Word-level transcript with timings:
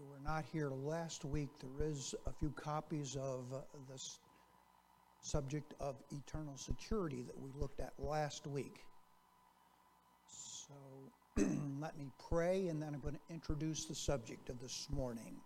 you 0.00 0.06
were 0.10 0.32
not 0.32 0.44
here 0.50 0.70
last 0.70 1.26
week, 1.26 1.50
there 1.60 1.86
is 1.86 2.14
a 2.26 2.32
few 2.32 2.50
copies 2.52 3.16
of 3.16 3.44
uh, 3.52 3.58
this 3.90 4.18
subject 5.20 5.74
of 5.78 5.96
eternal 6.10 6.56
security 6.56 7.22
that 7.22 7.38
we 7.38 7.50
looked 7.60 7.80
at 7.80 7.92
last 7.98 8.46
week. 8.46 8.86
So 10.26 10.72
let 11.80 11.98
me 11.98 12.06
pray, 12.30 12.68
and 12.68 12.80
then 12.80 12.94
I'm 12.94 13.00
going 13.00 13.14
to 13.14 13.34
introduce 13.34 13.84
the 13.84 13.94
subject 13.94 14.48
of 14.48 14.58
this 14.58 14.88
morning. 14.90 15.36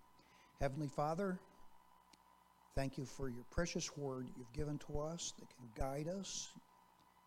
Heavenly 0.60 0.88
Father, 0.88 1.40
thank 2.76 2.96
you 2.96 3.04
for 3.04 3.28
your 3.28 3.44
precious 3.50 3.96
word 3.96 4.28
you've 4.36 4.52
given 4.52 4.78
to 4.86 5.00
us 5.00 5.32
that 5.40 5.48
can 5.48 5.66
guide 5.74 6.06
us, 6.06 6.50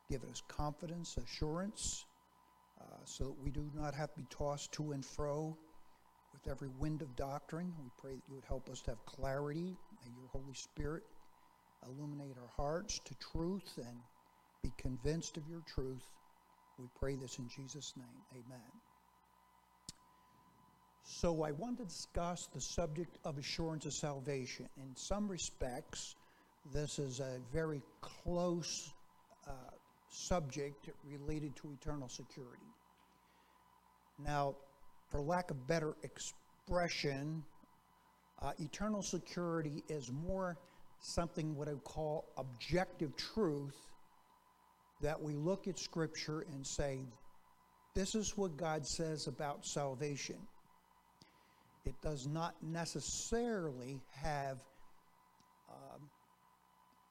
give 0.10 0.24
us 0.24 0.42
confidence, 0.48 1.18
assurance, 1.18 2.06
uh, 2.80 2.86
so 3.04 3.26
that 3.26 3.44
we 3.44 3.52
do 3.52 3.70
not 3.76 3.94
have 3.94 4.14
to 4.14 4.20
be 4.22 4.28
tossed 4.30 4.72
to 4.72 4.94
and 4.94 5.06
fro 5.06 5.58
with 6.44 6.52
every 6.52 6.70
wind 6.80 7.02
of 7.02 7.16
doctrine. 7.16 7.74
We 7.82 7.90
pray 7.98 8.16
that 8.16 8.24
you 8.28 8.36
would 8.36 8.46
help 8.46 8.70
us 8.70 8.82
to 8.82 8.92
have 8.92 9.06
clarity. 9.06 9.76
May 10.04 10.12
your 10.20 10.30
Holy 10.32 10.54
Spirit 10.54 11.04
illuminate 11.86 12.36
our 12.42 12.50
hearts 12.56 13.00
to 13.06 13.16
truth 13.16 13.78
and 13.78 13.98
be 14.64 14.72
convinced 14.78 15.38
of 15.38 15.44
your 15.50 15.62
truth. 15.62 16.06
We 16.78 16.86
pray 17.00 17.16
this 17.16 17.40
in 17.40 17.48
Jesus' 17.50 17.94
name. 17.98 18.06
Amen. 18.34 18.72
So, 21.04 21.44
I 21.44 21.52
want 21.52 21.78
to 21.78 21.86
discuss 21.86 22.48
the 22.54 22.60
subject 22.60 23.18
of 23.24 23.38
assurance 23.38 23.86
of 23.86 23.94
salvation. 23.94 24.68
In 24.78 24.94
some 24.96 25.30
respects, 25.30 26.16
this 26.74 27.00
is 27.00 27.22
a 27.22 27.40
very 27.54 27.82
close 28.02 28.92
uh, 29.48 29.52
subject 30.10 30.90
related 31.06 31.56
to 31.56 31.72
eternal 31.72 32.10
security. 32.10 32.68
Now, 34.20 34.56
for 35.10 35.22
lack 35.22 35.52
of 35.52 35.68
better 35.68 35.96
expression, 36.04 37.44
uh, 38.42 38.52
eternal 38.60 39.02
security 39.02 39.84
is 39.88 40.12
more 40.12 40.58
something 41.00 41.56
what 41.56 41.68
I 41.68 41.74
would 41.74 41.84
call 41.84 42.26
objective 42.38 43.16
truth 43.16 43.76
that 45.02 45.22
we 45.22 45.34
look 45.34 45.68
at 45.68 45.78
Scripture 45.78 46.46
and 46.54 46.66
say, 46.66 47.00
this 47.94 48.16
is 48.16 48.38
what 48.38 48.58
God 48.58 48.86
says 48.86 49.28
about 49.28 49.66
salvation. 49.66 50.38
It 51.86 51.96
does 52.02 52.28
not 52.28 52.56
necessarily 52.62 54.02
have 54.12 54.58
um, 55.70 56.02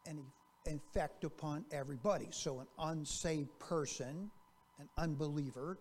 any 0.07 0.25
effect 0.67 1.25
upon 1.25 1.65
everybody. 1.73 2.29
So, 2.31 2.61
an 2.61 2.67
unsaved 2.79 3.59
person, 3.59 4.31
an 4.79 4.89
unbeliever, 4.99 5.79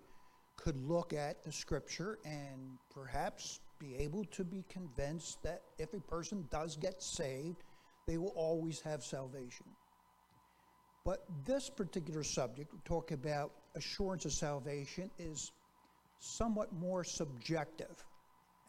could 0.57 0.77
look 0.87 1.13
at 1.13 1.43
the 1.43 1.51
scripture 1.51 2.19
and 2.25 2.77
perhaps 2.93 3.59
be 3.79 3.95
able 3.97 4.23
to 4.25 4.43
be 4.43 4.63
convinced 4.69 5.41
that 5.43 5.61
if 5.77 5.93
a 5.93 5.99
person 6.01 6.47
does 6.49 6.75
get 6.75 7.01
saved, 7.01 7.63
they 8.07 8.17
will 8.17 8.33
always 8.35 8.79
have 8.81 9.03
salvation. 9.03 9.65
But 11.03 11.25
this 11.45 11.69
particular 11.69 12.23
subject, 12.23 12.73
we 12.73 12.79
talk 12.83 13.11
about 13.11 13.51
assurance 13.75 14.25
of 14.25 14.31
salvation, 14.31 15.11
is 15.19 15.51
somewhat 16.19 16.73
more 16.73 17.03
subjective, 17.03 18.03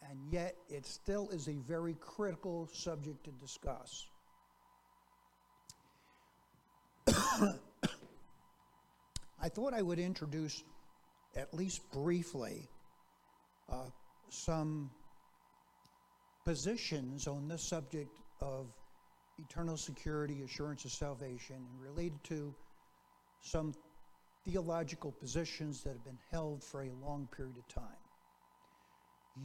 and 0.07 0.19
yet 0.31 0.55
it 0.69 0.85
still 0.85 1.29
is 1.29 1.47
a 1.47 1.55
very 1.67 1.95
critical 1.99 2.69
subject 2.71 3.23
to 3.23 3.31
discuss. 3.31 4.07
I 9.41 9.49
thought 9.49 9.73
I 9.73 9.81
would 9.81 9.99
introduce 9.99 10.63
at 11.37 11.53
least 11.53 11.81
briefly, 11.91 12.67
uh, 13.71 13.89
some 14.29 14.89
positions 16.45 17.27
on 17.27 17.47
this 17.47 17.61
subject 17.61 18.09
of 18.41 18.67
eternal 19.37 19.77
security, 19.77 20.41
assurance 20.43 20.83
of 20.85 20.91
salvation, 20.91 21.55
and 21.55 21.81
related 21.81 22.23
to 22.23 22.53
some 23.41 23.73
theological 24.45 25.11
positions 25.11 25.83
that 25.83 25.91
have 25.91 26.03
been 26.03 26.17
held 26.31 26.63
for 26.63 26.81
a 26.81 26.91
long 27.05 27.27
period 27.35 27.55
of 27.57 27.67
time. 27.67 27.83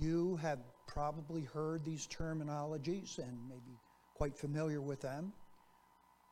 You 0.01 0.37
have 0.37 0.61
probably 0.87 1.43
heard 1.43 1.85
these 1.85 2.07
terminologies 2.07 3.19
and 3.19 3.37
maybe 3.49 3.77
quite 4.15 4.37
familiar 4.37 4.81
with 4.81 5.01
them, 5.01 5.33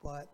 but 0.03 0.29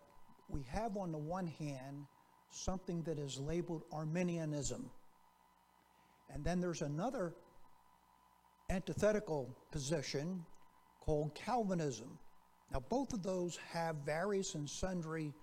we 0.49 0.61
have 0.71 0.95
on 0.95 1.11
the 1.11 1.17
one 1.17 1.47
hand 1.47 2.05
something 2.51 3.01
that 3.03 3.19
is 3.19 3.39
labeled 3.39 3.83
Arminianism. 3.91 4.89
And 6.33 6.43
then 6.43 6.59
there's 6.59 6.81
another 6.81 7.33
antithetical 8.69 9.49
position 9.71 10.45
called 10.99 11.33
Calvinism. 11.35 12.17
Now, 12.71 12.83
both 12.89 13.13
of 13.13 13.23
those 13.23 13.57
have 13.71 13.95
various 14.05 14.55
and 14.55 14.69
sundry 14.69 15.33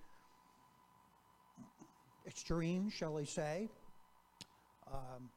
extremes, 2.27 2.93
shall 2.93 3.17
I 3.17 3.23
say. 3.23 3.69
Um, 4.93 5.29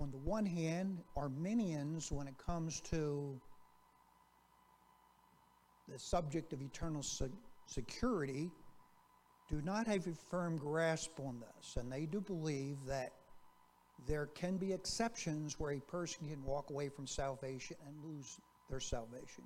on 0.00 0.10
the 0.10 0.18
one 0.18 0.44
hand, 0.44 0.98
Arminians, 1.16 2.10
when 2.10 2.26
it 2.26 2.36
comes 2.36 2.80
to 2.90 3.40
the 5.88 5.98
subject 5.98 6.52
of 6.52 6.60
eternal 6.60 7.02
se- 7.02 7.30
security, 7.66 8.50
do 9.48 9.62
not 9.62 9.86
have 9.86 10.06
a 10.06 10.12
firm 10.30 10.58
grasp 10.58 11.18
on 11.20 11.40
this, 11.40 11.76
and 11.76 11.90
they 11.90 12.04
do 12.04 12.20
believe 12.20 12.76
that 12.86 13.12
there 14.06 14.26
can 14.26 14.56
be 14.56 14.72
exceptions 14.72 15.58
where 15.58 15.72
a 15.72 15.80
person 15.80 16.28
can 16.28 16.42
walk 16.44 16.70
away 16.70 16.88
from 16.88 17.06
salvation 17.06 17.76
and 17.86 18.04
lose 18.04 18.38
their 18.70 18.80
salvation. 18.80 19.44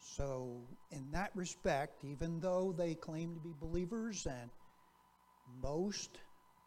So, 0.00 0.62
in 0.90 1.10
that 1.12 1.32
respect, 1.34 2.04
even 2.04 2.40
though 2.40 2.72
they 2.76 2.94
claim 2.94 3.34
to 3.34 3.40
be 3.40 3.52
believers 3.60 4.26
and 4.26 4.50
most 5.62 6.18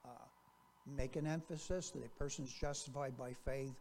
uh, 0.05 0.09
make 0.97 1.15
an 1.15 1.25
emphasis 1.25 1.91
that 1.91 2.03
a 2.03 2.09
person 2.09 2.45
is 2.45 2.53
justified 2.53 3.17
by 3.17 3.33
faith, 3.45 3.75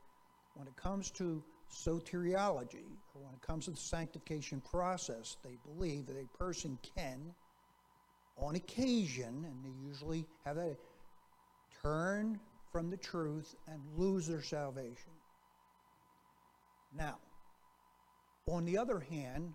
when 0.55 0.69
it 0.69 0.77
comes 0.77 1.11
to 1.13 1.43
soteriology, 1.73 2.99
or 3.15 3.23
when 3.23 3.35
it 3.35 3.43
comes 3.43 3.65
to 3.65 3.71
the 3.73 3.77
sanctification 3.77 4.61
process, 4.61 5.37
they 5.45 5.57
believe 5.65 6.07
that 6.07 6.17
a 6.17 6.39
person 6.39 6.79
can, 6.97 7.35
on 8.37 8.57
occasion, 8.57 9.45
and 9.45 9.65
they 9.65 9.89
usually 9.89 10.27
have 10.45 10.57
that, 10.57 10.77
turn 11.83 12.39
from 12.71 12.91
the 12.91 12.97
truth 12.97 13.55
and 13.69 13.81
lose 13.97 14.27
their 14.27 14.43
salvation. 14.43 15.13
Now, 16.97 17.19
on 18.47 18.65
the 18.65 18.77
other 18.79 19.01
hand, 19.01 19.53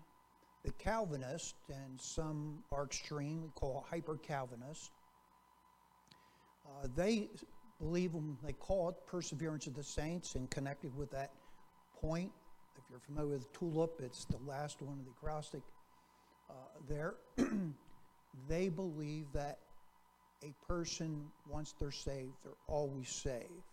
the 0.64 0.72
Calvinists, 0.72 1.54
and 1.68 2.00
some 2.00 2.58
are 2.72 2.84
extreme, 2.84 3.42
we 3.42 3.48
call 3.54 3.86
hyper 3.88 4.16
Calvinists, 4.16 4.90
uh, 6.66 6.88
they 6.96 7.28
believe 7.80 8.12
them, 8.12 8.36
they 8.42 8.52
call 8.52 8.88
it 8.88 8.96
perseverance 9.06 9.66
of 9.66 9.74
the 9.74 9.84
saints, 9.84 10.34
and 10.34 10.50
connected 10.50 10.96
with 10.96 11.10
that 11.10 11.32
point, 12.00 12.32
if 12.76 12.84
you're 12.90 13.00
familiar 13.00 13.34
with 13.34 13.52
TULIP, 13.52 14.00
it's 14.00 14.24
the 14.24 14.38
last 14.46 14.82
one 14.82 14.98
of 14.98 15.04
the 15.04 15.10
acrostic 15.10 15.62
uh, 16.50 16.54
there. 16.88 17.14
they 18.48 18.68
believe 18.68 19.26
that 19.32 19.58
a 20.44 20.52
person, 20.68 21.26
once 21.48 21.74
they're 21.78 21.90
saved, 21.90 22.34
they're 22.42 22.52
always 22.68 23.08
saved. 23.08 23.72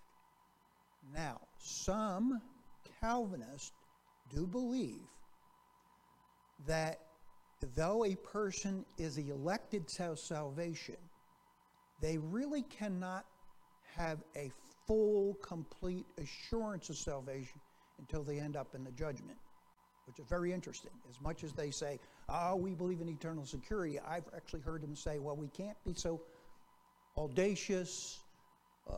Now, 1.14 1.42
some 1.58 2.42
Calvinists 3.02 3.74
do 4.34 4.48
believe 4.48 5.02
that 6.66 7.00
though 7.76 8.06
a 8.06 8.16
person 8.16 8.86
is 8.98 9.18
elected 9.18 9.88
to 9.88 10.16
salvation, 10.16 10.98
they 12.02 12.18
really 12.18 12.64
cannot 12.64 13.26
have 13.96 14.24
a 14.36 14.52
full, 14.88 15.36
complete 15.42 16.06
assurance 16.18 16.90
of 16.90 16.98
salvation 16.98 17.60
until 18.00 18.24
they 18.24 18.40
end 18.40 18.56
up 18.56 18.74
in 18.76 18.84
the 18.84 18.92
judgment, 18.92 19.38
which 20.08 20.20
is 20.20 20.26
very 20.28 20.52
interesting. 20.52 20.92
As 21.10 21.22
much 21.22 21.44
as 21.44 21.54
they 21.54 21.72
say, 21.72 22.00
oh, 22.30 22.56
we 22.56 22.74
believe 22.74 23.02
in 23.02 23.10
eternal 23.10 23.46
security, 23.46 24.00
I've 24.00 24.26
actually 24.36 24.62
heard 24.62 24.82
them 24.82 24.96
say, 24.96 25.20
well, 25.20 25.36
we 25.36 25.48
can't 25.50 25.78
be 25.86 25.94
so 25.94 26.22
audacious. 27.18 28.20
Uh, 28.90 28.96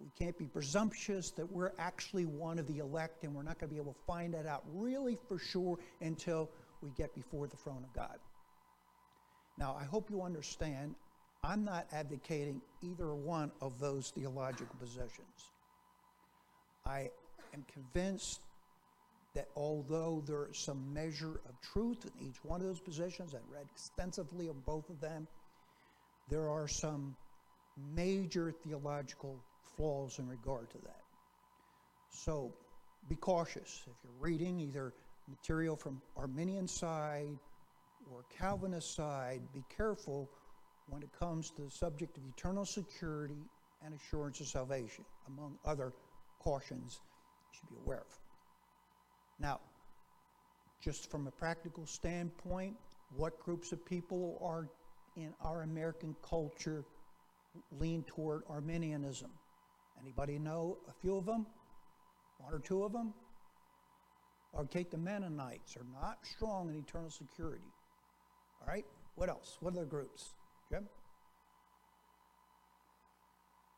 we 0.00 0.10
can't 0.18 0.36
be 0.38 0.46
presumptuous 0.46 1.30
that 1.32 1.50
we're 1.50 1.72
actually 1.78 2.26
one 2.26 2.58
of 2.58 2.66
the 2.66 2.78
elect, 2.78 3.24
and 3.24 3.34
we're 3.34 3.42
not 3.42 3.58
going 3.58 3.68
to 3.68 3.74
be 3.74 3.80
able 3.80 3.92
to 3.92 4.04
find 4.06 4.34
that 4.34 4.46
out 4.46 4.64
really 4.72 5.18
for 5.28 5.38
sure 5.38 5.78
until 6.00 6.50
we 6.82 6.90
get 6.90 7.14
before 7.14 7.46
the 7.46 7.56
throne 7.56 7.84
of 7.84 7.92
God. 7.94 8.18
Now, 9.58 9.76
I 9.78 9.84
hope 9.84 10.10
you 10.10 10.22
understand, 10.22 10.94
I'm 11.42 11.64
not 11.64 11.86
advocating 11.92 12.60
either 12.82 13.14
one 13.14 13.50
of 13.60 13.78
those 13.78 14.10
theological 14.10 14.76
positions. 14.78 15.50
I 16.84 17.10
am 17.54 17.64
convinced 17.72 18.40
that 19.34 19.48
although 19.54 20.22
there 20.26 20.48
is 20.50 20.58
some 20.58 20.92
measure 20.94 21.40
of 21.48 21.60
truth 21.60 22.04
in 22.04 22.26
each 22.26 22.42
one 22.42 22.60
of 22.60 22.66
those 22.66 22.80
positions, 22.80 23.34
I 23.34 23.38
read 23.52 23.66
extensively 23.74 24.48
on 24.48 24.62
both 24.64 24.88
of 24.88 25.00
them, 25.00 25.26
there 26.28 26.48
are 26.48 26.66
some 26.66 27.16
major 27.94 28.52
theological 28.52 29.36
flaws 29.76 30.18
in 30.18 30.28
regard 30.28 30.70
to 30.70 30.78
that. 30.78 31.02
So, 32.10 32.52
be 33.08 33.16
cautious. 33.16 33.82
If 33.86 33.96
you're 34.02 34.12
reading 34.18 34.58
either 34.60 34.92
material 35.28 35.76
from 35.76 36.00
Arminian 36.16 36.66
side 36.66 37.38
or 38.12 38.24
Calvinist 38.36 38.94
side, 38.94 39.40
be 39.52 39.64
careful 39.74 40.28
when 40.88 41.02
it 41.02 41.10
comes 41.18 41.50
to 41.50 41.62
the 41.62 41.70
subject 41.70 42.16
of 42.16 42.22
eternal 42.26 42.64
security 42.64 43.42
and 43.84 43.94
assurance 43.94 44.40
of 44.40 44.46
salvation, 44.46 45.04
among 45.28 45.58
other 45.64 45.92
cautions 46.40 47.00
you 47.52 47.58
should 47.58 47.68
be 47.68 47.76
aware 47.84 48.00
of. 48.00 48.18
Now, 49.38 49.60
just 50.80 51.10
from 51.10 51.26
a 51.26 51.30
practical 51.30 51.86
standpoint, 51.86 52.76
what 53.16 53.38
groups 53.40 53.72
of 53.72 53.84
people 53.84 54.38
are 54.42 54.68
in 55.16 55.32
our 55.42 55.62
American 55.62 56.14
culture 56.22 56.84
lean 57.78 58.04
toward 58.04 58.42
Arminianism? 58.48 59.30
Anybody 60.00 60.38
know 60.38 60.78
a 60.88 60.92
few 60.92 61.16
of 61.16 61.26
them? 61.26 61.46
One 62.38 62.52
or 62.52 62.58
two 62.58 62.84
of 62.84 62.92
them? 62.92 63.14
Or 64.52 64.64
take 64.64 64.90
the 64.90 64.98
Mennonites 64.98 65.76
are 65.76 65.86
not 65.92 66.18
strong 66.24 66.68
in 66.68 66.76
eternal 66.76 67.10
security. 67.10 67.72
All 68.60 68.68
right? 68.68 68.84
What 69.14 69.28
else? 69.28 69.56
What 69.60 69.74
other 69.74 69.84
groups? 69.84 70.34
Jim? 70.70 70.86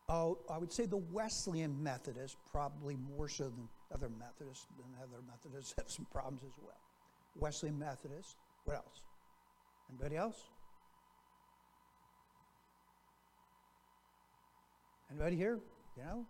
Oh, 0.08 0.38
I 0.50 0.56
would 0.56 0.72
say 0.72 0.86
the 0.86 0.96
Wesleyan 0.96 1.82
Methodists, 1.82 2.36
probably 2.50 2.96
more 2.96 3.28
so 3.28 3.44
than 3.44 3.68
other 3.92 4.08
Methodists, 4.08 4.66
than 4.76 4.86
other 5.02 5.22
Methodists 5.26 5.74
have 5.78 5.90
some 5.90 6.06
problems 6.10 6.42
as 6.44 6.52
well. 6.62 6.80
Wesleyan 7.36 7.78
Methodists. 7.78 8.36
What 8.64 8.76
else? 8.76 9.02
Anybody 9.90 10.16
else? 10.16 10.44
Anybody 15.10 15.36
here? 15.36 15.58
You 15.96 16.02
know? 16.04 16.26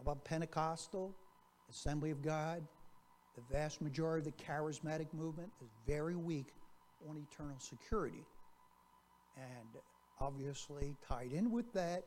About 0.00 0.24
Pentecostal, 0.24 1.14
Assembly 1.70 2.10
of 2.10 2.22
God? 2.22 2.62
The 3.36 3.42
vast 3.54 3.80
majority 3.80 4.28
of 4.28 4.36
the 4.36 4.42
charismatic 4.42 5.12
movement 5.12 5.50
is 5.62 5.68
very 5.86 6.16
weak 6.16 6.48
on 7.08 7.16
eternal 7.16 7.58
security. 7.58 8.24
And 9.36 9.82
obviously, 10.20 10.94
tied 11.06 11.32
in 11.32 11.50
with 11.50 11.72
that 11.72 12.04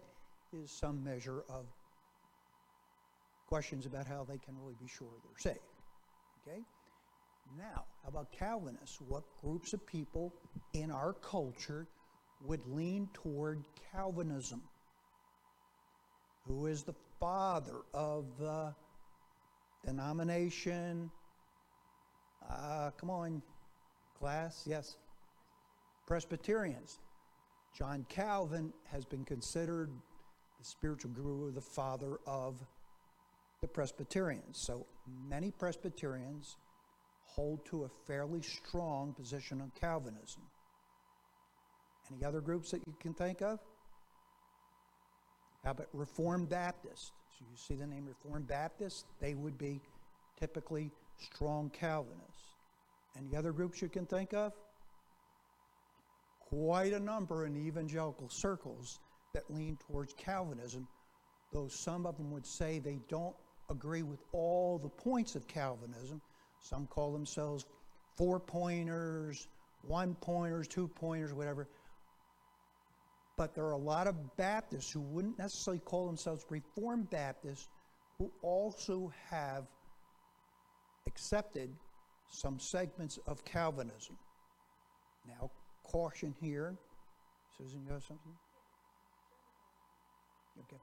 is 0.53 0.71
some 0.71 1.03
measure 1.03 1.43
of 1.49 1.65
questions 3.47 3.85
about 3.85 4.05
how 4.05 4.23
they 4.23 4.37
can 4.37 4.55
really 4.59 4.75
be 4.79 4.87
sure 4.87 5.07
they're 5.23 5.53
saved. 5.53 5.59
Okay? 6.47 6.61
Now, 7.57 7.85
how 8.03 8.09
about 8.09 8.31
Calvinists? 8.31 8.99
What 9.07 9.23
groups 9.41 9.73
of 9.73 9.85
people 9.87 10.33
in 10.73 10.91
our 10.91 11.13
culture 11.13 11.87
would 12.45 12.61
lean 12.67 13.09
toward 13.13 13.63
Calvinism? 13.91 14.61
Who 16.49 16.65
is 16.65 16.81
the 16.81 16.95
father 17.19 17.75
of 17.93 18.25
the 18.39 18.73
denomination? 19.85 21.11
Uh, 22.49 22.89
come 22.97 23.11
on, 23.11 23.43
class. 24.17 24.63
Yes. 24.65 24.97
Presbyterians. 26.07 26.97
John 27.77 28.03
Calvin 28.09 28.73
has 28.91 29.05
been 29.05 29.23
considered 29.25 29.91
the 30.57 30.65
spiritual 30.65 31.11
guru, 31.11 31.51
the 31.51 31.61
father 31.61 32.17
of 32.25 32.55
the 33.61 33.67
Presbyterians. 33.67 34.57
So 34.59 34.87
many 35.29 35.51
Presbyterians 35.51 36.57
hold 37.25 37.63
to 37.67 37.83
a 37.83 37.89
fairly 38.07 38.41
strong 38.41 39.13
position 39.13 39.61
on 39.61 39.71
Calvinism. 39.79 40.41
Any 42.11 42.25
other 42.25 42.41
groups 42.41 42.71
that 42.71 42.81
you 42.87 42.95
can 42.99 43.13
think 43.13 43.43
of? 43.43 43.59
How 45.63 45.71
about 45.71 45.87
Reformed 45.93 46.49
Baptists? 46.49 47.11
So 47.37 47.45
you 47.49 47.57
see 47.57 47.75
the 47.75 47.87
name 47.87 48.05
Reformed 48.05 48.47
Baptists? 48.47 49.05
They 49.19 49.33
would 49.33 49.57
be 49.57 49.81
typically 50.39 50.91
strong 51.17 51.69
Calvinists. 51.69 52.55
Any 53.17 53.35
other 53.35 53.51
groups 53.51 53.81
you 53.81 53.89
can 53.89 54.05
think 54.05 54.33
of? 54.33 54.53
Quite 56.39 56.93
a 56.93 56.99
number 56.99 57.45
in 57.45 57.55
evangelical 57.57 58.29
circles 58.29 58.99
that 59.33 59.43
lean 59.49 59.77
towards 59.87 60.13
Calvinism, 60.13 60.87
though 61.51 61.67
some 61.67 62.05
of 62.05 62.17
them 62.17 62.31
would 62.31 62.45
say 62.45 62.79
they 62.79 62.99
don't 63.07 63.35
agree 63.69 64.03
with 64.03 64.19
all 64.31 64.79
the 64.79 64.89
points 64.89 65.35
of 65.35 65.47
Calvinism. 65.47 66.21
Some 66.61 66.87
call 66.87 67.11
themselves 67.11 67.65
four 68.15 68.39
pointers, 68.39 69.47
one 69.81 70.15
pointers, 70.15 70.67
two 70.67 70.87
pointers, 70.87 71.33
whatever. 71.33 71.67
But 73.39 73.55
there 73.55 73.63
are 73.63 73.71
a 73.71 73.77
lot 73.77 74.05
of 74.05 74.35
Baptists 74.35 74.91
who 74.91 74.99
wouldn't 74.99 75.39
necessarily 75.39 75.79
call 75.79 76.07
themselves 76.07 76.43
Reformed 76.49 77.09
Baptists 77.09 77.69
who 78.17 78.29
also 78.41 79.13
have 79.29 79.63
accepted 81.07 81.69
some 82.29 82.59
segments 82.59 83.17
of 83.27 83.45
Calvinism. 83.45 84.17
Now, 85.25 85.51
caution 85.83 86.35
here. 86.41 86.75
Susan, 87.57 87.81
you 87.87 87.93
have 87.93 88.03
something? 88.03 88.33
Okay. 90.59 90.81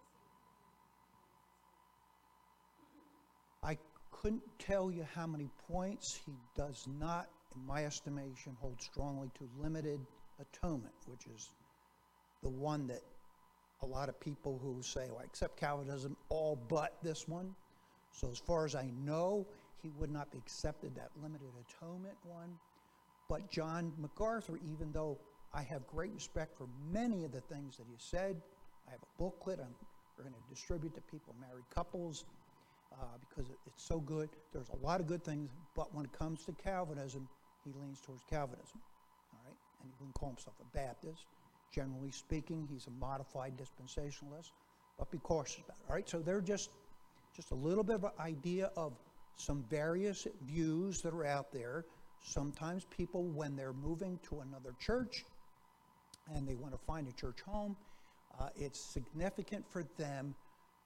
I 3.63 3.77
couldn't 4.11 4.41
tell 4.59 4.91
you 4.91 5.07
how 5.15 5.27
many 5.27 5.51
points 5.71 6.19
he 6.25 6.33
does 6.57 6.89
not, 6.99 7.29
in 7.55 7.67
my 7.67 7.85
estimation, 7.85 8.57
hold 8.63 8.81
strongly 8.81 9.31
to 9.35 9.47
limited 9.63 10.01
atonement, 10.41 10.95
which 11.07 11.27
is 11.27 11.51
the 12.43 12.49
one 12.49 12.87
that 12.89 13.03
a 13.83 13.87
lot 13.87 14.09
of 14.09 14.19
people 14.21 14.59
who 14.63 14.83
say, 14.83 15.07
well, 15.09 15.21
I 15.21 15.25
accept 15.25 15.59
Calvinism 15.59 16.17
all 16.29 16.57
but 16.69 16.97
this 17.03 17.29
one. 17.29 17.55
So, 18.13 18.31
as 18.31 18.39
far 18.39 18.65
as 18.65 18.75
I 18.75 18.91
know, 19.05 19.47
he 19.83 19.91
would 19.99 20.11
not 20.11 20.31
be 20.31 20.39
accepted 20.39 20.95
that 20.97 21.11
limited 21.23 21.49
atonement 21.69 22.17
one. 22.25 22.57
But 23.29 23.51
John 23.51 23.93
MacArthur, 23.99 24.59
even 24.73 24.93
though 24.93 25.19
I 25.53 25.63
have 25.63 25.87
great 25.87 26.13
respect 26.15 26.57
for 26.57 26.67
many 26.93 27.25
of 27.25 27.33
the 27.33 27.41
things 27.41 27.77
that 27.77 27.87
he 27.89 27.97
said, 27.99 28.41
I 28.89 28.93
have 28.93 29.01
a 29.03 29.23
booklet 29.23 29.59
I'm, 29.61 29.75
we're 30.17 30.25
going 30.25 30.35
to 30.35 30.55
distribute 30.55 30.95
to 30.95 31.01
people, 31.03 31.35
married 31.41 31.65
couples, 31.75 32.25
uh, 32.93 33.05
because 33.29 33.51
it, 33.51 33.59
it's 33.67 33.83
so 33.83 33.99
good. 33.99 34.31
There's 34.53 34.71
a 34.71 34.85
lot 34.85 35.01
of 35.01 35.07
good 35.07 35.25
things, 35.25 35.51
but 35.75 35.95
when 35.95 36.05
it 36.05 36.13
comes 36.13 36.45
to 36.45 36.53
Calvinism, 36.53 37.29
he 37.65 37.73
leans 37.81 38.01
towards 38.01 38.23
Calvinism. 38.31 38.81
All 39.33 39.41
right? 39.45 39.57
And 39.83 39.91
he 39.91 39.95
wouldn't 39.99 40.15
call 40.15 40.31
himself 40.31 40.57
a 40.61 40.77
Baptist. 40.77 41.25
Generally 41.77 42.13
speaking, 42.13 42.67
he's 42.73 42.87
a 42.87 42.91
modified 42.99 43.53
dispensationalist, 43.59 44.53
but 44.99 45.11
be 45.11 45.19
cautious 45.19 45.59
about 45.63 45.77
it. 45.77 45.85
All 45.91 45.95
right? 45.95 46.09
So 46.09 46.21
they're 46.21 46.41
just, 46.41 46.71
just 47.35 47.51
a 47.51 47.55
little 47.55 47.85
bit 47.85 47.97
of 47.97 48.05
an 48.05 48.13
idea 48.19 48.71
of 48.79 48.95
some 49.37 49.63
various 49.69 50.27
views 50.47 51.03
that 51.03 51.13
are 51.13 51.27
out 51.27 51.53
there. 51.53 51.85
Sometimes 52.25 52.87
people, 52.87 53.25
when 53.25 53.57
they're 53.57 53.75
moving 53.75 54.19
to 54.31 54.41
another 54.41 54.75
church 54.81 55.27
and 56.35 56.49
they 56.49 56.55
want 56.55 56.73
to 56.73 56.79
find 56.87 57.07
a 57.09 57.13
church 57.13 57.43
home, 57.43 57.77
uh, 58.41 58.49
it's 58.57 58.81
significant 58.81 59.63
for 59.71 59.85
them 59.99 60.35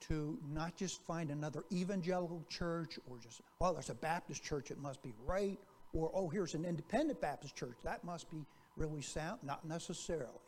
to 0.01 0.37
not 0.53 0.75
just 0.75 1.01
find 1.03 1.31
another 1.31 1.63
evangelical 1.71 2.43
church 2.49 2.99
or 3.09 3.17
just, 3.17 3.39
well, 3.59 3.73
there's 3.73 3.89
a 3.89 3.95
Baptist 3.95 4.43
church, 4.43 4.71
it 4.71 4.79
must 4.79 5.01
be 5.01 5.13
right, 5.25 5.57
or, 5.93 6.11
oh, 6.13 6.27
here's 6.27 6.53
an 6.53 6.65
independent 6.65 7.21
Baptist 7.21 7.55
church, 7.55 7.77
that 7.83 8.03
must 8.03 8.29
be 8.29 8.43
really 8.75 9.01
sound. 9.01 9.39
Not 9.41 9.65
necessarily. 9.65 10.41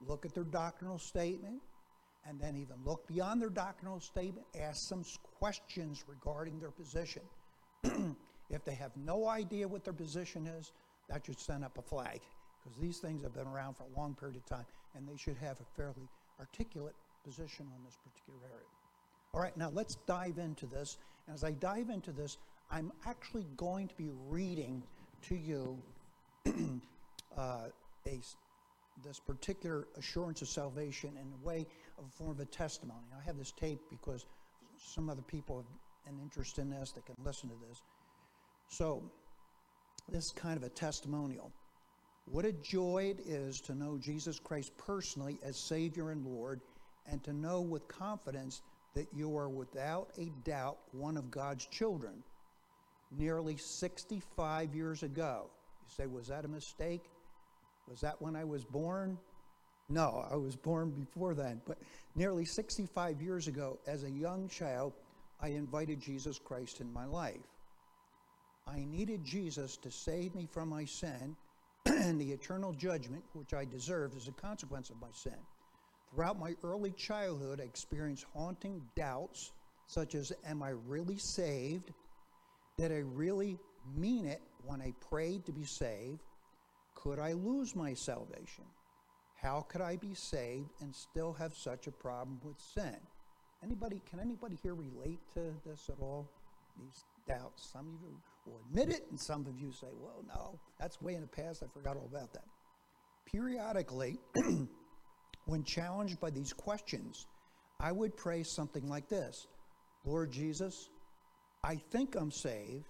Look 0.00 0.26
at 0.26 0.34
their 0.34 0.44
doctrinal 0.44 0.98
statement, 0.98 1.60
and 2.28 2.40
then 2.40 2.56
even 2.56 2.76
look 2.84 3.06
beyond 3.06 3.40
their 3.40 3.50
doctrinal 3.50 4.00
statement, 4.00 4.46
ask 4.60 4.76
some 4.88 5.04
questions 5.38 6.04
regarding 6.08 6.58
their 6.58 6.70
position. 6.70 7.22
if 8.50 8.64
they 8.64 8.74
have 8.74 8.90
no 8.96 9.28
idea 9.28 9.66
what 9.66 9.84
their 9.84 9.94
position 9.94 10.46
is, 10.46 10.72
that 11.08 11.24
should 11.24 11.38
send 11.38 11.64
up 11.64 11.78
a 11.78 11.82
flag, 11.82 12.20
because 12.62 12.78
these 12.80 12.98
things 12.98 13.22
have 13.22 13.34
been 13.34 13.46
around 13.46 13.74
for 13.74 13.84
a 13.84 13.98
long 13.98 14.14
period 14.14 14.36
of 14.36 14.44
time, 14.44 14.66
and 14.94 15.08
they 15.08 15.16
should 15.16 15.36
have 15.36 15.60
a 15.60 15.76
fairly 15.76 16.08
articulate 16.40 16.94
position 17.24 17.66
on 17.74 17.84
this 17.84 17.96
particular 17.96 18.38
area. 18.52 18.66
All 19.32 19.40
right, 19.40 19.56
now 19.56 19.70
let's 19.72 19.96
dive 20.06 20.38
into 20.38 20.66
this. 20.66 20.98
And 21.26 21.34
as 21.34 21.44
I 21.44 21.52
dive 21.52 21.90
into 21.90 22.12
this, 22.12 22.38
I'm 22.70 22.92
actually 23.06 23.46
going 23.56 23.88
to 23.88 23.94
be 23.94 24.10
reading 24.28 24.82
to 25.22 25.36
you 25.36 25.78
uh, 27.36 27.68
a, 28.06 28.20
this 29.04 29.20
particular 29.20 29.86
assurance 29.98 30.42
of 30.42 30.48
salvation 30.48 31.10
in 31.10 31.32
a 31.32 31.46
way 31.46 31.66
of 31.98 32.04
a 32.04 32.10
form 32.10 32.30
of 32.30 32.40
a 32.40 32.46
testimony. 32.46 33.06
I 33.16 33.24
have 33.24 33.36
this 33.36 33.52
tape 33.52 33.80
because 33.90 34.26
some 34.78 35.10
other 35.10 35.22
people 35.22 35.56
have 35.56 36.14
an 36.14 36.20
interest 36.22 36.58
in 36.58 36.70
this 36.70 36.92
that 36.92 37.06
can 37.06 37.16
listen 37.24 37.48
to 37.48 37.54
this. 37.68 37.82
So, 38.68 39.02
this 40.08 40.26
is 40.26 40.32
kind 40.32 40.56
of 40.56 40.62
a 40.62 40.68
testimonial. 40.68 41.50
What 42.26 42.44
a 42.44 42.52
joy 42.52 43.14
it 43.16 43.26
is 43.26 43.60
to 43.62 43.74
know 43.74 43.98
Jesus 43.98 44.38
Christ 44.38 44.72
personally 44.78 45.38
as 45.44 45.56
Savior 45.56 46.10
and 46.10 46.26
Lord, 46.26 46.60
and 47.10 47.22
to 47.24 47.32
know 47.32 47.60
with 47.60 47.86
confidence 47.86 48.62
that 48.94 49.06
you 49.14 49.36
are 49.36 49.48
without 49.48 50.10
a 50.18 50.32
doubt 50.44 50.78
one 50.92 51.16
of 51.16 51.30
God's 51.30 51.66
children. 51.66 52.24
Nearly 53.16 53.56
65 53.56 54.74
years 54.74 55.04
ago. 55.04 55.50
You 55.82 55.94
say, 56.04 56.06
was 56.06 56.26
that 56.26 56.44
a 56.44 56.48
mistake? 56.48 57.04
Was 57.88 58.00
that 58.00 58.20
when 58.20 58.36
I 58.36 58.44
was 58.44 58.64
born? 58.64 59.18
No, 59.88 60.26
I 60.30 60.36
was 60.36 60.56
born 60.56 60.90
before 60.90 61.34
then. 61.34 61.60
But 61.66 61.78
nearly 62.14 62.44
65 62.44 63.22
years 63.22 63.46
ago, 63.46 63.78
as 63.86 64.02
a 64.02 64.10
young 64.10 64.48
child, 64.48 64.92
I 65.40 65.48
invited 65.48 66.00
Jesus 66.00 66.38
Christ 66.38 66.80
in 66.80 66.92
my 66.92 67.04
life. 67.04 67.46
I 68.66 68.84
needed 68.84 69.24
Jesus 69.24 69.76
to 69.78 69.90
save 69.90 70.34
me 70.34 70.48
from 70.50 70.68
my 70.68 70.84
sin 70.84 71.36
and 71.86 72.20
the 72.20 72.32
eternal 72.32 72.72
judgment 72.72 73.22
which 73.34 73.54
I 73.54 73.64
deserved 73.64 74.16
as 74.16 74.26
a 74.26 74.32
consequence 74.32 74.90
of 74.90 75.00
my 75.00 75.10
sin. 75.12 75.38
Throughout 76.12 76.38
my 76.38 76.56
early 76.64 76.92
childhood, 76.92 77.60
I 77.60 77.64
experienced 77.64 78.26
haunting 78.34 78.82
doubts 78.96 79.52
such 79.86 80.16
as 80.16 80.32
Am 80.44 80.62
I 80.62 80.70
really 80.70 81.18
saved? 81.18 81.92
Did 82.76 82.90
I 82.90 83.02
really 83.14 83.58
mean 83.94 84.26
it 84.26 84.42
when 84.64 84.82
I 84.82 84.92
prayed 85.08 85.46
to 85.46 85.52
be 85.52 85.64
saved? 85.64 86.22
Could 87.06 87.20
I 87.20 87.34
lose 87.34 87.76
my 87.76 87.94
salvation? 87.94 88.64
How 89.40 89.64
could 89.68 89.80
I 89.80 89.94
be 89.94 90.12
saved 90.12 90.70
and 90.80 90.92
still 90.92 91.32
have 91.34 91.54
such 91.54 91.86
a 91.86 91.92
problem 91.92 92.40
with 92.42 92.58
sin? 92.58 92.96
Anybody, 93.62 94.02
can 94.10 94.18
anybody 94.18 94.58
here 94.60 94.74
relate 94.74 95.20
to 95.34 95.54
this 95.64 95.88
at 95.88 96.00
all? 96.00 96.28
These 96.76 97.04
doubts. 97.28 97.70
Some 97.72 97.86
of 97.86 98.00
you 98.02 98.16
will 98.44 98.60
admit 98.66 98.88
it, 98.88 99.06
and 99.08 99.20
some 99.20 99.46
of 99.46 99.56
you 99.56 99.70
say, 99.70 99.86
well, 100.00 100.24
no, 100.26 100.58
that's 100.80 101.00
way 101.00 101.14
in 101.14 101.20
the 101.20 101.28
past. 101.28 101.62
I 101.62 101.68
forgot 101.72 101.96
all 101.96 102.08
about 102.10 102.32
that. 102.32 102.44
Periodically, 103.24 104.18
when 105.44 105.62
challenged 105.62 106.18
by 106.18 106.30
these 106.30 106.52
questions, 106.52 107.28
I 107.78 107.92
would 107.92 108.16
pray 108.16 108.42
something 108.42 108.88
like 108.88 109.08
this 109.08 109.46
Lord 110.04 110.32
Jesus, 110.32 110.88
I 111.62 111.76
think 111.76 112.16
I'm 112.16 112.32
saved. 112.32 112.88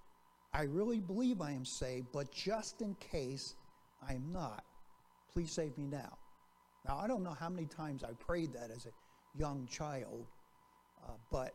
I 0.55 0.63
really 0.63 1.01
believe 1.01 1.43
I 1.43 1.51
am 1.51 1.67
saved, 1.67 2.07
but 2.15 2.33
just 2.33 2.81
in 2.81 2.95
case 2.95 3.57
I'm 4.09 4.31
not, 4.33 4.65
please 5.33 5.53
save 5.53 5.77
me 5.77 5.87
now. 5.87 6.17
Now, 6.87 6.99
I 6.99 7.07
don't 7.07 7.23
know 7.23 7.37
how 7.39 7.49
many 7.49 7.67
times 7.67 8.05
I 8.05 8.13
prayed 8.13 8.53
that 8.53 8.71
as 8.71 8.87
a 8.87 9.39
young 9.39 9.67
child, 9.71 10.27
uh, 11.05 11.13
but 11.31 11.55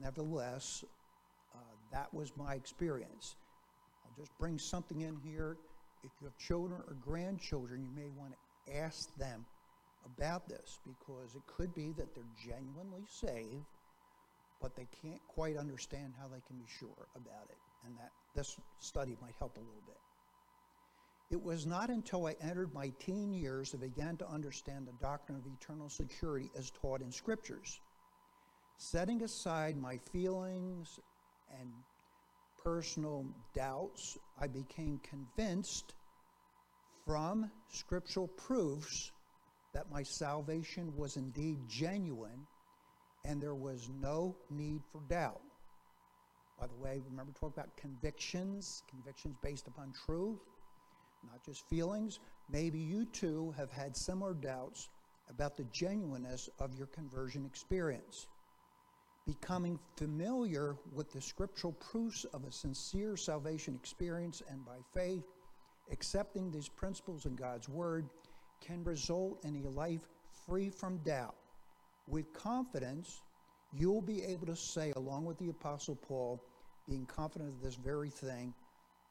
nevertheless, 0.00 0.84
uh, 1.54 1.58
that 1.92 2.12
was 2.14 2.32
my 2.36 2.54
experience. 2.54 3.36
I'll 4.04 4.16
just 4.16 4.36
bring 4.38 4.58
something 4.58 5.02
in 5.02 5.16
here. 5.22 5.58
If 6.02 6.10
you 6.20 6.26
have 6.26 6.36
children 6.38 6.80
or 6.86 6.94
grandchildren, 6.94 7.82
you 7.82 7.90
may 7.94 8.08
want 8.18 8.32
to 8.32 8.76
ask 8.76 9.14
them 9.16 9.44
about 10.16 10.48
this 10.48 10.78
because 10.86 11.34
it 11.34 11.42
could 11.46 11.74
be 11.74 11.92
that 11.98 12.14
they're 12.14 12.24
genuinely 12.42 13.04
saved, 13.06 13.66
but 14.62 14.74
they 14.74 14.86
can't 15.02 15.20
quite 15.28 15.56
understand 15.58 16.14
how 16.18 16.26
they 16.26 16.40
can 16.46 16.56
be 16.56 16.66
sure 16.78 17.08
about 17.14 17.50
it. 17.50 17.58
And 17.84 17.96
that 17.98 18.12
this 18.34 18.58
study 18.78 19.16
might 19.20 19.34
help 19.38 19.56
a 19.56 19.60
little 19.60 19.82
bit. 19.86 19.96
It 21.30 21.40
was 21.40 21.64
not 21.64 21.90
until 21.90 22.26
I 22.26 22.34
entered 22.40 22.74
my 22.74 22.92
teen 22.98 23.32
years 23.32 23.70
that 23.70 23.82
I 23.82 23.86
began 23.86 24.16
to 24.16 24.28
understand 24.28 24.86
the 24.86 24.92
doctrine 25.00 25.38
of 25.38 25.46
eternal 25.46 25.88
security 25.88 26.50
as 26.58 26.70
taught 26.70 27.02
in 27.02 27.12
scriptures. 27.12 27.80
Setting 28.78 29.22
aside 29.22 29.76
my 29.76 29.98
feelings 30.12 30.98
and 31.60 31.70
personal 32.64 33.26
doubts, 33.54 34.18
I 34.40 34.48
became 34.48 35.00
convinced 35.08 35.94
from 37.06 37.50
scriptural 37.68 38.28
proofs 38.28 39.12
that 39.72 39.90
my 39.90 40.02
salvation 40.02 40.92
was 40.96 41.16
indeed 41.16 41.58
genuine 41.68 42.46
and 43.24 43.40
there 43.40 43.54
was 43.54 43.88
no 44.00 44.36
need 44.50 44.82
for 44.90 45.00
doubt. 45.08 45.40
By 46.58 46.66
the 46.66 46.74
way, 46.74 47.00
remember 47.08 47.32
talk 47.32 47.52
about 47.52 47.76
convictions, 47.76 48.82
convictions 48.90 49.36
based 49.42 49.68
upon 49.68 49.92
truth, 50.06 50.40
not 51.24 51.44
just 51.44 51.68
feelings. 51.68 52.20
Maybe 52.50 52.78
you 52.78 53.04
too 53.06 53.54
have 53.56 53.70
had 53.70 53.96
similar 53.96 54.34
doubts 54.34 54.88
about 55.28 55.56
the 55.56 55.64
genuineness 55.64 56.48
of 56.58 56.74
your 56.74 56.88
conversion 56.88 57.44
experience 57.46 58.26
becoming 59.26 59.78
familiar 59.96 60.76
with 60.92 61.12
the 61.12 61.20
scriptural 61.20 61.72
proofs 61.74 62.24
of 62.32 62.44
a 62.44 62.52
sincere 62.52 63.16
salvation 63.16 63.74
experience 63.74 64.42
and 64.50 64.64
by 64.64 64.78
faith, 64.94 65.24
accepting 65.92 66.50
these 66.50 66.68
principles 66.68 67.26
in 67.26 67.36
God's 67.36 67.68
Word 67.68 68.08
can 68.60 68.82
result 68.84 69.44
in 69.44 69.64
a 69.64 69.68
life 69.70 70.08
free 70.46 70.68
from 70.68 70.98
doubt. 70.98 71.36
With 72.06 72.32
confidence, 72.32 73.22
you'll 73.72 74.02
be 74.02 74.24
able 74.24 74.46
to 74.46 74.56
say, 74.56 74.92
along 74.96 75.26
with 75.26 75.38
the 75.38 75.50
Apostle 75.50 75.96
Paul, 75.96 76.42
being 76.88 77.06
confident 77.06 77.50
of 77.50 77.62
this 77.62 77.76
very 77.76 78.10
thing, 78.10 78.52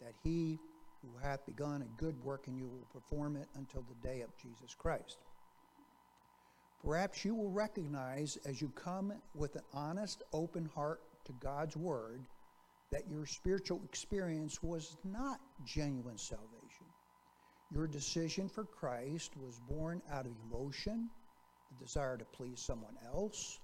that 0.01 0.13
he 0.23 0.59
who 1.01 1.09
hath 1.21 1.45
begun 1.45 1.81
a 1.81 2.01
good 2.01 2.21
work 2.23 2.47
in 2.47 2.57
you 2.57 2.67
will 2.67 2.87
perform 2.91 3.35
it 3.35 3.47
until 3.55 3.83
the 3.83 4.07
day 4.07 4.21
of 4.21 4.29
Jesus 4.37 4.75
Christ. 4.75 5.17
Perhaps 6.83 7.25
you 7.25 7.35
will 7.35 7.51
recognize 7.51 8.37
as 8.45 8.61
you 8.61 8.69
come 8.69 9.13
with 9.35 9.55
an 9.55 9.63
honest, 9.73 10.23
open 10.31 10.69
heart 10.73 11.01
to 11.25 11.33
God's 11.33 11.75
Word 11.75 12.21
that 12.91 13.07
your 13.09 13.25
spiritual 13.25 13.81
experience 13.83 14.63
was 14.63 14.97
not 15.03 15.39
genuine 15.65 16.17
salvation. 16.17 16.85
Your 17.71 17.87
decision 17.87 18.49
for 18.49 18.63
Christ 18.63 19.33
was 19.37 19.59
born 19.69 20.01
out 20.11 20.25
of 20.25 20.31
emotion, 20.49 21.09
the 21.71 21.85
desire 21.85 22.17
to 22.17 22.25
please 22.25 22.59
someone 22.59 22.95
else, 23.13 23.59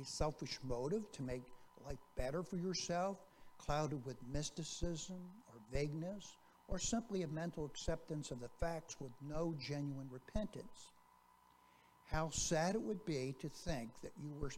a 0.00 0.04
selfish 0.04 0.58
motive 0.62 1.10
to 1.12 1.22
make 1.22 1.42
life 1.84 1.98
better 2.16 2.42
for 2.42 2.56
yourself, 2.56 3.18
clouded 3.58 4.04
with 4.06 4.16
mysticism 4.32 5.18
or 5.48 5.60
vagueness, 5.72 6.36
or 6.70 6.78
simply 6.78 7.22
a 7.22 7.28
mental 7.28 7.66
acceptance 7.66 8.30
of 8.30 8.40
the 8.40 8.48
facts 8.60 8.96
with 9.00 9.12
no 9.28 9.54
genuine 9.58 10.08
repentance 10.10 10.90
how 12.10 12.28
sad 12.30 12.74
it 12.74 12.82
would 12.82 13.04
be 13.04 13.34
to 13.40 13.48
think 13.48 13.90
that 14.02 14.12
you 14.22 14.32
were 14.40 14.50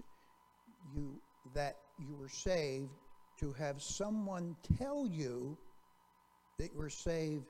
you 0.95 1.15
that 1.55 1.77
you 1.99 2.17
were 2.17 2.29
saved 2.29 2.91
to 3.39 3.53
have 3.53 3.83
someone 3.83 4.57
tell 4.79 5.07
you 5.07 5.57
that 6.59 6.73
you 6.73 6.79
were 6.79 6.91
saved 6.91 7.45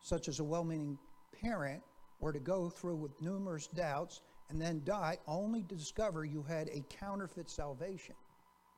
such 0.00 0.28
as 0.28 0.40
a 0.40 0.44
well-meaning 0.44 0.98
parent 1.40 1.82
or 2.20 2.32
to 2.32 2.40
go 2.40 2.68
through 2.68 2.96
with 2.96 3.12
numerous 3.22 3.68
doubts 3.68 4.20
and 4.50 4.60
then 4.60 4.82
die 4.84 5.16
only 5.26 5.62
to 5.62 5.74
discover 5.74 6.24
you 6.24 6.42
had 6.42 6.68
a 6.68 6.84
counterfeit 6.90 7.48
salvation. 7.48 8.14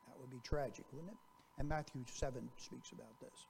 That 0.06 0.20
would 0.20 0.30
be 0.30 0.40
tragic 0.44 0.84
wouldn't 0.92 1.12
it? 1.12 1.18
And 1.58 1.68
matthew 1.68 2.04
7 2.06 2.48
speaks 2.58 2.92
about 2.92 3.18
this 3.20 3.46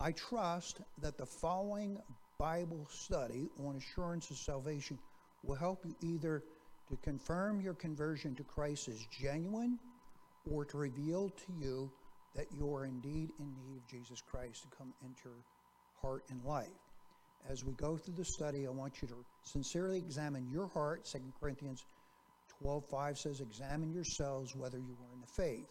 i 0.00 0.12
trust 0.12 0.80
that 1.00 1.16
the 1.16 1.26
following 1.26 1.98
bible 2.38 2.86
study 2.90 3.48
on 3.64 3.76
assurance 3.76 4.30
of 4.30 4.36
salvation 4.36 4.98
will 5.44 5.56
help 5.56 5.84
you 5.84 5.94
either 6.02 6.42
to 6.90 6.96
confirm 6.96 7.60
your 7.60 7.74
conversion 7.74 8.34
to 8.34 8.42
Christ 8.42 8.88
as 8.88 8.98
genuine 9.22 9.78
or 10.50 10.64
to 10.64 10.76
reveal 10.76 11.28
to 11.28 11.52
you 11.60 11.90
that 12.34 12.46
you 12.56 12.74
are 12.74 12.84
indeed 12.84 13.30
in 13.38 13.46
need 13.46 13.76
of 13.76 13.86
Jesus 13.88 14.20
Christ 14.20 14.62
to 14.62 14.76
come 14.76 14.92
into 15.02 15.22
your 15.24 15.44
heart 16.02 16.24
and 16.30 16.42
life. 16.44 16.68
As 17.48 17.64
we 17.64 17.72
go 17.74 17.96
through 17.96 18.14
the 18.14 18.24
study, 18.24 18.66
I 18.66 18.70
want 18.70 19.00
you 19.00 19.08
to 19.08 19.14
sincerely 19.42 19.98
examine 19.98 20.48
your 20.50 20.68
heart. 20.68 21.04
2 21.04 21.18
Corinthians 21.40 21.84
12:5 22.62 23.18
says, 23.18 23.40
Examine 23.40 23.92
yourselves 23.92 24.54
whether 24.54 24.78
you 24.78 24.96
are 25.00 25.14
in 25.14 25.20
the 25.20 25.26
faith. 25.26 25.68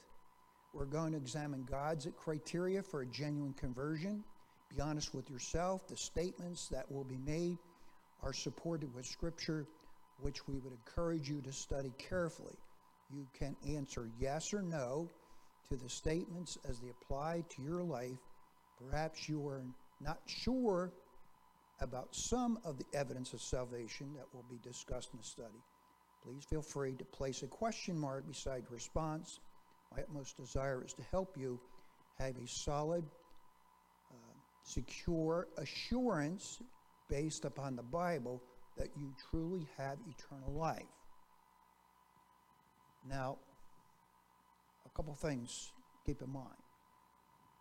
We're 0.79 0.86
going 0.86 1.12
to 1.12 1.17
examine 1.17 1.67
God's 1.69 2.07
criteria 2.17 2.81
for 2.81 3.01
a 3.01 3.05
genuine 3.05 3.51
conversion. 3.51 4.24
Be 4.74 4.79
honest 4.79 5.13
with 5.13 5.29
yourself. 5.29 5.86
The 5.89 5.98
statements 5.98 6.69
that 6.69 6.89
will 6.89 7.03
be 7.03 7.17
made 7.17 7.57
are 8.24 8.31
supported 8.31 8.95
with 8.95 9.05
Scripture, 9.05 9.67
which 10.21 10.48
we 10.48 10.53
would 10.59 10.71
encourage 10.71 11.29
you 11.29 11.41
to 11.41 11.51
study 11.51 11.91
carefully. 11.98 12.55
You 13.13 13.27
can 13.38 13.57
answer 13.67 14.09
yes 14.21 14.53
or 14.53 14.62
no 14.62 15.09
to 15.69 15.75
the 15.75 15.89
statements 15.89 16.57
as 16.69 16.79
they 16.79 16.91
apply 17.01 17.43
to 17.50 17.62
your 17.62 17.83
life. 17.83 18.17
Perhaps 18.89 19.27
you 19.27 19.45
are 19.50 19.65
not 20.00 20.21
sure 20.27 20.93
about 21.81 22.15
some 22.15 22.57
of 22.63 22.77
the 22.77 22.86
evidence 22.98 23.33
of 23.33 23.41
salvation 23.41 24.13
that 24.15 24.33
will 24.33 24.45
be 24.50 24.59
discussed 24.63 25.09
in 25.12 25.19
the 25.19 25.25
study. 25.25 25.62
Please 26.24 26.45
feel 26.50 26.62
free 26.62 26.93
to 26.93 27.03
place 27.03 27.43
a 27.43 27.48
question 27.48 28.00
mark 28.00 28.25
beside 28.25 28.63
response. 28.69 29.41
My 29.96 30.01
utmost 30.01 30.38
desire 30.38 30.84
is 30.86 30.93
to 30.93 31.03
help 31.12 31.36
you 31.38 31.60
have 32.19 32.36
a 32.38 32.48
solid, 32.48 33.03
uh, 34.12 34.15
secure 34.63 35.48
assurance 35.58 36.62
based 37.10 37.46
upon 37.46 37.75
the 37.75 37.84
Bible 37.84 38.41
that 38.77 38.89
you 38.98 39.13
truly 39.29 39.67
have 39.77 39.98
eternal 40.08 40.53
life. 40.53 40.84
Now, 43.08 43.38
a 44.86 44.89
couple 44.96 45.13
things 45.15 45.72
keep 46.05 46.22
in 46.22 46.31
mind. 46.31 46.48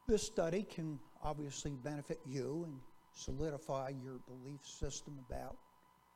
This 0.07 0.23
study 0.23 0.63
can 0.63 0.99
obviously 1.23 1.73
benefit 1.73 2.19
you 2.27 2.65
and 2.67 2.79
solidify 3.15 3.93
your 4.03 4.21
belief 4.27 4.61
system 4.65 5.19
about 5.29 5.57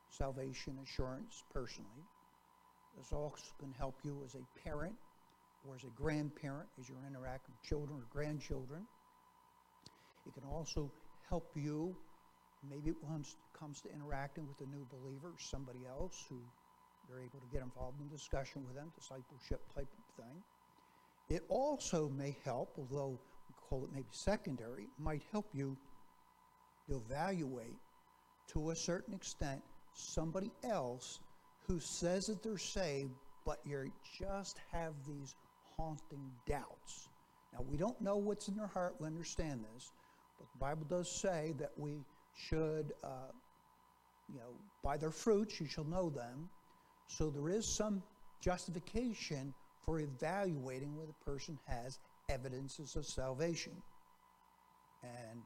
salvation 0.09 0.77
assurance 0.83 1.43
personally. 1.53 1.89
This 2.97 3.11
also 3.11 3.43
can 3.59 3.73
help 3.77 3.95
you 4.03 4.21
as 4.25 4.35
a 4.35 4.67
parent 4.67 4.93
or 5.67 5.75
as 5.75 5.83
a 5.83 5.93
grandparent 5.95 6.67
as 6.79 6.89
you 6.89 6.95
interact 7.07 7.47
with 7.47 7.61
children 7.63 7.99
or 7.99 8.05
grandchildren. 8.09 8.85
It 10.25 10.33
can 10.33 10.43
also 10.49 10.91
help 11.29 11.51
you 11.55 11.95
Maybe 12.69 12.93
once 13.01 13.35
it 13.35 13.59
comes, 13.59 13.81
to 13.81 13.89
interacting 13.93 14.47
with 14.47 14.59
a 14.61 14.69
new 14.71 14.85
believer, 14.89 15.33
somebody 15.37 15.79
else 15.87 16.25
who 16.29 16.37
you're 17.09 17.19
able 17.19 17.39
to 17.39 17.47
get 17.51 17.61
involved 17.61 17.99
in 17.99 18.07
discussion 18.07 18.63
with 18.65 18.75
them, 18.75 18.91
discipleship 18.95 19.61
type 19.75 19.87
of 19.87 20.23
thing. 20.23 20.43
It 21.29 21.43
also 21.49 22.09
may 22.09 22.35
help, 22.45 22.75
although 22.77 23.19
we 23.49 23.55
call 23.69 23.83
it 23.83 23.89
maybe 23.93 24.07
secondary, 24.11 24.87
might 24.97 25.23
help 25.31 25.47
you 25.53 25.77
to 26.87 27.01
evaluate 27.05 27.77
to 28.53 28.71
a 28.71 28.75
certain 28.75 29.13
extent 29.13 29.61
somebody 29.93 30.51
else 30.63 31.19
who 31.67 31.79
says 31.79 32.27
that 32.27 32.43
they're 32.43 32.57
saved, 32.57 33.11
but 33.45 33.59
you 33.65 33.91
just 34.19 34.59
have 34.71 34.93
these 35.07 35.35
haunting 35.77 36.31
doubts. 36.47 37.09
Now, 37.53 37.59
we 37.69 37.77
don't 37.77 37.99
know 38.01 38.17
what's 38.17 38.47
in 38.47 38.55
their 38.55 38.67
heart, 38.67 38.95
we 38.99 39.07
understand 39.07 39.63
this, 39.75 39.91
but 40.39 40.47
the 40.51 40.59
Bible 40.59 40.85
does 40.89 41.09
say 41.21 41.53
that 41.59 41.71
we 41.77 42.03
should, 42.35 42.93
uh, 43.03 43.31
you 44.31 44.39
know, 44.39 44.55
by 44.83 44.97
their 44.97 45.11
fruits 45.11 45.59
you 45.59 45.67
shall 45.67 45.83
know 45.83 46.09
them. 46.09 46.49
So 47.07 47.29
there 47.29 47.49
is 47.49 47.75
some 47.75 48.01
justification 48.41 49.53
for 49.85 49.99
evaluating 49.99 50.95
whether 50.95 51.11
a 51.11 51.29
person 51.29 51.59
has 51.67 51.99
evidences 52.29 52.95
of 52.95 53.05
salvation. 53.05 53.73
And 55.03 55.41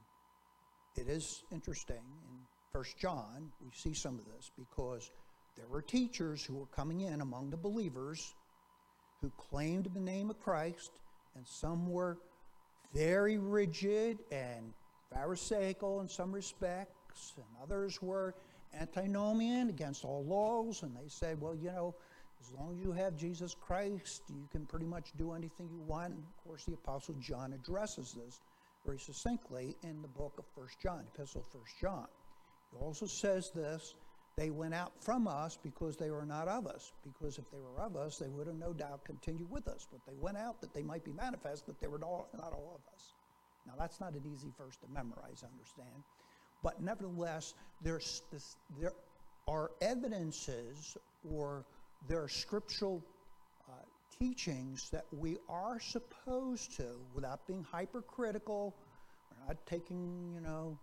it 0.96 1.10
is 1.10 1.44
interesting 1.52 1.98
in 1.98 2.38
First 2.72 2.98
John, 3.00 3.52
we 3.62 3.72
see 3.74 3.94
some 3.94 4.20
of 4.20 4.26
this 4.26 4.52
because 4.58 5.10
there 5.56 5.68
were 5.68 5.82
teachers 5.82 6.44
who 6.44 6.56
were 6.56 6.68
coming 6.68 7.02
in 7.02 7.22
among 7.22 7.50
the 7.50 7.58
believers 7.58 8.36
who 9.22 9.32
claimed 9.50 9.90
the 9.94 10.00
name 10.00 10.30
of 10.30 10.40
Christ, 10.40 10.92
and 11.36 11.46
some 11.48 11.90
were 11.90 12.18
very 12.94 13.38
rigid 13.38 14.20
and 14.32 14.74
Pharisaical 15.14 16.02
in 16.02 16.10
some 16.10 16.32
respects, 16.32 17.34
and 17.38 17.46
others 17.62 18.02
were 18.02 18.36
antinomian 18.80 19.70
against 19.70 20.04
all 20.04 20.24
laws, 20.26 20.84
and 20.84 20.96
they 20.96 21.08
said, 21.08 21.40
well, 21.40 21.56
you 21.56 21.72
know, 21.72 21.96
as 22.42 22.52
long 22.52 22.74
as 22.74 22.84
you 22.84 22.92
have 22.92 23.16
Jesus 23.16 23.56
Christ, 23.60 24.24
you 24.30 24.48
can 24.52 24.66
pretty 24.66 24.86
much 24.86 25.12
do 25.18 25.34
anything 25.34 25.70
you 25.72 25.82
want. 25.82 26.14
And 26.14 26.24
of 26.24 26.44
course, 26.44 26.66
the 26.66 26.74
Apostle 26.74 27.16
John 27.20 27.54
addresses 27.54 28.14
this 28.14 28.42
very 28.86 29.00
succinctly 29.00 29.76
in 29.84 30.02
the 30.02 30.08
book 30.08 30.34
of 30.38 30.46
First 30.56 30.80
John, 30.80 31.04
Epistle 31.16 31.42
of 31.42 31.60
First 31.60 31.76
John. 31.80 32.08
He 32.72 32.78
also 32.78 33.06
says 33.06 33.52
this 33.56 33.96
they 34.38 34.51
went 34.51 34.75
out 34.75 34.91
from 35.01 35.27
us 35.27 35.58
because 35.62 35.98
they 35.98 36.12
were 36.12 36.25
not 36.25 36.48
of 36.48 36.67
us. 36.67 36.91
Because 37.03 37.39
if 37.39 37.50
they 37.51 37.58
were 37.58 37.84
of 37.84 37.96
us, 37.96 38.17
they 38.20 38.27
would 38.27 38.46
have 38.46 38.56
no 38.56 38.72
doubt 38.72 39.03
continued 39.03 39.50
with 39.50 39.67
us. 39.67 39.88
But 39.91 40.01
they 40.06 40.15
went 40.22 40.38
out 40.38 40.62
that 40.62 40.74
they 40.74 40.84
might 40.84 41.03
be 41.03 41.12
manifest 41.12 41.65
that 41.65 41.82
they 41.82 41.88
were 41.88 41.98
not 41.98 42.53
all 42.53 42.79
of 42.79 42.94
us. 42.94 43.13
Now, 43.65 43.74
that's 43.77 44.00
not 44.00 44.13
an 44.13 44.22
easy 44.32 44.51
verse 44.58 44.77
to 44.77 44.88
memorize, 44.94 45.44
understand. 45.44 46.03
But 46.63 46.82
nevertheless, 46.82 47.56
there's 47.82 48.22
this, 48.32 48.56
there 48.79 48.94
are 49.48 49.72
evidences 49.82 50.98
or 51.29 51.65
there 52.08 52.22
are 52.22 52.29
scriptural 52.29 53.03
uh, 53.67 53.74
teachings 54.20 54.89
that 54.91 55.06
we 55.12 55.38
are 55.50 55.79
supposed 55.79 56.77
to, 56.77 56.86
without 57.15 57.46
being 57.48 57.65
hypercritical, 57.70 58.75
we're 59.32 59.48
not 59.48 59.65
taking, 59.65 60.32
you 60.36 60.41
know, 60.41 60.77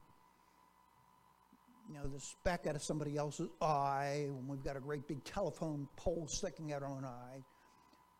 you 1.88 1.94
know, 1.94 2.06
the 2.06 2.20
speck 2.20 2.66
out 2.66 2.76
of 2.76 2.82
somebody 2.82 3.16
else's 3.16 3.48
eye 3.60 4.26
when 4.30 4.48
we've 4.48 4.64
got 4.64 4.76
a 4.76 4.80
great 4.80 5.06
big 5.06 5.22
telephone 5.24 5.88
pole 5.96 6.26
sticking 6.26 6.72
out 6.72 6.82
our 6.82 6.88
own 6.88 7.04
eye. 7.04 7.42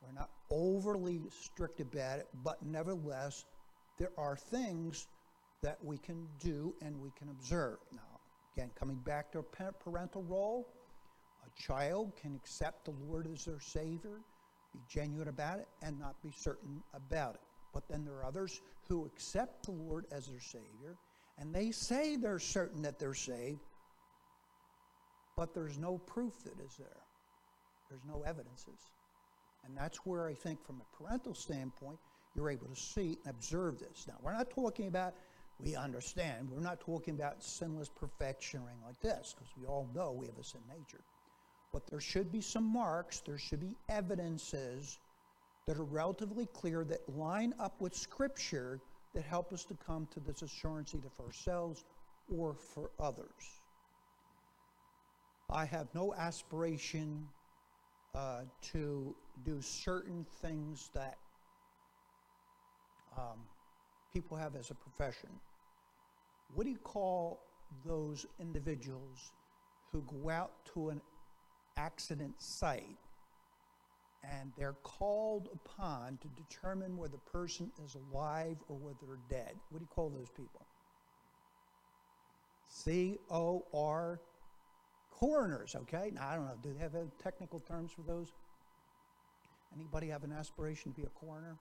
We're 0.02 0.12
not 0.12 0.30
overly 0.50 1.22
strict 1.30 1.80
about 1.80 2.18
it, 2.18 2.28
but 2.42 2.62
nevertheless, 2.62 3.44
there 3.98 4.10
are 4.18 4.36
things 4.36 5.06
that 5.62 5.82
we 5.82 5.96
can 5.96 6.28
do 6.40 6.74
and 6.82 7.00
we 7.00 7.10
can 7.18 7.30
observe. 7.30 7.78
Now, 7.92 8.20
again, 8.54 8.70
coming 8.78 8.96
back 8.96 9.32
to 9.32 9.44
our 9.60 9.72
parental 9.72 10.22
role, 10.24 10.68
a 11.46 11.62
child 11.62 12.12
can 12.20 12.34
accept 12.34 12.84
the 12.84 12.94
Lord 13.08 13.26
as 13.32 13.46
their 13.46 13.60
Savior, 13.60 14.20
be 14.72 14.80
genuine 14.88 15.28
about 15.28 15.58
it, 15.58 15.68
and 15.82 15.98
not 15.98 16.20
be 16.22 16.32
certain 16.36 16.82
about 16.92 17.36
it. 17.36 17.40
But 17.72 17.88
then 17.88 18.04
there 18.04 18.14
are 18.14 18.26
others 18.26 18.60
who 18.88 19.06
accept 19.06 19.64
the 19.64 19.72
Lord 19.72 20.04
as 20.12 20.26
their 20.26 20.40
Savior, 20.40 20.96
and 21.38 21.54
they 21.54 21.70
say 21.70 22.16
they're 22.16 22.38
certain 22.38 22.82
that 22.82 22.98
they're 22.98 23.14
saved, 23.14 23.60
but 25.36 25.54
there's 25.54 25.78
no 25.78 25.98
proof 25.98 26.42
that 26.44 26.60
is 26.64 26.76
there. 26.78 27.02
There's 27.90 28.04
no 28.06 28.22
evidences. 28.22 28.78
And 29.66 29.76
that's 29.76 29.98
where 29.98 30.26
I 30.28 30.34
think, 30.34 30.64
from 30.64 30.80
a 30.80 30.96
parental 30.96 31.34
standpoint, 31.34 31.98
you're 32.34 32.50
able 32.50 32.68
to 32.68 32.76
see 32.76 33.18
and 33.24 33.34
observe 33.34 33.78
this. 33.78 34.06
Now, 34.06 34.14
we're 34.22 34.32
not 34.32 34.50
talking 34.50 34.88
about, 34.88 35.14
we 35.58 35.74
understand, 35.74 36.50
we're 36.50 36.60
not 36.60 36.80
talking 36.80 37.14
about 37.14 37.42
sinless 37.42 37.88
perfection 37.88 38.60
or 38.60 38.68
anything 38.68 38.84
like 38.86 39.00
this, 39.00 39.34
because 39.34 39.52
we 39.58 39.66
all 39.66 39.88
know 39.94 40.12
we 40.12 40.26
have 40.26 40.38
a 40.38 40.44
sin 40.44 40.60
nature. 40.68 41.02
But 41.72 41.86
there 41.88 42.00
should 42.00 42.30
be 42.30 42.40
some 42.40 42.64
marks, 42.64 43.20
there 43.20 43.38
should 43.38 43.60
be 43.60 43.76
evidences 43.88 44.98
that 45.66 45.78
are 45.78 45.84
relatively 45.84 46.46
clear 46.46 46.84
that 46.84 47.08
line 47.08 47.54
up 47.58 47.80
with 47.80 47.94
Scripture 47.94 48.80
that 49.14 49.24
help 49.24 49.52
us 49.52 49.64
to 49.64 49.74
come 49.86 50.08
to 50.12 50.20
this 50.20 50.42
assurance 50.42 50.94
either 50.94 51.08
for 51.16 51.26
ourselves 51.26 51.84
or 52.36 52.54
for 52.54 52.90
others. 52.98 53.60
I 55.50 55.64
have 55.66 55.88
no 55.94 56.14
aspiration 56.14 57.28
uh, 58.14 58.42
to 58.72 59.14
do 59.44 59.60
certain 59.60 60.24
things 60.40 60.90
that 60.94 61.16
um, 63.16 63.38
people 64.12 64.36
have 64.36 64.56
as 64.56 64.70
a 64.70 64.74
profession. 64.74 65.28
What 66.54 66.64
do 66.64 66.70
you 66.70 66.78
call 66.78 67.40
those 67.84 68.26
individuals 68.40 69.32
who 69.92 70.02
go 70.02 70.30
out 70.30 70.52
to 70.74 70.90
an 70.90 71.00
accident 71.76 72.34
site 72.38 72.96
and 74.32 74.52
they're 74.56 74.76
called 74.82 75.48
upon 75.52 76.18
to 76.18 76.28
determine 76.28 76.96
whether 76.96 77.12
the 77.12 77.30
person 77.30 77.70
is 77.84 77.96
alive 78.12 78.56
or 78.68 78.76
whether 78.76 78.98
they're 79.06 79.38
dead? 79.40 79.54
What 79.70 79.78
do 79.78 79.84
you 79.84 79.94
call 79.94 80.10
those 80.10 80.30
people? 80.30 80.66
C 82.68 83.18
O 83.30 83.64
R 83.72 84.20
coroners, 85.10 85.76
okay? 85.82 86.10
Now, 86.12 86.28
I 86.28 86.34
don't 86.36 86.46
know, 86.46 86.56
do 86.62 86.72
they 86.72 86.80
have 86.80 86.94
any 86.94 87.10
technical 87.22 87.60
terms 87.60 87.92
for 87.92 88.02
those? 88.02 88.32
Anybody 89.74 90.08
have 90.08 90.24
an 90.24 90.32
aspiration 90.32 90.92
to 90.92 91.00
be 91.00 91.06
a 91.06 91.10
coroner? 91.10 91.56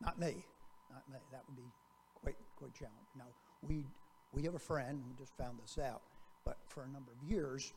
Not 0.00 0.18
me. 0.18 0.44
Not 0.90 1.02
me. 1.10 1.18
That 1.32 1.42
would 1.48 1.56
be 1.56 1.70
quite 2.14 2.36
quite 2.56 2.74
challenging. 2.74 3.06
Now 3.16 3.24
we 3.62 3.84
we 4.32 4.42
have 4.42 4.54
a 4.54 4.58
friend 4.58 5.02
who 5.02 5.14
just 5.18 5.36
found 5.36 5.58
this 5.62 5.78
out, 5.78 6.02
but 6.44 6.58
for 6.68 6.84
a 6.84 6.88
number 6.88 7.12
of 7.12 7.28
years, 7.28 7.72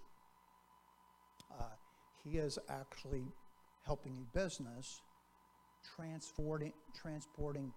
uh, 1.58 1.64
he 2.24 2.38
is 2.38 2.60
actually 2.70 3.24
helping 3.86 4.18
a 4.18 4.38
business 4.38 5.02
transporting 5.96 6.74
transporting 6.94 7.72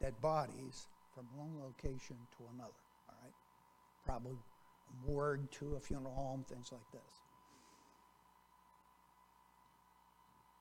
dead 0.00 0.14
bodies 0.20 0.88
from 1.14 1.26
one 1.36 1.50
location 1.60 2.16
to 2.36 2.44
another. 2.54 2.72
All 3.08 3.14
right, 3.22 3.32
probably 4.04 4.32
a 4.32 5.10
morgue 5.10 5.50
to 5.52 5.76
a 5.76 5.80
funeral 5.80 6.14
home, 6.14 6.44
things 6.48 6.70
like 6.72 6.90
this. 6.92 7.20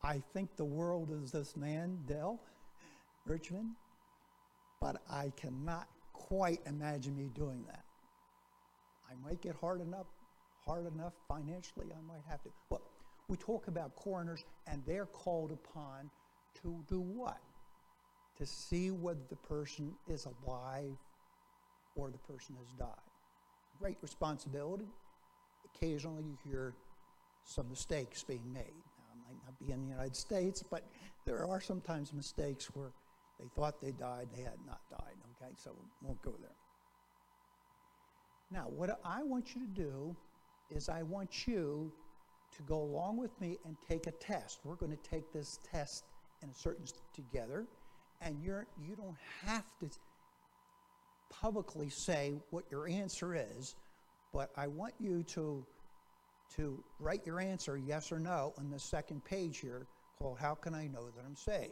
I 0.04 0.22
think 0.34 0.56
the 0.56 0.66
world 0.66 1.12
is 1.24 1.32
this 1.32 1.56
man, 1.56 2.00
Dell 2.08 2.40
Richmond, 3.26 3.72
but 4.80 5.02
I 5.10 5.32
cannot 5.36 5.88
quite 6.14 6.60
imagine 6.66 7.16
me 7.16 7.30
doing 7.36 7.64
that. 7.68 7.84
I 9.10 9.14
might 9.28 9.42
get 9.42 9.56
hard 9.56 9.82
enough, 9.82 10.08
hard 10.66 10.92
enough 10.94 11.14
financially, 11.28 11.88
I 11.92 12.02
might 12.08 12.24
have 12.30 12.42
to. 12.44 12.50
But 12.70 12.82
we 13.28 13.38
talk 13.38 13.68
about 13.68 13.96
coroners, 13.96 14.44
and 14.68 14.82
they're 14.86 15.06
called 15.06 15.52
upon 15.52 16.10
to 16.62 16.84
do 16.88 17.00
what? 17.00 17.40
To 18.38 18.46
see 18.46 18.92
whether 18.92 19.22
the 19.30 19.36
person 19.36 19.94
is 20.08 20.26
alive 20.26 20.98
or 21.96 22.10
the 22.10 22.18
person 22.18 22.56
has 22.60 22.72
died. 22.78 22.88
Great 23.80 23.98
responsibility. 24.02 24.88
Occasionally 25.76 26.24
you 26.24 26.38
hear 26.44 26.74
some 27.44 27.70
mistakes 27.70 28.24
being 28.24 28.54
made 28.54 28.62
Now, 28.98 29.06
I 29.12 29.16
might 29.28 29.44
not 29.46 29.60
be 29.60 29.72
in 29.72 29.82
the 29.82 29.92
United 29.92 30.16
States, 30.16 30.64
but 30.70 30.84
there 31.26 31.46
are 31.46 31.60
sometimes 31.60 32.14
mistakes 32.14 32.68
where 32.74 32.92
they 33.40 33.48
thought 33.56 33.82
they 33.82 33.92
died, 33.92 34.28
they 34.36 34.44
had 34.44 34.60
not 34.66 34.82
died, 34.90 35.16
okay? 35.42 35.52
So 35.56 35.72
we 35.72 36.08
won't 36.08 36.22
go 36.22 36.36
there. 36.40 36.56
Now, 38.52 38.68
what 38.70 39.00
I 39.04 39.24
want 39.24 39.56
you 39.56 39.62
to 39.62 39.68
do 39.68 40.16
is 40.72 40.90
I 40.90 41.04
want 41.04 41.48
you 41.48 41.92
to 42.56 42.64
go 42.64 42.82
along 42.82 43.18
with 43.18 43.40
me 43.40 43.58
and 43.66 43.76
take 43.88 44.08
a 44.08 44.12
test. 44.12 44.60
We're 44.64 44.76
going 44.76 44.92
to 44.92 45.10
take 45.10 45.32
this 45.32 45.60
test 45.72 46.06
in 46.42 46.50
a 46.50 46.54
certain 46.54 46.86
together, 47.14 47.66
and 48.22 48.38
you're 48.44 48.68
you 48.86 48.96
don't 48.96 49.18
have 49.46 49.66
to 49.80 49.90
publicly 51.30 51.90
say 51.90 52.34
what 52.50 52.66
your 52.70 52.88
answer 52.88 53.36
is, 53.36 53.76
but 54.34 54.52
I 54.58 54.68
want 54.68 54.94
you 55.00 55.24
to 55.24 55.66
to 56.56 56.84
write 57.00 57.26
your 57.26 57.40
answer, 57.40 57.78
yes 57.78 58.12
or 58.12 58.20
no, 58.20 58.54
on 58.58 58.70
the 58.70 58.80
second 58.80 59.24
page 59.24 59.60
here 59.60 59.88
called 60.20 60.38
How 60.38 60.54
Can 60.54 60.76
I 60.76 60.88
Know 60.88 61.06
That 61.16 61.24
I'm 61.26 61.36
Saved? 61.36 61.72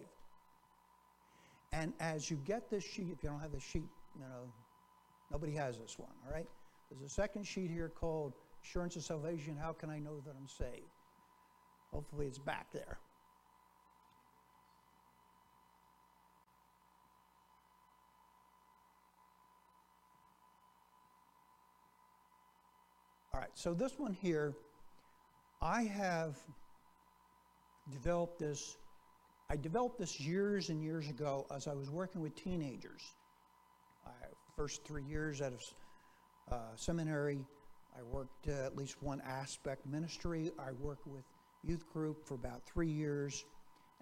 And 1.73 1.93
as 1.99 2.31
you 2.31 2.39
get 2.45 2.69
this 2.69 2.83
sheet, 2.83 3.07
if 3.11 3.21
you 3.21 3.29
don't 3.29 3.41
have 3.41 3.51
the 3.51 3.59
sheet, 3.59 3.89
you 4.15 4.21
know, 4.21 4.51
nobody 5.31 5.53
has 5.53 5.77
this 5.77 5.99
one, 5.99 6.09
all 6.25 6.33
right? 6.33 6.47
There's 6.89 7.03
a 7.03 7.13
second 7.13 7.45
sheet 7.45 7.69
here 7.69 7.89
called 7.89 8.33
assurance 8.63 8.95
of 8.95 9.03
salvation, 9.03 9.57
how 9.57 9.73
can 9.73 9.89
I 9.89 9.99
know 9.99 10.19
that 10.25 10.35
I'm 10.39 10.47
saved? 10.47 10.91
Hopefully, 11.91 12.27
it's 12.27 12.37
back 12.37 12.71
there. 12.71 12.99
All 23.33 23.39
right, 23.39 23.49
so 23.53 23.73
this 23.73 23.97
one 23.97 24.13
here, 24.13 24.53
I 25.61 25.83
have 25.83 26.37
developed 27.91 28.39
this. 28.39 28.77
I 29.49 29.55
developed 29.55 29.97
this 29.97 30.19
years 30.19 30.69
and 30.69 30.83
years 30.83 31.09
ago 31.09 31.47
as 31.55 31.67
I 31.67 31.73
was 31.73 31.89
working 31.89 32.21
with 32.21 32.35
teenagers. 32.35 33.01
I, 34.05 34.11
first 34.55 34.83
three 34.83 35.03
years 35.03 35.41
out 35.41 35.53
of 35.53 35.61
uh, 36.51 36.75
seminary, 36.75 37.45
I 37.99 38.03
worked 38.03 38.47
uh, 38.47 38.65
at 38.65 38.77
least 38.77 39.01
one 39.01 39.21
aspect 39.25 39.85
ministry. 39.85 40.51
I 40.57 40.71
worked 40.79 41.05
with 41.05 41.23
youth 41.63 41.85
group 41.91 42.25
for 42.25 42.35
about 42.35 42.65
three 42.65 42.87
years. 42.87 43.45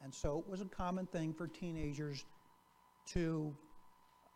And 0.04 0.14
so 0.14 0.38
it 0.38 0.48
was 0.48 0.62
a 0.62 0.66
common 0.66 1.08
thing 1.08 1.34
for 1.34 1.48
teenagers 1.48 2.24
to 3.14 3.56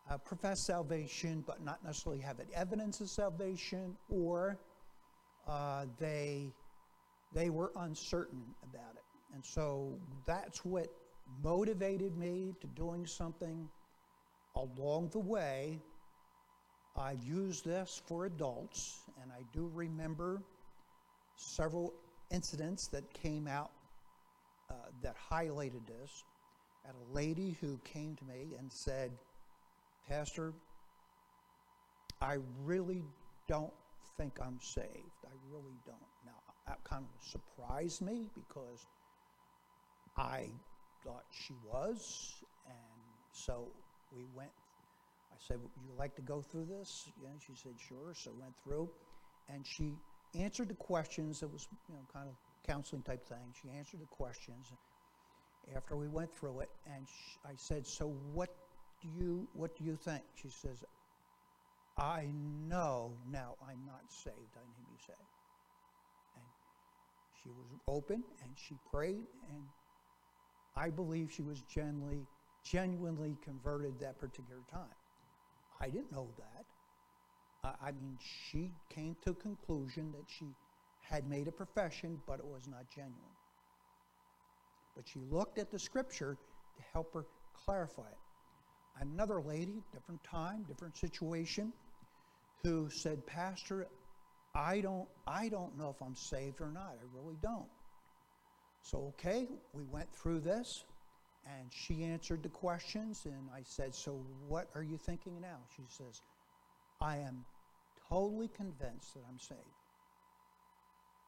uh, 0.09 0.17
profess 0.17 0.65
salvation, 0.65 1.43
but 1.45 1.63
not 1.63 1.83
necessarily 1.83 2.21
have 2.21 2.39
evidence 2.55 3.01
of 3.01 3.09
salvation, 3.09 3.95
or 4.09 4.57
uh, 5.47 5.85
they 5.99 6.51
they 7.33 7.49
were 7.49 7.71
uncertain 7.77 8.43
about 8.63 8.95
it. 8.95 9.03
And 9.33 9.45
so 9.45 9.93
that's 10.25 10.65
what 10.65 10.87
motivated 11.43 12.17
me 12.17 12.55
to 12.61 12.67
doing 12.67 13.05
something 13.05 13.69
along 14.55 15.09
the 15.09 15.19
way. 15.19 15.79
I've 16.97 17.23
used 17.23 17.65
this 17.65 18.01
for 18.05 18.25
adults, 18.25 18.99
and 19.21 19.31
I 19.31 19.43
do 19.53 19.71
remember 19.73 20.41
several 21.35 21.93
incidents 22.31 22.87
that 22.87 23.11
came 23.13 23.47
out 23.47 23.71
uh, 24.69 24.73
that 25.01 25.15
highlighted 25.31 25.85
this. 25.87 26.23
At 26.87 26.95
a 26.95 27.13
lady 27.13 27.57
who 27.61 27.79
came 27.83 28.15
to 28.15 28.25
me 28.25 28.55
and 28.57 28.71
said, 28.71 29.11
Pastor, 30.09 30.53
I 32.21 32.37
really 32.63 33.03
don't 33.47 33.73
think 34.17 34.39
I'm 34.41 34.59
saved. 34.59 34.87
I 35.25 35.35
really 35.51 35.77
don't. 35.85 35.97
Now, 36.25 36.31
that 36.67 36.83
kind 36.83 37.05
of 37.05 37.27
surprised 37.27 38.01
me 38.01 38.29
because 38.33 38.87
I 40.17 40.47
thought 41.03 41.25
she 41.31 41.53
was. 41.71 42.33
And 42.65 43.01
so 43.31 43.67
we 44.15 44.25
went, 44.35 44.51
said, 45.47 45.57
Would 45.61 45.71
you 45.83 45.93
like 45.97 46.15
to 46.15 46.21
go 46.21 46.41
through 46.41 46.65
this? 46.65 47.09
Yeah, 47.21 47.29
she 47.39 47.53
said, 47.55 47.73
Sure. 47.77 48.13
So 48.13 48.31
went 48.39 48.53
through. 48.63 48.89
And 49.49 49.65
she 49.65 49.95
answered 50.35 50.69
the 50.69 50.75
questions. 50.75 51.41
It 51.43 51.51
was, 51.51 51.67
you 51.89 51.95
know, 51.95 52.01
kind 52.13 52.27
of 52.29 52.35
counseling 52.65 53.01
type 53.03 53.27
thing. 53.27 53.53
She 53.61 53.69
answered 53.69 53.99
the 54.01 54.05
questions 54.05 54.71
after 55.75 55.95
we 55.95 56.07
went 56.07 56.33
through 56.35 56.61
it. 56.61 56.69
And 56.85 57.07
sh 57.07 57.37
I 57.45 57.53
said, 57.55 57.85
So 57.85 58.07
what 58.33 58.49
do 59.01 59.07
you 59.19 59.47
what 59.53 59.75
do 59.75 59.83
you 59.83 59.95
think? 59.95 60.23
She 60.35 60.49
says, 60.49 60.83
I 61.97 62.29
know 62.67 63.13
now 63.29 63.55
I'm 63.67 63.85
not 63.85 64.01
saved. 64.07 64.55
I 64.55 64.63
need 64.65 64.75
to 64.75 64.91
be 64.91 64.99
saved. 65.05 65.19
And 66.35 66.45
she 67.43 67.49
was 67.49 67.67
open 67.87 68.23
and 68.43 68.51
she 68.55 68.75
prayed 68.91 69.27
and 69.49 69.63
I 70.75 70.89
believe 70.89 71.31
she 71.31 71.41
was 71.41 71.61
genuinely 71.61 72.25
genuinely 72.63 73.35
converted 73.43 73.99
that 73.99 74.19
particular 74.19 74.61
time. 74.71 75.00
I 75.81 75.89
didn't 75.89 76.11
know 76.11 76.27
that. 76.37 76.65
I, 77.63 77.87
I 77.87 77.91
mean, 77.91 78.17
she 78.49 78.71
came 78.89 79.15
to 79.23 79.31
a 79.31 79.35
conclusion 79.35 80.11
that 80.11 80.25
she 80.27 80.45
had 81.01 81.27
made 81.27 81.47
a 81.47 81.51
profession, 81.51 82.19
but 82.27 82.39
it 82.39 82.45
was 82.45 82.67
not 82.67 82.85
genuine. 82.93 83.17
But 84.95 85.05
she 85.07 85.19
looked 85.31 85.57
at 85.57 85.71
the 85.71 85.79
scripture 85.79 86.37
to 86.77 86.83
help 86.93 87.13
her 87.13 87.25
clarify 87.65 88.03
it 88.03 88.17
another 88.99 89.41
lady, 89.41 89.81
different 89.91 90.23
time, 90.23 90.63
different 90.67 90.97
situation, 90.97 91.71
who 92.63 92.89
said, 92.89 93.25
Pastor, 93.25 93.87
I 94.53 94.81
don't, 94.81 95.07
I 95.27 95.49
don't 95.49 95.77
know 95.77 95.89
if 95.89 96.01
I'm 96.05 96.15
saved 96.15 96.61
or 96.61 96.71
not. 96.71 96.97
I 96.99 97.17
really 97.17 97.37
don't. 97.41 97.69
So, 98.81 99.13
okay, 99.13 99.47
we 99.73 99.83
went 99.83 100.11
through 100.13 100.41
this, 100.41 100.83
and 101.45 101.71
she 101.71 102.03
answered 102.03 102.43
the 102.43 102.49
questions, 102.49 103.25
and 103.25 103.49
I 103.53 103.61
said, 103.63 103.95
So, 103.95 104.19
what 104.47 104.69
are 104.75 104.83
you 104.83 104.97
thinking 104.97 105.39
now? 105.41 105.57
She 105.75 105.83
says, 105.87 106.21
I 107.01 107.17
am 107.17 107.43
totally 108.09 108.49
convinced 108.49 109.13
that 109.15 109.23
I'm 109.29 109.39
saved. 109.39 109.59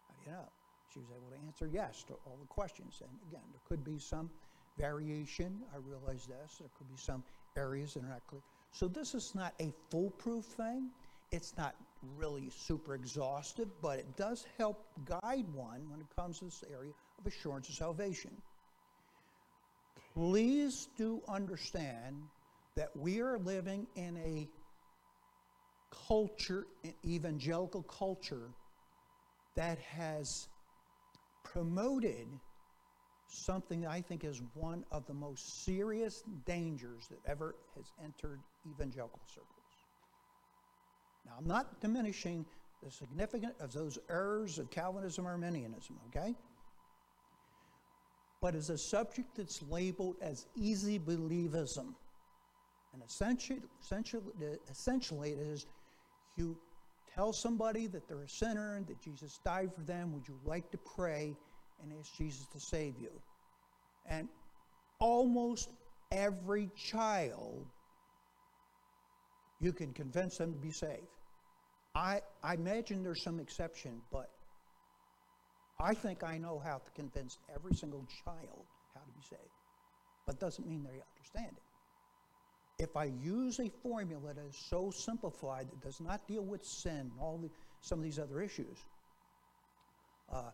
How 0.08 0.14
do 0.14 0.30
you 0.30 0.32
know? 0.38 0.50
She 0.94 1.00
was 1.00 1.08
able 1.10 1.36
to 1.36 1.48
answer 1.48 1.68
yes 1.74 2.04
to 2.04 2.14
all 2.26 2.38
the 2.40 2.48
questions. 2.48 3.02
And 3.02 3.10
again, 3.30 3.42
there 3.52 3.62
could 3.68 3.84
be 3.84 3.98
some 3.98 4.30
variation. 4.78 5.62
I 5.74 5.78
realize 5.78 6.28
this. 6.28 6.58
There 6.60 6.70
could 6.78 6.90
be 6.90 6.98
some 6.98 7.24
areas 7.58 7.96
that 7.96 8.04
are 8.04 8.10
not 8.10 8.28
clear. 8.28 8.42
So 8.72 8.88
this 8.88 9.16
is 9.16 9.34
not 9.34 9.54
a 9.60 9.72
foolproof 9.90 10.46
thing. 10.46 10.90
It's 11.32 11.58
not 11.58 11.76
really 12.16 12.50
super 12.56 12.94
exhaustive, 12.94 13.70
but 13.82 13.98
it 13.98 14.16
does 14.18 14.46
help 14.58 14.86
guide 15.06 15.46
one 15.54 15.90
when 15.90 16.00
it 16.00 16.06
comes 16.16 16.40
to 16.40 16.46
this 16.46 16.64
area 16.72 16.92
of 17.18 17.26
assurance 17.26 17.70
of 17.70 17.76
salvation. 17.76 18.32
Please 20.14 20.90
do 20.98 21.22
understand 21.28 22.22
that 22.76 22.96
we 22.96 23.22
are 23.22 23.38
living 23.40 23.88
in 23.96 24.18
a 24.18 24.48
culture, 26.08 26.68
an 26.84 26.94
evangelical 27.06 27.84
culture, 27.84 28.50
that 29.56 29.80
has 29.80 30.48
promoted 31.44 32.28
something 33.28 33.82
that 33.82 33.90
I 33.90 34.02
think 34.02 34.24
is 34.24 34.42
one 34.54 34.86
of 34.92 35.06
the 35.08 35.14
most 35.14 35.66
serious 35.66 36.24
dangers 36.46 37.08
that 37.10 37.20
ever 37.28 37.56
has 37.76 37.86
entered 38.04 38.40
evangelical 38.70 39.22
circles. 39.28 39.50
Now, 41.26 41.34
I'm 41.40 41.48
not 41.48 41.82
diminishing 41.82 42.46
the 42.84 42.92
significance 42.92 43.54
of 43.60 43.72
those 43.72 43.98
errors 44.10 44.60
of 44.60 44.70
Calvinism 44.70 45.26
or 45.26 45.32
Arminianism, 45.32 45.98
okay? 46.10 46.36
But 48.44 48.54
as 48.54 48.70
a 48.70 48.78
subject 48.78 49.38
that's 49.38 49.64
labeled 49.70 50.18
as 50.22 50.46
easy 50.56 51.00
believism. 51.00 51.96
And 52.94 53.02
essentially, 53.04 53.62
essentially, 53.82 54.24
essentially 54.70 55.32
it 55.32 55.40
is 55.40 55.66
you 56.36 56.56
tell 57.16 57.34
somebody 57.34 57.88
that 57.88 58.08
they're 58.08 58.22
a 58.22 58.30
sinner 58.30 58.76
and 58.76 58.86
that 58.86 59.02
Jesus 59.02 59.40
died 59.44 59.72
for 59.74 59.82
them. 59.82 60.14
Would 60.14 60.28
you 60.28 60.38
like 60.46 60.70
to 60.72 60.78
pray? 60.78 61.36
and 61.84 61.92
ask 62.00 62.16
Jesus 62.18 62.46
to 62.48 62.60
save 62.60 62.96
you. 63.00 63.12
And 64.06 64.28
almost 65.00 65.70
every 66.12 66.70
child, 66.76 67.66
you 69.60 69.74
can 69.74 69.94
convince 69.94 70.38
them 70.38 70.54
to 70.54 70.60
be 70.60 70.72
saved. 70.72 71.08
I, 71.96 72.22
I 72.44 72.56
imagine 72.56 73.04
there's 73.04 73.22
some 73.22 73.40
exception, 73.40 74.02
but 74.12 74.30
I 75.84 75.94
think 75.94 76.24
I 76.24 76.38
know 76.38 76.62
how 76.64 76.78
to 76.78 76.92
convince 76.96 77.40
every 77.54 77.76
single 77.76 78.08
child 78.24 78.66
how 78.96 79.02
to 79.02 79.12
be 79.12 79.22
saved. 79.30 79.42
But 80.26 80.40
doesn't 80.40 80.66
mean 80.66 80.82
they 80.82 81.02
understand 81.18 81.58
it. 81.58 82.84
If 82.84 82.96
I 82.96 83.12
use 83.22 83.60
a 83.60 83.70
formula 83.70 84.34
that 84.34 84.46
is 84.48 84.56
so 84.56 84.92
simplified 84.92 85.68
that 85.70 85.82
does 85.82 86.00
not 86.00 86.26
deal 86.26 86.44
with 86.44 86.66
sin 86.66 87.12
and 87.12 87.12
all 87.20 87.38
the, 87.38 87.50
some 87.82 88.00
of 88.00 88.04
these 88.04 88.18
other 88.18 88.42
issues, 88.42 88.78
uh, 90.32 90.52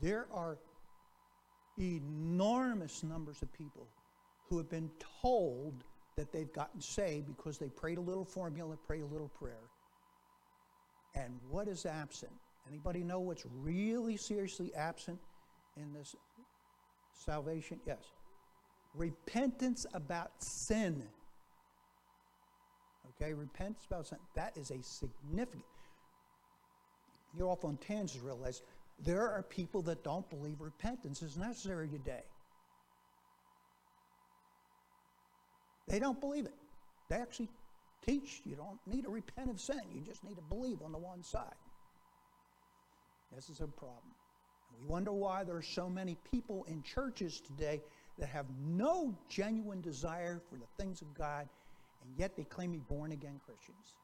there 0.00 0.26
are 0.32 0.56
enormous 1.78 3.02
numbers 3.02 3.42
of 3.42 3.52
people 3.52 3.86
who 4.48 4.56
have 4.56 4.70
been 4.70 4.90
told 5.20 5.84
that 6.16 6.32
they've 6.32 6.52
gotten 6.52 6.80
saved 6.80 7.26
because 7.26 7.58
they 7.58 7.68
prayed 7.68 7.98
a 7.98 8.00
little 8.00 8.24
formula, 8.24 8.74
prayed 8.86 9.02
a 9.02 9.06
little 9.06 9.30
prayer. 9.38 9.68
And 11.14 11.38
what 11.50 11.68
is 11.68 11.84
absent? 11.84 12.32
Anybody 12.70 13.02
know 13.02 13.18
what's 13.18 13.44
really 13.62 14.16
seriously 14.16 14.72
absent 14.74 15.18
in 15.76 15.92
this 15.92 16.14
salvation? 17.12 17.80
Yes. 17.84 18.12
Repentance 18.94 19.86
about 19.92 20.30
sin. 20.38 21.02
Okay, 23.20 23.34
repentance 23.34 23.84
about 23.86 24.06
sin. 24.06 24.18
That 24.36 24.56
is 24.56 24.70
a 24.70 24.80
significant. 24.82 25.64
You're 27.36 27.48
off 27.48 27.64
on 27.64 27.76
tangents, 27.78 28.18
realize 28.22 28.62
there 29.04 29.28
are 29.28 29.42
people 29.42 29.82
that 29.82 30.04
don't 30.04 30.28
believe 30.30 30.60
repentance 30.60 31.22
is 31.22 31.36
necessary 31.36 31.88
today. 31.88 32.22
They 35.88 35.98
don't 35.98 36.20
believe 36.20 36.46
it. 36.46 36.54
They 37.08 37.16
actually 37.16 37.48
teach 38.06 38.42
you 38.44 38.56
don't 38.56 38.78
need 38.86 39.02
to 39.02 39.10
repent 39.10 39.50
of 39.50 39.60
sin, 39.60 39.80
you 39.92 40.00
just 40.00 40.22
need 40.24 40.36
to 40.36 40.42
believe 40.42 40.82
on 40.82 40.92
the 40.92 40.98
one 40.98 41.22
side. 41.22 41.54
This 43.34 43.48
is 43.48 43.60
a 43.60 43.66
problem. 43.66 44.12
We 44.80 44.86
wonder 44.88 45.12
why 45.12 45.44
there 45.44 45.56
are 45.56 45.62
so 45.62 45.88
many 45.88 46.16
people 46.30 46.64
in 46.68 46.82
churches 46.82 47.40
today 47.40 47.80
that 48.18 48.28
have 48.28 48.46
no 48.66 49.16
genuine 49.28 49.80
desire 49.80 50.40
for 50.48 50.56
the 50.56 50.66
things 50.82 51.02
of 51.02 51.12
God, 51.14 51.48
and 52.02 52.18
yet 52.18 52.36
they 52.36 52.44
claim 52.44 52.72
to 52.72 52.78
be 52.78 52.84
born 52.88 53.12
again 53.12 53.40
Christians. 53.44 53.94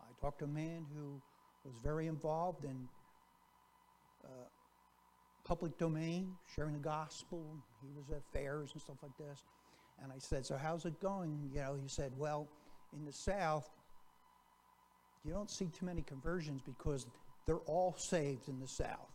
I 0.00 0.06
talked 0.20 0.40
to 0.40 0.44
a 0.44 0.48
man 0.48 0.86
who 0.94 1.20
was 1.64 1.74
very 1.82 2.06
involved 2.06 2.64
in 2.64 2.88
uh, 4.24 4.28
public 5.44 5.76
domain, 5.78 6.34
sharing 6.54 6.74
the 6.74 6.80
gospel. 6.80 7.44
He 7.82 7.88
was 7.96 8.10
at 8.10 8.22
fairs 8.32 8.70
and 8.72 8.80
stuff 8.80 8.96
like 9.02 9.16
this. 9.18 9.44
And 10.02 10.12
I 10.12 10.18
said, 10.18 10.46
So 10.46 10.56
how's 10.56 10.84
it 10.84 11.00
going? 11.00 11.50
You 11.52 11.60
know, 11.60 11.76
he 11.80 11.88
said, 11.88 12.12
Well, 12.16 12.48
in 12.96 13.04
the 13.04 13.12
South, 13.12 13.68
you 15.24 15.32
don't 15.32 15.50
see 15.50 15.66
too 15.66 15.86
many 15.86 16.02
conversions 16.02 16.62
because 16.62 17.06
they're 17.48 17.56
all 17.66 17.94
saved 17.96 18.46
in 18.48 18.60
the 18.60 18.68
South. 18.68 19.08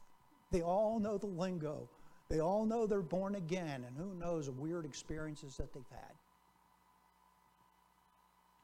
They 0.52 0.63
all 0.63 1.00
know 1.00 1.19
the 1.19 1.28
lingo. 1.28 1.88
They 2.30 2.39
all 2.39 2.65
know 2.65 2.88
they're 2.88 3.04
born 3.04 3.36
again, 3.36 3.86
and 3.88 3.96
who 3.96 4.15
knows 4.19 4.48
the 4.48 4.54
weird 4.54 4.86
experiences 4.86 5.56
that 5.58 5.72
they've 5.72 5.84
had. 5.91 6.15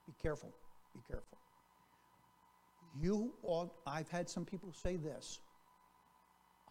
Be 0.08 0.14
careful. 0.20 0.52
Be 0.96 1.02
careful. 1.08 1.38
You 3.00 3.32
ought, 3.44 3.72
I've 3.86 4.10
had 4.10 4.28
some 4.28 4.44
people 4.44 4.74
say 4.74 4.96
this. 4.96 5.40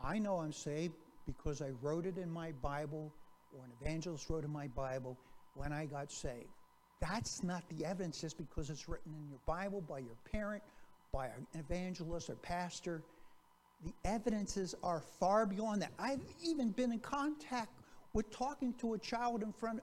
I 0.03 0.19
know 0.19 0.39
I'm 0.39 0.53
saved 0.53 0.95
because 1.25 1.63
I 1.63 1.71
wrote 1.81 2.05
it 2.05 2.19
in 2.19 2.29
my 2.29 2.51
Bible, 2.63 3.15
or 3.57 3.65
an 3.65 3.71
evangelist 3.81 4.29
wrote 4.29 4.43
in 4.43 4.51
my 4.51 4.67
Bible 4.67 5.17
when 5.55 5.73
I 5.73 5.87
got 5.87 6.11
saved. 6.11 6.51
That's 7.01 7.45
not 7.45 7.63
the 7.69 7.85
evidence 7.85 8.21
just 8.21 8.37
because 8.37 8.71
it's 8.71 8.89
written 8.89 9.15
in 9.15 9.29
your 9.29 9.39
Bible 9.47 9.83
by 9.83 10.01
your 10.01 10.17
parent, 10.33 10.65
by 11.19 11.27
an 11.27 11.49
evangelist 11.55 12.31
or 12.31 12.37
pastor. 12.37 13.03
The 13.85 13.93
evidences 14.05 14.77
are 14.85 15.03
far 15.19 15.47
beyond 15.47 15.83
that. 15.83 15.91
I've 15.99 16.21
even 16.45 16.71
been 16.71 16.93
in 16.93 17.01
contact 17.01 17.73
with 18.13 18.31
talking 18.31 18.73
to 18.75 18.95
a 18.95 18.99
child 18.99 19.43
in 19.43 19.53
front, 19.53 19.81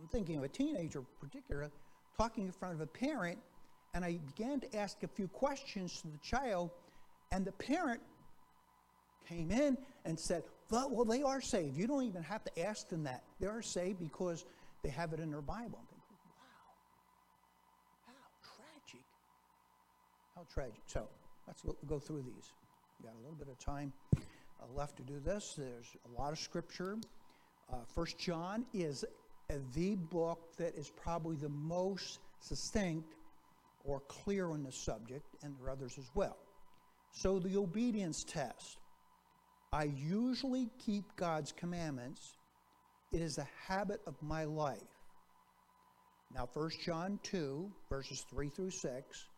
I'm 0.00 0.08
thinking 0.08 0.38
of 0.38 0.44
a 0.44 0.48
teenager 0.48 1.00
in 1.00 1.06
particular, 1.20 1.70
talking 2.16 2.46
in 2.46 2.52
front 2.52 2.74
of 2.74 2.80
a 2.80 2.86
parent, 2.86 3.38
and 3.92 4.02
I 4.02 4.18
began 4.34 4.60
to 4.60 4.76
ask 4.76 5.02
a 5.02 5.08
few 5.08 5.28
questions 5.28 6.00
to 6.00 6.08
the 6.08 6.18
child, 6.22 6.70
and 7.30 7.44
the 7.44 7.52
parent 7.52 8.00
came 9.28 9.50
in 9.50 9.76
and 10.06 10.18
said, 10.18 10.42
well, 10.70 10.88
well, 10.90 11.04
they 11.04 11.22
are 11.22 11.42
saved. 11.42 11.76
You 11.76 11.86
don't 11.86 12.04
even 12.04 12.22
have 12.22 12.44
to 12.44 12.64
ask 12.64 12.88
them 12.88 13.04
that. 13.04 13.24
They 13.40 13.46
are 13.46 13.60
saved 13.60 13.98
because 13.98 14.46
they 14.82 14.88
have 14.88 15.12
it 15.12 15.20
in 15.20 15.30
their 15.30 15.42
Bible. 15.42 15.78
I'm 15.80 15.86
thinking, 15.86 16.32
wow, 16.38 16.72
how 18.06 18.12
tragic. 18.56 19.04
How 20.38 20.44
tragic. 20.54 20.82
So 20.86 21.08
let's 21.48 21.64
go 21.88 21.98
through 21.98 22.22
these. 22.22 22.52
We 23.00 23.08
got 23.08 23.16
a 23.16 23.22
little 23.22 23.34
bit 23.34 23.48
of 23.48 23.58
time 23.58 23.92
uh, 24.16 24.20
left 24.72 24.96
to 24.98 25.02
do 25.02 25.18
this. 25.18 25.54
There's 25.58 25.96
a 26.06 26.20
lot 26.20 26.32
of 26.32 26.38
scripture. 26.38 26.96
Uh, 27.72 27.78
First 27.92 28.18
John 28.20 28.64
is 28.72 29.04
the 29.74 29.96
book 29.96 30.38
that 30.56 30.76
is 30.76 30.92
probably 31.02 31.34
the 31.34 31.48
most 31.48 32.20
succinct 32.38 33.16
or 33.84 33.98
clear 34.06 34.52
on 34.52 34.62
the 34.62 34.70
subject, 34.70 35.26
and 35.42 35.56
there 35.58 35.66
are 35.66 35.70
others 35.70 35.98
as 35.98 36.08
well. 36.14 36.36
So 37.10 37.40
the 37.40 37.56
obedience 37.56 38.22
test. 38.22 38.78
I 39.72 39.90
usually 40.06 40.68
keep 40.78 41.04
God's 41.16 41.50
commandments. 41.50 42.36
It 43.10 43.22
is 43.22 43.38
a 43.38 43.48
habit 43.66 44.02
of 44.06 44.14
my 44.22 44.44
life. 44.44 44.78
Now, 46.32 46.48
1 46.52 46.70
John 46.84 47.18
2, 47.24 47.72
verses 47.90 48.24
3 48.30 48.50
through 48.50 48.70
6. 48.70 49.28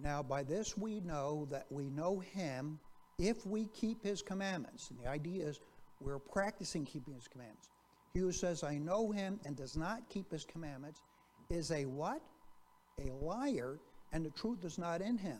Now, 0.00 0.22
by 0.22 0.42
this 0.42 0.76
we 0.76 1.00
know 1.00 1.46
that 1.50 1.66
we 1.70 1.90
know 1.90 2.20
him 2.20 2.78
if 3.18 3.46
we 3.46 3.66
keep 3.66 4.02
his 4.02 4.22
commandments. 4.22 4.90
And 4.90 4.98
the 4.98 5.08
idea 5.08 5.46
is 5.46 5.60
we're 6.00 6.18
practicing 6.18 6.84
keeping 6.84 7.14
his 7.14 7.28
commandments. 7.28 7.70
He 8.12 8.20
who 8.20 8.32
says, 8.32 8.62
I 8.62 8.78
know 8.78 9.10
him 9.10 9.40
and 9.44 9.56
does 9.56 9.76
not 9.76 10.08
keep 10.08 10.30
his 10.30 10.44
commandments 10.44 11.00
is 11.50 11.70
a 11.70 11.84
what? 11.86 12.20
A 13.00 13.10
liar, 13.24 13.78
and 14.12 14.24
the 14.24 14.30
truth 14.30 14.64
is 14.64 14.78
not 14.78 15.00
in 15.00 15.16
him. 15.16 15.38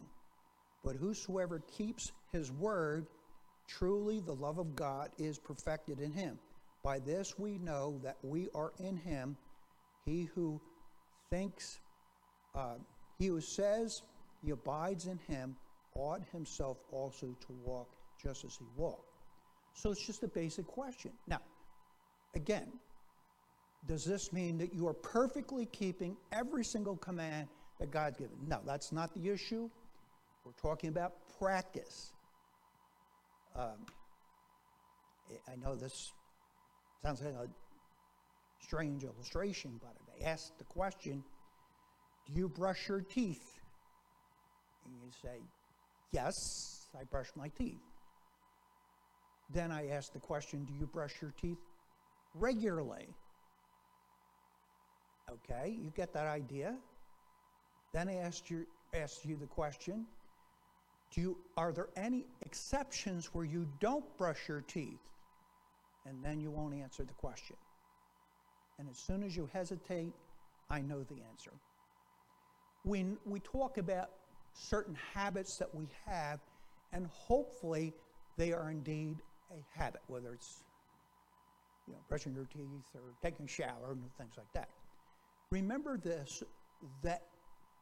But 0.85 0.97
whosoever 0.97 1.63
keeps 1.77 2.13
his 2.33 2.51
word, 2.51 3.07
truly 3.69 4.21
the 4.21 4.35
love 4.35 4.59
of 4.59 4.75
God 4.75 5.11
is 5.19 5.39
perfected 5.39 6.01
in 6.01 6.13
him. 6.13 6.39
By 6.83 6.99
this 6.99 7.39
we 7.39 7.59
know 7.59 8.01
that 8.03 8.17
we 8.23 8.49
are 8.55 8.73
in 8.79 8.97
him. 8.97 9.37
He 10.05 10.25
who 10.35 10.61
thinks, 11.31 11.79
uh, 12.55 12.77
he 13.19 13.27
who 13.27 13.41
says 13.41 14.03
he 14.43 14.51
abides 14.51 15.07
in 15.07 15.19
him 15.29 15.57
ought 15.95 16.23
himself 16.33 16.79
also 16.91 17.37
to 17.41 17.53
walk 17.65 17.89
just 18.21 18.45
as 18.45 18.57
he 18.57 18.65
walked. 18.77 19.13
So 19.75 19.91
it's 19.91 20.05
just 20.05 20.23
a 20.23 20.29
basic 20.29 20.67
question. 20.67 21.13
Now, 21.27 21.41
again, 22.35 22.73
does 23.87 24.05
this 24.05 24.33
mean 24.33 24.59
that 24.59 24.73
you 24.73 24.87
are 24.89 24.95
perfectly 24.95 25.67
keeping 25.67 26.17
every 26.31 26.65
single 26.65 26.97
command 26.97 27.49
that 27.81 27.91
God's 27.91 28.17
given? 28.17 28.37
No, 28.47 28.61
that's 28.65 28.93
not 28.93 29.13
the 29.15 29.29
issue. 29.29 29.69
We're 30.45 30.53
talking 30.53 30.89
about 30.89 31.15
practice. 31.39 32.13
Um, 33.57 33.87
I 35.51 35.57
know 35.57 35.75
this 35.75 36.13
sounds 37.03 37.23
like 37.23 37.35
a 37.35 37.49
strange 38.61 39.05
illustration, 39.05 39.81
but 39.81 39.95
I 40.21 40.29
ask 40.29 40.57
the 40.59 40.65
question, 40.65 41.23
do 42.27 42.33
you 42.33 42.49
brush 42.49 42.89
your 42.89 43.01
teeth? 43.01 43.52
And 44.85 44.95
you 45.03 45.11
say, 45.23 45.41
yes, 46.13 46.87
I 46.99 47.05
brush 47.05 47.29
my 47.37 47.49
teeth. 47.49 47.81
Then 49.53 49.71
I 49.71 49.89
ask 49.89 50.13
the 50.13 50.19
question, 50.19 50.65
do 50.65 50.73
you 50.75 50.87
brush 50.87 51.13
your 51.21 51.33
teeth 51.41 51.59
regularly? 52.35 53.09
Okay, 55.31 55.77
you 55.81 55.91
get 55.95 56.13
that 56.15 56.27
idea. 56.27 56.75
Then 57.93 58.09
I 58.09 58.17
ask 58.17 58.51
you, 58.51 58.67
asked 58.95 59.25
you 59.25 59.37
the 59.37 59.47
question, 59.47 60.07
do 61.15 61.21
you, 61.21 61.37
are 61.57 61.73
there 61.73 61.89
any 61.97 62.25
exceptions 62.45 63.27
where 63.35 63.45
you 63.45 63.67
don't 63.81 64.05
brush 64.17 64.49
your 64.49 64.63
teeth? 64.63 65.01
And 66.07 66.25
then 66.25 66.41
you 66.41 66.51
won't 66.51 66.75
answer 66.75 67.05
the 67.05 67.13
question. 67.15 67.57
And 68.79 68.89
as 68.91 68.97
soon 68.99 69.23
as 69.23 69.37
you 69.37 69.49
hesitate, 69.53 70.13
I 70.71 70.81
know 70.81 71.05
the 71.05 71.23
answer. 71.31 71.53
When 72.85 73.19
we 73.25 73.41
talk 73.41 73.79
about 73.79 74.11
certain 74.53 74.97
habits 75.15 75.57
that 75.57 75.75
we 75.75 75.89
have, 76.07 76.41
and 76.93 77.07
hopefully 77.07 77.93
they 78.37 78.53
are 78.53 78.71
indeed 78.71 79.19
a 79.51 79.79
habit, 79.79 80.01
whether 80.07 80.33
it's 80.33 80.63
you 81.87 81.95
know, 81.95 81.99
brushing 82.09 82.35
your 82.35 82.45
teeth 82.45 82.95
or 82.95 83.01
taking 83.23 83.47
a 83.47 83.49
shower 83.49 83.93
and 83.93 84.03
things 84.19 84.35
like 84.37 84.53
that. 84.55 84.69
Remember 85.51 85.99
this 85.99 86.43
that 87.03 87.23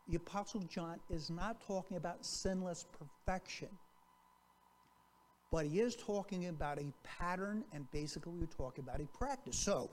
the 0.09 0.17
Apostle 0.17 0.61
John 0.63 0.99
is 1.09 1.31
not 1.31 1.61
talking 1.67 1.97
about 1.97 2.25
sinless 2.25 2.85
perfection, 2.99 3.69
but 5.53 5.67
he 5.67 5.81
is 5.81 5.95
talking 5.97 6.49
about 6.49 6.79
a 6.79 6.93
pattern 7.05 7.65
and 7.73 7.91
basically 7.93 8.33
we're 8.33 8.47
talking 8.47 8.85
about 8.85 9.01
a 9.01 9.07
practice. 9.17 9.57
So, 9.57 9.91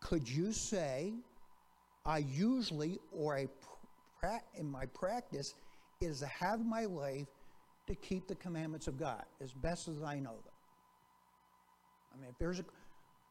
could 0.00 0.28
you 0.28 0.52
say, 0.52 1.12
I 2.04 2.18
usually, 2.18 2.98
or 3.12 3.36
a 4.24 4.44
in 4.56 4.70
my 4.70 4.86
practice, 4.86 5.54
is 6.00 6.20
to 6.20 6.26
have 6.26 6.64
my 6.64 6.84
life 6.84 7.28
to 7.86 7.94
keep 7.94 8.26
the 8.26 8.34
commandments 8.34 8.86
of 8.86 8.98
God 8.98 9.24
as 9.42 9.52
best 9.52 9.88
as 9.88 10.02
I 10.02 10.18
know 10.18 10.32
them? 10.32 10.54
I 12.12 12.20
mean, 12.20 12.30
if 12.30 12.38
there's 12.38 12.60
a 12.60 12.64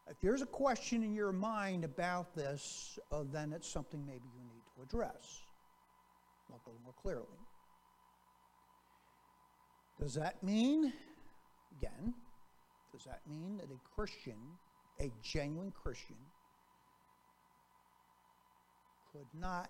if 0.09 0.19
there's 0.21 0.41
a 0.41 0.47
question 0.47 1.01
in 1.01 1.13
your 1.13 1.31
mind 1.31 1.85
about 1.85 2.35
this, 2.35 2.99
uh, 3.11 3.23
then 3.31 3.53
it's 3.53 3.69
something 3.69 4.05
maybe 4.05 4.27
you 4.35 4.43
need 4.43 4.61
to 4.75 4.83
address 4.83 5.43
a 6.49 6.69
little 6.69 6.81
more 6.83 6.93
clearly. 7.01 7.25
Does 9.99 10.13
that 10.15 10.43
mean, 10.43 10.91
again, 11.77 12.13
does 12.91 13.05
that 13.05 13.21
mean 13.27 13.57
that 13.57 13.67
a 13.67 13.95
Christian, 13.95 14.37
a 14.99 15.09
genuine 15.21 15.71
Christian, 15.71 16.17
could 19.11 19.27
not 19.39 19.69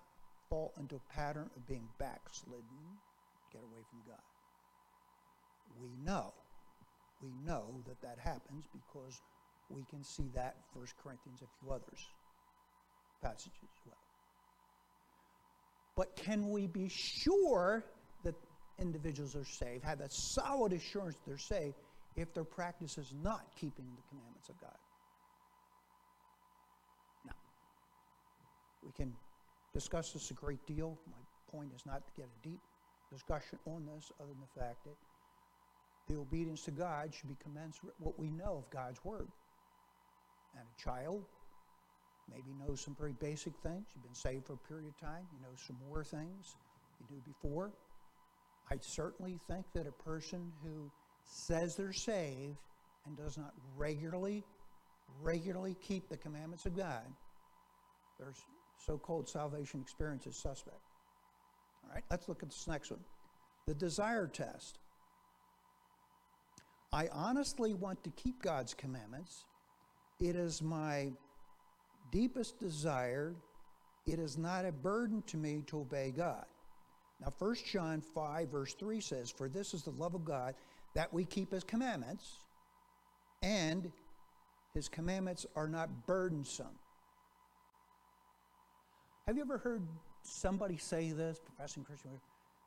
fall 0.54 0.72
into 0.80 0.96
a 0.96 1.13
pattern 1.13 1.50
of 1.56 1.68
being 1.68 1.88
backslidden, 1.98 2.63
get 3.52 3.62
away 3.63 3.82
from 3.89 4.00
God? 4.08 4.22
We 5.82 5.89
know, 6.06 6.32
we 7.24 7.30
know 7.44 7.82
that 7.88 8.00
that 8.04 8.20
happens 8.20 8.66
because 8.72 9.20
we 9.70 9.84
can 9.89 10.04
see 10.04 10.30
that 10.36 10.58
1 10.74 10.86
Corinthians, 11.02 11.42
a 11.42 11.48
few 11.60 11.74
others 11.74 12.08
passages 13.24 13.52
as 13.63 13.86
well. 13.88 13.98
But 15.96 16.16
can 16.16 16.52
we 16.52 16.68
be 16.68 16.88
sure 16.89 17.84
that 18.24 18.36
individuals 18.80 19.36
are 19.36 19.46
saved, 19.46 19.84
have 19.84 20.00
that 20.00 20.13
solid 20.13 20.74
assurance 20.74 21.16
that 21.16 21.26
they're 21.26 21.38
saved, 21.38 21.76
if 22.16 22.32
their 22.36 22.44
practice 22.44 23.00
is 23.00 23.12
not 23.24 23.48
keeping 23.60 23.86
the 23.96 24.04
commandments 24.10 24.50
of 24.50 24.62
God? 24.62 24.78
No. 27.26 27.34
We 28.84 28.92
can 28.92 29.16
discuss 29.74 30.12
this 30.12 30.32
a 30.32 30.34
great 30.34 30.66
deal. 30.66 30.98
My 31.08 31.18
point 31.52 31.72
is 31.76 31.86
not 31.86 32.06
to 32.06 32.14
get 32.16 32.26
a 32.26 32.48
deep 32.48 32.60
discussion 33.12 33.60
on 33.66 33.86
this, 33.86 34.12
other 34.20 34.30
than 34.30 34.42
the 34.42 34.60
fact 34.60 34.84
that 34.86 34.96
the 36.08 36.20
obedience 36.20 36.64
to 36.66 36.72
God 36.72 37.14
should 37.14 37.30
be 37.30 37.38
commensurate 37.42 37.94
what 38.00 38.18
we 38.20 38.30
know 38.30 38.58
of 38.58 38.70
God's 38.70 39.04
word. 39.04 39.28
And 40.58 40.64
a 40.64 40.82
child 40.82 41.24
maybe 42.30 42.54
knows 42.66 42.82
some 42.82 42.96
very 43.00 43.14
basic 43.14 43.54
things. 43.64 43.86
You've 43.96 44.04
been 44.04 44.14
saved 44.14 44.46
for 44.46 44.54
a 44.54 44.68
period 44.68 44.88
of 44.88 45.00
time. 45.00 45.26
You 45.34 45.42
know 45.42 45.54
some 45.56 45.78
more 45.90 46.04
things 46.04 46.56
you 47.00 47.16
knew 47.16 47.22
before. 47.26 47.72
I 48.72 48.78
certainly 48.82 49.40
think 49.48 49.66
that 49.74 49.88
a 49.88 50.04
person 50.04 50.52
who 50.64 50.92
says 51.26 51.76
they're 51.76 51.94
saved 51.94 52.58
and 53.06 53.18
does 53.18 53.38
not 53.38 53.54
regularly, 53.76 54.44
regularly 55.22 55.76
keep 55.82 56.10
the 56.10 56.18
commandments 56.18 56.66
of 56.66 56.76
God, 56.76 57.04
their 58.80 58.96
so-called 58.96 59.30
salvation 59.30 59.82
experience 59.82 60.28
is 60.28 60.36
suspect. 60.36 60.78
All 61.84 61.94
right, 61.94 62.04
let's 62.10 62.28
look 62.28 62.44
at 62.44 62.50
this 62.50 62.68
next 62.68 62.92
one. 62.92 63.00
The 63.68 63.74
desire 63.74 64.28
test. 64.28 64.80
I 66.92 67.08
honestly 67.12 67.74
want 67.74 68.04
to 68.04 68.10
keep 68.12 68.42
God's 68.42 68.74
commandments. 68.74 69.46
It 70.20 70.36
is 70.36 70.62
my 70.62 71.12
deepest 72.12 72.60
desire. 72.60 73.34
It 74.06 74.20
is 74.20 74.38
not 74.38 74.66
a 74.66 74.72
burden 74.72 75.24
to 75.28 75.38
me 75.38 75.64
to 75.68 75.80
obey 75.80 76.14
God. 76.16 76.46
Now, 77.20 77.34
1 77.40 77.56
John 77.72 78.02
5, 78.02 78.50
verse 78.50 78.74
3 78.74 79.00
says, 79.00 79.32
For 79.32 79.48
this 79.48 79.74
is 79.74 79.84
the 79.84 79.92
love 79.92 80.14
of 80.14 80.26
God, 80.26 80.56
that 80.94 81.12
we 81.12 81.26
keep 81.26 81.52
his 81.52 81.64
commandments, 81.64 82.38
and 83.42 83.92
his 84.74 84.88
commandments 84.88 85.46
are 85.56 85.68
not 85.68 86.06
burdensome. 86.06 86.78
Have 89.28 89.38
you 89.38 89.44
ever 89.44 89.58
heard 89.58 89.82
somebody 90.22 90.78
say 90.78 91.12
this, 91.12 91.40
professing 91.40 91.84
Christian? 91.84 92.12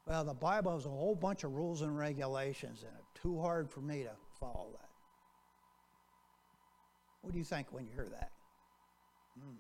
Well, 0.07 0.25
the 0.25 0.35
Bible 0.35 0.73
has 0.73 0.87
a 0.87 0.91
whole 0.91 1.15
bunch 1.15 1.45
of 1.45 1.53
rules 1.53 1.83
and 1.83 1.97
regulations 1.97 2.83
in 2.83 2.89
it. 2.89 3.05
Too 3.21 3.41
hard 3.41 3.69
for 3.71 3.81
me 3.81 4.05
to 4.05 4.13
follow 4.41 4.69
that. 4.73 4.89
What 7.23 7.33
do 7.33 7.39
you 7.39 7.45
think 7.45 7.73
when 7.73 7.85
you 7.85 7.91
hear 7.95 8.09
that? 8.11 8.31
Hmm. 9.39 9.57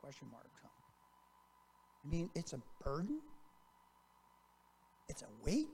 Question 0.00 0.28
mark. 0.30 0.44
I 2.04 2.10
mean, 2.10 2.28
it's 2.34 2.52
a 2.52 2.60
burden? 2.84 3.20
It's 5.08 5.22
a 5.22 5.26
weight? 5.44 5.68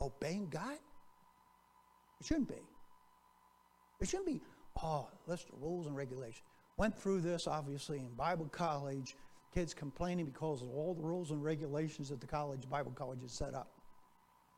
Obeying 0.00 0.48
God? 0.50 0.76
It 2.20 2.26
shouldn't 2.26 2.48
be. 2.48 2.62
It 4.00 4.08
shouldn't 4.08 4.26
be, 4.26 4.40
oh, 4.82 5.08
list 5.26 5.46
of 5.50 5.62
rules 5.62 5.86
and 5.86 5.96
regulations. 5.96 6.42
Went 6.76 6.98
through 6.98 7.20
this, 7.20 7.46
obviously, 7.46 7.98
in 7.98 8.08
Bible 8.14 8.48
college 8.50 9.16
kids 9.54 9.72
complaining 9.72 10.26
because 10.26 10.62
of 10.62 10.68
all 10.70 10.94
the 10.94 11.02
rules 11.02 11.30
and 11.30 11.42
regulations 11.42 12.08
that 12.08 12.20
the 12.20 12.26
college, 12.26 12.68
Bible 12.68 12.90
college 12.90 13.22
has 13.22 13.30
set 13.30 13.54
up. 13.54 13.68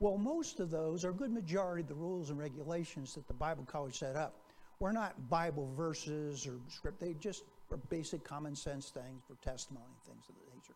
Well, 0.01 0.17
most 0.17 0.59
of 0.61 0.71
those, 0.71 1.05
or 1.05 1.11
a 1.11 1.15
good 1.15 1.31
majority 1.31 1.83
of 1.83 1.89
the 1.89 1.95
rules 1.95 2.31
and 2.31 2.39
regulations 2.39 3.15
that 3.15 3.29
the 3.29 3.35
Bible 3.35 3.65
college 3.65 3.99
set 3.99 4.17
up, 4.17 4.41
were 4.81 4.93
not 4.93 5.29
Bible 5.29 5.71
verses 5.77 6.47
or 6.47 6.59
script. 6.69 7.01
They 7.01 7.15
just 7.15 7.45
were 7.71 7.77
basic 7.77 8.25
common 8.25 8.55
sense 8.55 8.91
things 8.91 9.23
for 9.27 9.35
testimony, 9.43 9.85
things 10.07 10.25
of 10.29 10.35
that 10.35 10.55
nature. 10.55 10.75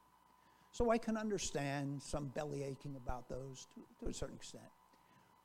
So 0.73 0.91
I 0.91 0.99
can 0.99 1.17
understand 1.17 2.01
some 2.03 2.29
belly 2.29 2.63
aching 2.63 2.97
about 2.97 3.29
those 3.29 3.67
to, 3.75 4.05
to 4.05 4.11
a 4.11 4.15
certain 4.15 4.37
extent. 4.37 4.65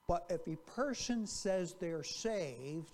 But 0.08 0.26
if 0.30 0.48
a 0.48 0.56
person 0.72 1.26
says 1.26 1.76
they're 1.80 2.04
saved 2.04 2.94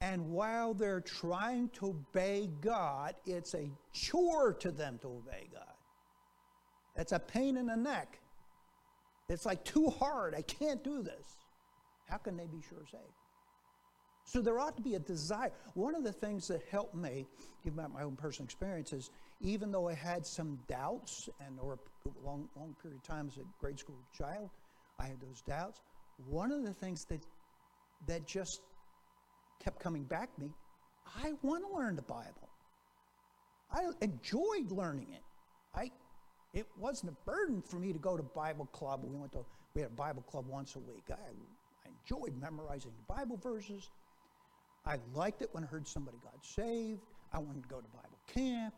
and 0.00 0.30
while 0.30 0.74
they're 0.74 1.00
trying 1.00 1.70
to 1.70 1.86
obey 1.86 2.48
God, 2.60 3.14
it's 3.26 3.54
a 3.54 3.68
chore 3.92 4.52
to 4.54 4.70
them 4.70 4.98
to 5.02 5.08
obey 5.08 5.48
God. 5.52 5.74
It's 6.96 7.12
a 7.12 7.18
pain 7.18 7.56
in 7.56 7.66
the 7.66 7.76
neck. 7.76 8.18
It's 9.28 9.44
like 9.44 9.64
too 9.64 9.90
hard. 9.90 10.34
I 10.34 10.42
can't 10.42 10.82
do 10.82 11.02
this. 11.02 11.38
How 12.08 12.16
can 12.16 12.36
they 12.36 12.46
be 12.46 12.62
sure 12.68 12.84
saved? 12.90 13.02
So 14.24 14.40
there 14.40 14.58
ought 14.58 14.76
to 14.76 14.82
be 14.82 14.94
a 14.94 14.98
desire. 14.98 15.52
One 15.74 15.94
of 15.94 16.04
the 16.04 16.12
things 16.12 16.48
that 16.48 16.62
helped 16.70 16.94
me, 16.94 17.26
given 17.64 17.84
my 17.92 18.02
own 18.02 18.14
personal 18.14 18.44
experiences, 18.44 19.10
even 19.40 19.72
though 19.72 19.88
I 19.88 19.94
had 19.94 20.26
some 20.26 20.58
doubts 20.68 21.28
and 21.44 21.58
over 21.60 21.74
a 21.74 22.26
long, 22.26 22.48
long 22.56 22.74
period 22.82 22.98
of 22.98 23.02
time 23.02 23.28
as 23.28 23.38
a 23.38 23.46
grade 23.60 23.78
school 23.78 23.96
child, 24.16 24.50
I 24.98 25.06
had 25.06 25.20
those 25.20 25.42
doubts. 25.46 25.80
One 26.28 26.52
of 26.52 26.62
the 26.62 26.74
things 26.74 27.04
that 27.06 27.20
that 28.06 28.26
just 28.26 28.60
kept 29.62 29.80
coming 29.80 30.04
back 30.04 30.34
to 30.34 30.40
me, 30.40 30.50
I 31.22 31.32
want 31.42 31.64
to 31.68 31.76
learn 31.76 31.96
the 31.96 32.02
Bible. 32.02 32.48
I 33.70 33.90
enjoyed 34.00 34.70
learning 34.70 35.08
it. 35.12 35.22
I, 35.74 35.90
it 36.54 36.66
wasn't 36.78 37.12
a 37.12 37.30
burden 37.30 37.62
for 37.62 37.76
me 37.76 37.92
to 37.92 37.98
go 37.98 38.16
to 38.16 38.22
Bible 38.22 38.66
club. 38.66 39.02
We 39.04 39.16
went 39.16 39.32
to 39.32 39.44
we 39.74 39.82
had 39.82 39.90
a 39.90 39.94
Bible 39.94 40.22
club 40.22 40.46
once 40.48 40.74
a 40.76 40.78
week. 40.78 41.04
I, 41.10 41.14
I 41.14 41.90
enjoyed 42.02 42.40
memorizing 42.40 42.92
Bible 43.06 43.36
verses. 43.36 43.90
I 44.86 44.96
liked 45.14 45.42
it 45.42 45.50
when 45.52 45.64
I 45.64 45.66
heard 45.66 45.86
somebody 45.86 46.16
got 46.24 46.44
saved. 46.44 47.00
I 47.32 47.38
wanted 47.38 47.62
to 47.62 47.68
go 47.68 47.76
to 47.76 47.88
Bible 47.88 48.18
camp. 48.26 48.74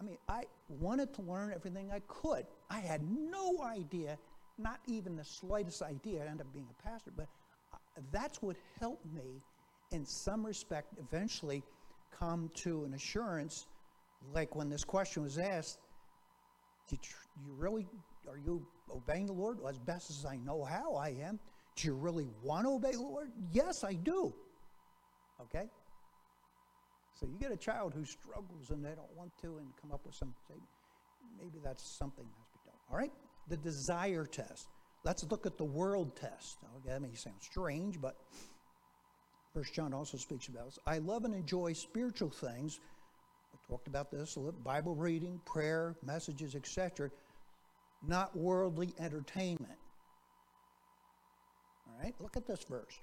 I 0.00 0.04
mean, 0.04 0.16
I 0.28 0.44
wanted 0.68 1.12
to 1.14 1.22
learn 1.22 1.52
everything 1.54 1.90
I 1.92 2.00
could. 2.08 2.46
I 2.70 2.80
had 2.80 3.02
no 3.02 3.62
idea, 3.62 4.16
not 4.58 4.80
even 4.86 5.14
the 5.14 5.24
slightest 5.24 5.82
idea, 5.82 6.22
I 6.24 6.26
ended 6.26 6.46
up 6.46 6.52
being 6.54 6.68
a 6.70 6.82
pastor, 6.82 7.12
but 7.14 7.28
uh, 7.74 7.76
that's 8.10 8.40
what 8.40 8.56
helped 8.78 9.04
me 9.12 9.42
in 9.92 10.06
some 10.06 10.44
respect, 10.44 10.94
eventually 10.98 11.62
come 12.16 12.50
to 12.54 12.84
an 12.84 12.94
assurance, 12.94 13.66
like 14.32 14.54
when 14.54 14.68
this 14.68 14.84
question 14.84 15.22
was 15.22 15.38
asked, 15.38 15.78
did 16.88 16.98
you 17.04 17.52
really, 17.56 17.86
are 18.28 18.38
you 18.38 18.66
obeying 18.94 19.26
the 19.26 19.32
Lord? 19.32 19.58
Well, 19.58 19.68
as 19.68 19.78
best 19.78 20.10
as 20.10 20.24
I 20.24 20.36
know 20.36 20.64
how 20.64 20.94
I 20.94 21.10
am. 21.22 21.38
Do 21.76 21.88
you 21.88 21.94
really 21.94 22.26
want 22.42 22.66
to 22.66 22.72
obey 22.72 22.92
the 22.92 23.02
Lord? 23.02 23.30
Yes, 23.52 23.84
I 23.84 23.94
do. 23.94 24.34
Okay? 25.40 25.68
So 27.14 27.26
you 27.26 27.38
get 27.38 27.52
a 27.52 27.56
child 27.56 27.94
who 27.94 28.04
struggles 28.04 28.70
and 28.70 28.84
they 28.84 28.90
don't 28.90 29.16
want 29.16 29.30
to 29.42 29.58
and 29.58 29.68
come 29.80 29.92
up 29.92 30.04
with 30.04 30.14
some, 30.14 30.34
maybe 31.38 31.58
that's 31.62 31.84
something 31.84 32.24
that 32.24 32.38
has 32.38 32.48
to 32.48 32.58
be 32.58 32.70
done. 32.70 32.78
All 32.90 32.96
right? 32.96 33.12
The 33.48 33.56
desire 33.56 34.26
test. 34.26 34.68
Let's 35.04 35.24
look 35.30 35.46
at 35.46 35.56
the 35.56 35.64
world 35.64 36.16
test. 36.16 36.58
Okay, 36.78 36.90
that 36.90 37.00
may 37.00 37.14
sound 37.14 37.36
strange, 37.40 38.00
but 38.00 38.16
First 39.54 39.74
John 39.74 39.92
also 39.92 40.16
speaks 40.16 40.48
about 40.48 40.66
this. 40.66 40.78
I 40.86 40.98
love 40.98 41.24
and 41.24 41.34
enjoy 41.34 41.72
spiritual 41.72 42.30
things. 42.30 42.78
I 43.52 43.58
talked 43.68 43.88
about 43.88 44.10
this 44.10 44.36
a 44.36 44.40
little, 44.40 44.60
Bible 44.60 44.94
reading, 44.94 45.40
prayer, 45.44 45.96
messages, 46.04 46.54
etc., 46.54 47.10
not 48.06 48.36
worldly 48.36 48.94
entertainment. 48.98 49.78
All 51.88 52.02
right, 52.02 52.14
look 52.20 52.36
at 52.36 52.46
this 52.46 52.64
verse. 52.64 53.00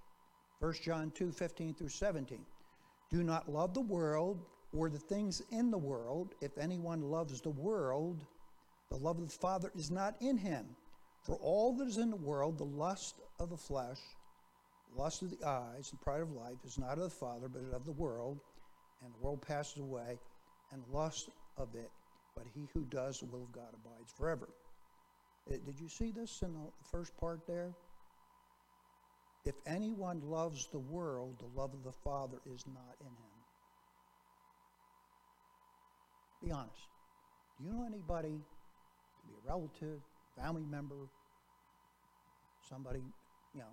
1 0.59 0.73
John 0.83 1.11
2 1.11 1.31
15 1.31 1.73
through 1.75 1.89
17. 1.89 2.39
Do 3.11 3.23
not 3.23 3.51
love 3.51 3.73
the 3.73 3.81
world 3.81 4.45
or 4.75 4.89
the 4.89 4.97
things 4.97 5.41
in 5.51 5.69
the 5.69 5.77
world. 5.77 6.33
If 6.41 6.57
anyone 6.57 7.01
loves 7.01 7.41
the 7.41 7.49
world, 7.49 8.25
the 8.89 8.97
love 8.97 9.19
of 9.19 9.27
the 9.27 9.37
Father 9.37 9.71
is 9.75 9.91
not 9.91 10.15
in 10.21 10.37
him. 10.37 10.65
For 11.21 11.35
all 11.35 11.73
that 11.73 11.87
is 11.87 11.97
in 11.97 12.09
the 12.09 12.15
world, 12.15 12.57
the 12.57 12.63
lust 12.63 13.15
of 13.39 13.49
the 13.49 13.57
flesh, 13.57 13.99
lust 14.97 15.21
of 15.21 15.29
the 15.29 15.45
eyes 15.47 15.91
and 15.91 16.01
pride 16.01 16.21
of 16.21 16.31
life 16.31 16.57
is 16.65 16.77
not 16.77 16.97
of 16.97 17.03
the 17.03 17.09
Father, 17.09 17.47
but 17.47 17.61
of 17.75 17.85
the 17.85 17.91
world, 17.91 18.39
and 19.03 19.13
the 19.13 19.25
world 19.25 19.41
passes 19.41 19.79
away, 19.79 20.17
and 20.71 20.81
lust 20.91 21.29
of 21.57 21.69
it, 21.75 21.89
but 22.35 22.45
he 22.53 22.67
who 22.73 22.81
does 22.85 23.19
the 23.19 23.25
will 23.27 23.43
of 23.43 23.51
God 23.51 23.69
abides 23.73 24.11
forever. 24.17 24.49
Uh, 25.49 25.55
did 25.65 25.79
you 25.79 25.87
see 25.87 26.11
this 26.11 26.41
in 26.41 26.53
the 26.53 26.69
first 26.91 27.15
part 27.17 27.45
there? 27.47 27.71
If 29.45 29.55
anyone 29.65 30.21
loves 30.25 30.67
the 30.67 30.79
world, 30.79 31.35
the 31.39 31.59
love 31.59 31.73
of 31.73 31.83
the 31.83 31.93
Father 32.03 32.37
is 32.53 32.65
not 32.67 32.95
in 32.99 33.07
him. 33.07 33.37
Be 36.43 36.51
honest. 36.51 36.89
Do 37.57 37.65
you 37.65 37.73
know 37.73 37.85
anybody, 37.85 38.29
be 38.29 39.33
a 39.33 39.49
relative, 39.49 39.99
family 40.37 40.65
member, 40.69 40.95
somebody, 42.69 43.01
you 43.53 43.61
know, 43.61 43.71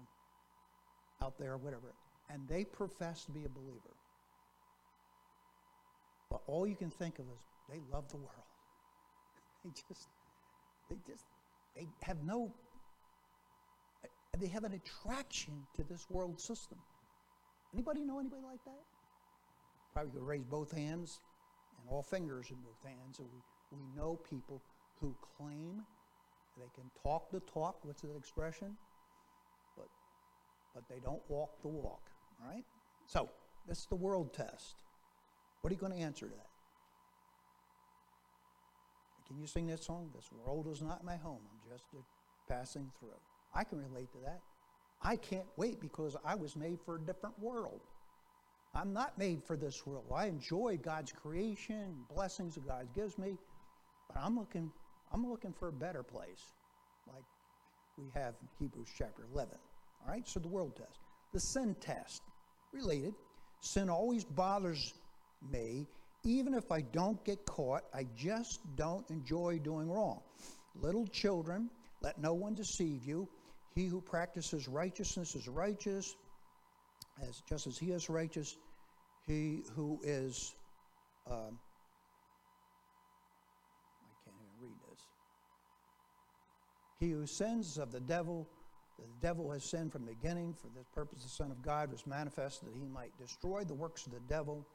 out 1.25 1.39
there, 1.39 1.57
whatever, 1.57 1.95
and 2.31 2.47
they 2.49 2.65
profess 2.65 3.25
to 3.25 3.33
be 3.33 3.45
a 3.45 3.49
believer. 3.49 3.95
But 6.31 6.43
all 6.47 6.67
you 6.67 6.77
can 6.77 6.91
think 6.91 7.19
of 7.19 7.25
is 7.27 7.41
they 7.71 7.81
love 7.93 8.09
the 8.09 8.17
world. 8.17 8.31
They 9.65 9.71
just, 9.89 10.09
they 10.91 10.97
just, 11.07 11.25
they 11.75 11.87
have 12.03 12.23
no, 12.23 12.53
they 14.39 14.49
have 14.49 14.65
an 14.65 14.75
attraction 14.75 15.55
to 15.77 15.83
this 15.85 16.05
world 16.11 16.39
system. 16.39 16.77
Anybody 17.73 18.03
know 18.03 18.21
anybody 18.21 18.43
like 18.43 18.63
that? 18.67 18.83
Probably 19.95 20.13
could 20.13 20.27
raise 20.27 20.45
both 20.45 20.71
hands 20.71 21.21
and 21.79 21.89
all 21.91 22.03
fingers 22.03 22.51
in 22.51 22.57
both 22.57 22.85
hands. 22.85 23.21
And 23.21 23.29
we, 23.33 23.79
we 23.79 23.85
know 23.97 24.21
people 24.29 24.61
who 25.01 25.15
claim 25.39 25.83
they 26.59 26.69
can 26.75 26.91
talk 27.03 27.31
the 27.31 27.41
talk. 27.41 27.79
What's 27.85 28.03
the 28.03 28.15
expression? 28.17 28.77
But 30.75 30.85
they 30.89 31.01
don't 31.01 31.23
walk 31.29 31.63
the 31.63 31.69
walk. 31.69 32.11
All 32.41 32.51
right? 32.51 32.65
So, 33.07 33.29
this 33.67 33.79
is 33.79 33.87
the 33.87 33.97
world 33.97 34.35
test. 34.35 34.77
What 35.61 35.71
are 35.71 35.75
you 35.75 35.81
going 35.81 35.93
to 35.93 35.99
answer 35.99 36.27
to 36.27 36.33
that? 36.33 36.49
Can 39.27 39.39
you 39.39 39.47
sing 39.47 39.67
that 39.69 39.83
song? 39.83 40.11
This 40.15 40.29
world 40.33 40.69
is 40.71 40.83
not 40.83 41.05
my 41.05 41.17
home. 41.17 41.41
I'm 41.51 41.71
just 41.71 41.85
passing 42.49 42.91
through. 43.01 43.09
I 43.55 43.65
can 43.65 43.79
relate 43.79 44.13
to 44.13 44.19
that. 44.25 44.41
I 45.03 45.17
can't 45.17 45.47
wait 45.57 45.81
because 45.81 46.17
I 46.25 46.35
was 46.35 46.57
made 46.57 46.79
for 46.85 46.97
a 46.97 47.01
different 47.01 47.39
world. 47.39 47.81
I'm 48.75 48.93
not 48.93 49.17
made 49.19 49.43
for 49.45 49.57
this 49.57 49.87
world. 49.87 50.05
I 50.15 50.27
enjoy 50.27 50.79
God's 50.83 51.13
creation, 51.13 51.95
blessings 52.13 52.55
that 52.57 52.67
God 52.67 52.89
gives 52.95 53.19
me, 53.19 53.39
but 54.09 54.21
I'm 54.21 54.37
looking, 54.39 54.71
I'm 55.13 55.29
looking 55.29 55.53
for 55.53 55.69
a 55.69 55.73
better 55.73 56.03
place, 56.03 56.53
like 57.07 57.25
we 57.97 58.05
have 58.15 58.35
Hebrews 58.59 58.89
chapter 58.97 59.27
11. 59.33 59.57
All 60.05 60.13
right, 60.13 60.27
so 60.29 60.41
the 60.41 60.49
world 60.49 60.77
test. 60.77 60.99
The 61.33 61.41
sin 61.41 61.75
test, 61.81 62.23
related. 62.73 63.15
Sin 63.61 63.89
always 63.89 64.25
bothers 64.25 64.93
me. 65.51 65.87
Even 66.25 66.55
if 66.55 66.71
I 66.71 66.81
don't 66.81 67.23
get 67.25 67.45
caught, 67.47 67.83
I 67.95 68.07
just 68.17 68.61
don't 68.77 69.09
enjoy 69.11 69.59
doing 69.59 69.91
wrong. 69.91 70.21
Little 70.75 71.07
children 71.07 71.71
Let 72.05 72.21
no 72.21 72.35
one 72.35 72.55
deceive 72.55 73.05
you. 73.05 73.27
He 73.75 73.87
who 73.87 74.03
practices 74.03 74.69
righteousness 74.69 75.35
is 75.35 75.49
righteous, 75.49 76.15
as 77.27 77.41
just 77.49 77.67
as 77.67 77.79
he 77.79 77.93
is 77.93 78.11
righteous. 78.11 78.59
He 79.27 79.63
who 79.75 79.99
is, 80.05 80.55
um, 81.27 81.59
I 84.03 84.13
can't 84.23 84.37
even 84.37 84.69
read 84.69 84.77
this. 84.91 85.01
He 87.01 87.11
who 87.13 87.27
sins 87.27 87.79
of 87.79 87.91
the 87.91 88.01
devil, 88.01 88.47
the 88.99 89.27
devil 89.27 89.51
has 89.51 89.65
sinned 89.65 89.93
from 89.93 90.05
the 90.05 90.13
beginning. 90.13 90.55
For 90.55 90.69
this 90.77 90.87
purpose, 90.95 91.23
the 91.23 91.29
Son 91.29 91.51
of 91.51 91.63
God 91.63 91.91
was 91.91 92.07
manifested 92.07 92.69
that 92.69 92.75
he 92.75 92.87
might 92.87 93.17
destroy 93.19 93.65
the 93.65 93.75
works 93.75 94.07
of 94.07 94.13
the 94.13 94.21
devil. 94.29 94.67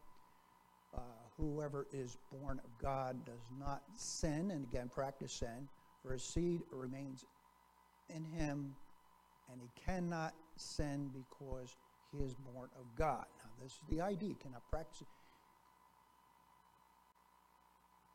Uh, 0.96 1.02
whoever 1.38 1.88
is 1.94 2.18
born 2.32 2.60
of 2.64 2.82
God 2.82 3.24
does 3.26 3.50
not 3.60 3.84
sin, 3.96 4.52
and 4.52 4.66
again, 4.66 4.90
practice 4.90 5.32
sin, 5.32 5.68
for 6.04 6.14
his 6.14 6.24
seed 6.24 6.62
remains 6.72 7.26
in 8.10 8.24
him, 8.24 8.76
and 9.52 9.62
he 9.62 9.70
cannot 9.86 10.34
sin 10.56 11.12
because 11.14 11.76
he 12.12 12.24
is 12.24 12.34
born 12.54 12.70
of 12.78 12.86
God. 12.98 13.26
Now, 13.38 13.52
this 13.64 13.74
is 13.74 13.80
the 13.90 14.02
idea. 14.02 14.34
cannot 14.42 14.64
practice. 14.70 15.04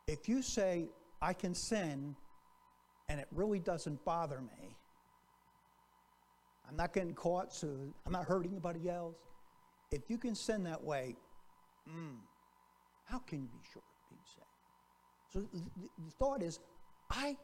If 0.07 0.29
you 0.29 0.41
say, 0.41 0.89
I 1.21 1.33
can 1.33 1.55
sin, 1.55 2.15
and 3.09 3.19
it 3.19 3.27
really 3.31 3.59
doesn't 3.59 4.03
bother 4.05 4.41
me, 4.41 4.75
I'm 6.69 6.75
not 6.75 6.93
getting 6.93 7.13
caught, 7.13 7.53
so 7.53 7.67
I'm 8.05 8.11
not 8.11 8.25
hurting 8.25 8.51
anybody 8.51 8.89
else. 8.89 9.15
If 9.91 10.09
you 10.09 10.17
can 10.17 10.35
sin 10.35 10.63
that 10.63 10.83
way, 10.83 11.15
mm, 11.89 12.15
how 13.05 13.19
can 13.19 13.41
you 13.41 13.47
be 13.47 13.59
sure 13.71 13.81
of 13.81 14.09
being 14.09 14.21
saved? 14.25 14.45
So 15.31 15.39
the, 15.53 15.89
the 16.05 16.11
thought 16.11 16.41
is, 16.41 16.59
I. 17.09 17.37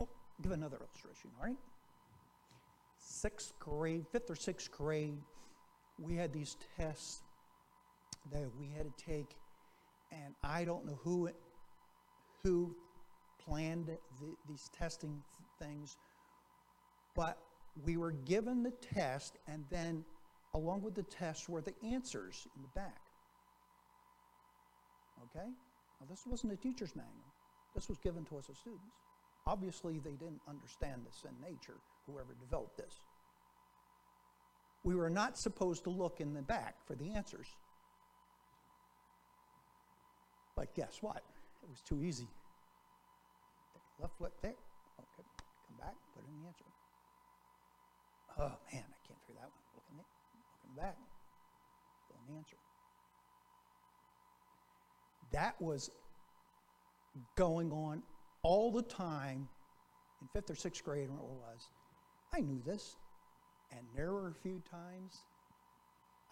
Oh, 0.00 0.08
give 0.42 0.52
another 0.52 0.78
illustration, 0.78 1.30
all 1.38 1.46
right? 1.46 1.58
Sixth 2.98 3.52
grade, 3.58 4.06
fifth 4.10 4.30
or 4.30 4.36
sixth 4.36 4.70
grade, 4.70 5.18
we 5.98 6.16
had 6.16 6.32
these 6.32 6.56
tests 6.76 7.22
that 8.32 8.48
we 8.58 8.68
had 8.76 8.86
to 8.86 9.04
take, 9.04 9.36
and 10.10 10.34
I 10.42 10.64
don't 10.64 10.86
know 10.86 10.98
who 11.02 11.28
who 12.42 12.74
planned 13.44 13.86
the, 13.86 14.36
these 14.48 14.70
testing 14.76 15.22
things, 15.60 15.96
but 17.14 17.38
we 17.84 17.96
were 17.96 18.12
given 18.12 18.62
the 18.62 18.70
test, 18.70 19.38
and 19.46 19.64
then 19.70 20.04
along 20.54 20.82
with 20.82 20.94
the 20.94 21.02
test 21.02 21.48
were 21.48 21.60
the 21.60 21.74
answers 21.84 22.46
in 22.56 22.62
the 22.62 22.68
back. 22.74 23.00
Okay? 25.24 25.46
Now, 26.00 26.06
this 26.08 26.24
wasn't 26.26 26.52
a 26.52 26.56
teacher's 26.56 26.94
manual. 26.96 27.32
This 27.74 27.88
was 27.88 27.98
given 27.98 28.24
to 28.26 28.36
us 28.36 28.48
as 28.50 28.58
students. 28.58 28.96
Obviously, 29.46 29.98
they 29.98 30.12
didn't 30.12 30.40
understand 30.48 31.02
the 31.06 31.12
sin 31.12 31.32
nature, 31.40 31.78
whoever 32.06 32.34
developed 32.40 32.76
this. 32.76 32.94
We 34.84 34.94
were 34.94 35.10
not 35.10 35.38
supposed 35.38 35.84
to 35.84 35.90
look 35.90 36.20
in 36.20 36.34
the 36.34 36.42
back 36.42 36.76
for 36.86 36.94
the 36.94 37.12
answers. 37.12 37.46
But 40.56 40.74
guess 40.74 40.98
what? 41.00 41.22
It 41.62 41.70
was 41.70 41.80
too 41.80 42.02
easy. 42.02 42.28
Left 44.00 44.18
foot 44.18 44.32
there. 44.42 44.50
Okay. 44.50 45.28
Come 45.68 45.76
back, 45.78 45.94
put 46.14 46.24
in 46.24 46.42
the 46.42 46.48
answer. 46.48 46.64
Oh, 48.38 48.52
man, 48.72 48.84
I 48.84 48.98
can't 49.06 49.18
figure 49.26 49.40
that 49.40 49.50
one. 49.50 49.62
Look 49.74 49.84
in, 49.90 49.96
the, 49.96 50.02
look 50.02 50.62
in 50.64 50.74
the 50.74 50.80
back. 50.80 50.96
Fill 52.08 52.16
in 52.26 52.34
the 52.34 52.38
answer. 52.38 52.56
That 55.32 55.60
was 55.60 55.90
going 57.36 57.72
on 57.72 58.02
all 58.42 58.70
the 58.70 58.82
time 58.82 59.48
in 60.20 60.28
fifth 60.32 60.50
or 60.50 60.54
sixth 60.54 60.84
grade, 60.84 61.08
when 61.08 61.18
it 61.18 61.24
was. 61.24 61.68
I 62.32 62.40
knew 62.40 62.60
this. 62.64 62.96
And 63.70 63.80
there 63.96 64.12
were 64.12 64.28
a 64.28 64.34
few 64.34 64.62
times 64.70 65.18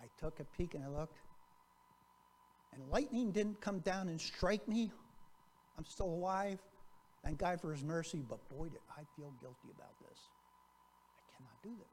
I 0.01 0.07
took 0.19 0.41
a 0.41 0.45
peek 0.57 0.75
and 0.75 0.85
I 0.85 0.89
looked, 0.89 1.19
and 2.73 2.83
lightning 2.91 3.33
didn't 3.33 3.61
come 3.61 3.81
down 3.81 4.09
and 4.09 4.21
strike 4.21 4.67
me. 4.69 4.91
I'm 5.79 5.85
still 5.85 6.09
alive. 6.09 6.59
Thank 7.25 7.39
God 7.39 7.61
for 7.61 7.73
His 7.73 7.83
mercy, 7.83 8.23
but 8.27 8.39
boy, 8.49 8.69
did 8.69 8.81
I 8.91 9.03
feel 9.17 9.33
guilty 9.41 9.69
about 9.75 9.99
this. 10.01 10.19
Cannot 11.41 11.63
do 11.63 11.71
this. 11.79 11.89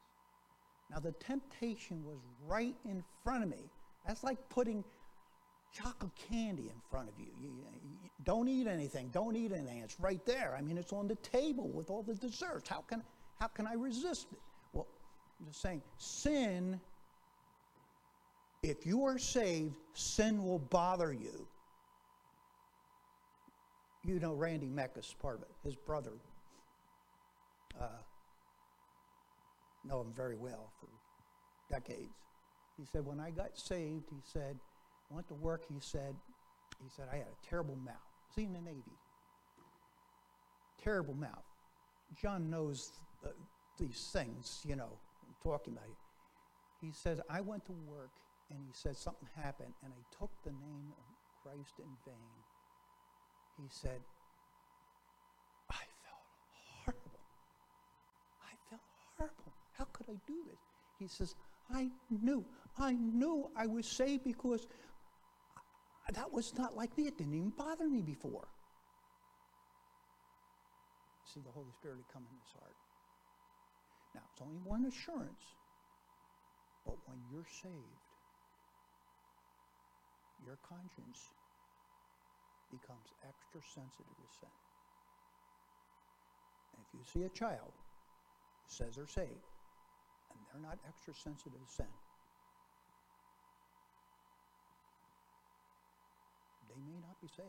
Now, 0.91 0.99
the 0.99 1.11
temptation 1.23 2.03
was 2.05 2.17
right 2.47 2.75
in 2.85 3.03
front 3.23 3.43
of 3.43 3.49
me. 3.49 3.69
That's 4.05 4.23
like 4.23 4.37
putting 4.49 4.83
chocolate 5.73 6.11
candy 6.29 6.63
in 6.63 6.81
front 6.89 7.09
of 7.09 7.15
you. 7.19 7.27
You, 7.41 7.49
you. 7.83 8.09
Don't 8.23 8.47
eat 8.47 8.67
anything. 8.67 9.09
Don't 9.13 9.35
eat 9.35 9.51
anything. 9.51 9.79
It's 9.79 9.99
right 9.99 10.25
there. 10.25 10.55
I 10.57 10.61
mean, 10.61 10.77
it's 10.77 10.93
on 10.93 11.07
the 11.07 11.15
table 11.15 11.67
with 11.67 11.89
all 11.89 12.03
the 12.03 12.15
desserts. 12.15 12.69
How 12.69 12.81
can, 12.81 13.03
how 13.39 13.47
can 13.47 13.67
I 13.67 13.73
resist 13.73 14.27
it? 14.31 14.39
Well, 14.73 14.87
I'm 15.39 15.47
just 15.47 15.61
saying, 15.61 15.81
sin, 15.97 16.79
if 18.63 18.85
you 18.85 19.03
are 19.05 19.17
saved, 19.17 19.75
sin 19.93 20.43
will 20.43 20.59
bother 20.59 21.13
you. 21.13 21.47
You 24.05 24.19
know, 24.19 24.33
Randy 24.33 24.67
Meck 24.67 24.91
is 24.97 25.13
part 25.21 25.35
of 25.35 25.41
it. 25.43 25.49
His 25.63 25.75
brother, 25.75 26.13
uh, 27.79 27.87
know 29.87 30.01
him 30.01 30.13
very 30.15 30.35
well 30.35 30.71
for 30.79 30.87
decades. 31.71 32.15
He 32.77 32.85
said, 32.85 33.05
when 33.05 33.19
I 33.19 33.31
got 33.31 33.57
saved, 33.57 34.05
he 34.09 34.21
said, 34.23 34.57
went 35.09 35.27
to 35.29 35.33
work, 35.33 35.63
he 35.67 35.79
said, 35.79 36.15
he 36.83 36.89
said, 36.95 37.05
I 37.11 37.17
had 37.17 37.27
a 37.27 37.47
terrible 37.49 37.75
mouth. 37.75 37.95
Was 38.35 38.43
in 38.43 38.53
the 38.53 38.61
Navy? 38.61 38.83
Terrible 40.83 41.15
mouth. 41.15 41.43
John 42.21 42.49
knows 42.49 42.91
the, 43.23 43.31
these 43.79 44.09
things, 44.13 44.61
you 44.67 44.75
know, 44.75 44.89
I'm 45.25 45.35
talking 45.43 45.73
about 45.73 45.85
it. 45.89 45.97
He 46.85 46.91
says, 46.91 47.19
I 47.29 47.41
went 47.41 47.65
to 47.65 47.73
work 47.89 48.11
and 48.49 48.59
he 48.59 48.71
said 48.71 48.95
something 48.95 49.27
happened 49.35 49.73
and 49.83 49.91
I 49.91 50.17
took 50.17 50.29
the 50.43 50.51
name 50.51 50.93
of 50.97 51.03
Christ 51.43 51.79
in 51.79 51.89
vain. 52.05 52.37
He 53.57 53.67
said, 53.69 53.99
I 60.09 60.13
do 60.25 60.35
this? 60.49 60.59
He 60.99 61.07
says, 61.07 61.35
I 61.71 61.89
knew. 62.09 62.45
I 62.77 62.93
knew 62.93 63.49
I 63.55 63.67
was 63.67 63.85
saved 63.85 64.23
because 64.23 64.67
that 66.13 66.31
was 66.31 66.53
not 66.57 66.75
like 66.75 66.97
me. 66.97 67.07
It 67.07 67.17
didn't 67.17 67.33
even 67.33 67.49
bother 67.49 67.87
me 67.87 68.01
before. 68.01 68.47
See 71.25 71.41
the 71.41 71.51
Holy 71.51 71.71
Spirit 71.79 71.97
had 71.97 72.13
come 72.13 72.23
in 72.23 72.37
his 72.39 72.53
heart. 72.57 72.75
Now, 74.15 74.21
it's 74.31 74.41
only 74.41 74.59
one 74.63 74.85
assurance, 74.85 75.43
but 76.85 76.95
when 77.05 77.17
you're 77.29 77.45
saved, 77.61 78.01
your 80.45 80.57
conscience 80.63 81.35
becomes 82.71 83.11
extra 83.27 83.61
sensitive 83.61 84.15
to 84.15 84.27
sin. 84.39 84.55
And 86.73 86.79
if 86.87 86.93
you 86.93 87.03
see 87.03 87.25
a 87.25 87.29
child 87.37 87.73
says 88.67 88.95
they're 88.95 89.07
saved, 89.07 89.43
they're 90.51 90.61
not 90.61 90.77
extra 90.87 91.13
sensitive 91.13 91.59
to 91.65 91.73
sin, 91.73 91.85
they 96.69 96.81
may 96.91 96.99
not 96.99 97.19
be 97.21 97.27
saved. 97.27 97.47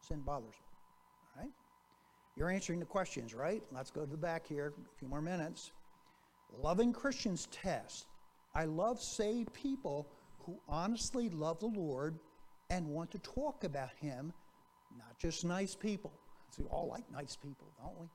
Sin 0.00 0.20
bothers 0.20 0.54
them. 0.54 1.36
All 1.36 1.42
right? 1.42 1.52
You're 2.36 2.50
answering 2.50 2.78
the 2.78 2.86
questions, 2.86 3.34
right? 3.34 3.62
Let's 3.72 3.90
go 3.90 4.04
to 4.04 4.10
the 4.10 4.16
back 4.16 4.46
here, 4.46 4.72
a 4.78 4.98
few 4.98 5.08
more 5.08 5.20
minutes. 5.20 5.72
Loving 6.62 6.92
Christians 6.92 7.48
test. 7.50 8.06
I 8.54 8.64
love 8.64 9.00
saved 9.00 9.52
people 9.52 10.08
who 10.38 10.58
honestly 10.68 11.28
love 11.28 11.60
the 11.60 11.66
Lord 11.66 12.18
and 12.70 12.86
want 12.86 13.10
to 13.10 13.18
talk 13.18 13.64
about 13.64 13.90
Him, 14.00 14.32
not 14.96 15.18
just 15.18 15.44
nice 15.44 15.74
people. 15.74 16.12
See, 16.50 16.62
we 16.62 16.68
all 16.68 16.88
like 16.88 17.10
nice 17.12 17.36
people, 17.36 17.66
don't 17.82 17.98
we? 18.00 18.06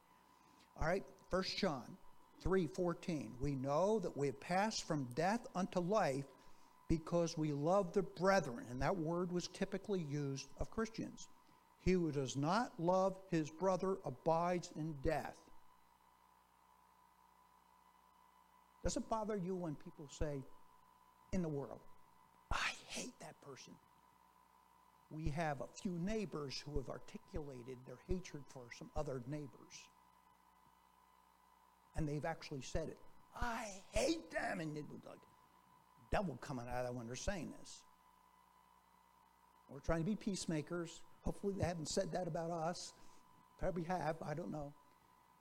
All 0.80 0.88
right, 0.88 1.04
1 1.30 1.44
John 1.58 1.84
3 2.44 2.68
14. 2.68 3.32
We 3.40 3.56
know 3.56 4.00
that 4.00 4.16
we 4.16 4.28
have 4.28 4.40
passed 4.40 4.86
from 4.86 5.08
death 5.16 5.46
unto 5.56 5.80
life 5.80 6.26
because 6.90 7.38
we 7.38 7.54
love 7.54 7.94
the 7.94 8.04
brethren. 8.04 8.66
And 8.70 8.82
that 8.82 8.96
word 8.96 9.32
was 9.32 9.48
typically 9.48 10.02
used 10.02 10.48
of 10.60 10.70
Christians. 10.70 11.30
He 11.82 11.94
who 11.94 12.12
does 12.12 12.36
not 12.36 12.72
love 12.78 13.16
his 13.32 13.50
brother 13.50 13.98
abides 14.06 14.72
in 14.76 14.94
death. 15.04 15.36
Does 18.84 18.98
it 18.98 19.10
bother 19.10 19.38
you 19.38 19.56
when 19.56 19.76
people 19.76 20.08
say, 20.10 20.44
in 21.32 21.42
the 21.42 21.50
world, 21.50 21.80
I 22.52 22.72
hate 22.88 23.18
that 23.22 23.40
person? 23.42 23.74
We 25.10 25.30
have 25.30 25.62
a 25.62 25.68
few 25.82 25.98
neighbors 26.00 26.62
who 26.66 26.78
have 26.78 26.90
articulated 26.90 27.78
their 27.86 28.00
hatred 28.08 28.44
for 28.50 28.64
some 28.78 28.90
other 28.96 29.22
neighbors. 29.28 29.88
And 31.96 32.08
they've 32.08 32.26
actually 32.26 32.62
said 32.62 32.88
it. 32.88 32.98
I 33.40 33.68
hate 33.92 34.32
them. 34.32 34.60
And 34.60 34.78
it 34.78 34.86
was 34.92 35.02
like, 35.08 35.20
devil 36.12 36.38
coming 36.42 36.66
out 36.70 36.80
of 36.80 36.86
that 36.86 36.94
when 36.94 37.08
they're 37.08 37.16
saying 37.16 37.54
this. 37.60 37.84
We're 39.70 39.80
trying 39.80 40.02
to 40.02 40.06
be 40.06 40.16
peacemakers. 40.16 41.02
Hopefully, 41.24 41.56
they 41.58 41.66
haven't 41.66 41.88
said 41.88 42.12
that 42.12 42.28
about 42.28 42.52
us. 42.52 42.94
Probably 43.60 43.84
have, 43.84 44.18
I 44.26 44.34
don't 44.34 44.52
know. 44.52 44.74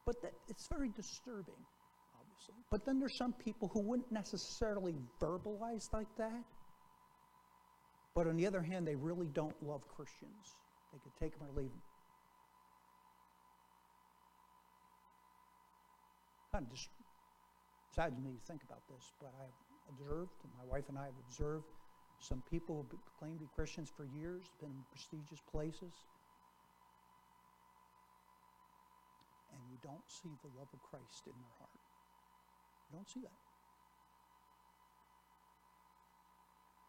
But 0.06 0.22
that, 0.22 0.32
it's 0.48 0.66
very 0.68 0.88
disturbing, 0.88 1.54
obviously. 2.18 2.54
But 2.70 2.86
then 2.86 2.98
there's 2.98 3.16
some 3.16 3.32
people 3.32 3.68
who 3.68 3.80
wouldn't 3.80 4.10
necessarily 4.10 4.94
verbalize 5.20 5.92
like 5.92 6.08
that. 6.16 6.44
But 8.14 8.26
on 8.26 8.36
the 8.36 8.46
other 8.46 8.62
hand, 8.62 8.86
they 8.86 8.94
really 8.94 9.28
don't 9.28 9.60
love 9.62 9.86
Christians. 9.88 10.56
They 10.92 10.98
could 11.02 11.16
take 11.20 11.38
them 11.38 11.48
or 11.48 11.60
leave 11.60 11.70
them. 11.70 11.82
Kind 16.52 16.68
of 16.68 16.72
just 16.76 16.88
saddens 17.96 18.20
me 18.20 18.36
to 18.36 18.44
think 18.44 18.60
about 18.68 18.84
this, 18.92 19.08
but 19.20 19.32
I've 19.40 19.56
observed, 19.88 20.36
and 20.44 20.52
my 20.60 20.68
wife 20.68 20.84
and 20.92 20.98
I 21.00 21.08
have 21.08 21.16
observed, 21.24 21.64
some 22.20 22.42
people 22.50 22.84
who 22.90 22.98
claim 23.18 23.40
to 23.40 23.40
be 23.40 23.48
Christians 23.56 23.88
for 23.88 24.04
years, 24.04 24.44
been 24.60 24.68
in 24.68 24.84
prestigious 24.92 25.40
places, 25.48 25.96
and 29.48 29.60
you 29.72 29.80
don't 29.80 30.04
see 30.04 30.28
the 30.44 30.52
love 30.60 30.68
of 30.68 30.80
Christ 30.92 31.24
in 31.24 31.32
their 31.32 31.56
heart. 31.56 31.80
You 32.92 33.00
don't 33.00 33.08
see 33.08 33.24
that. 33.24 33.40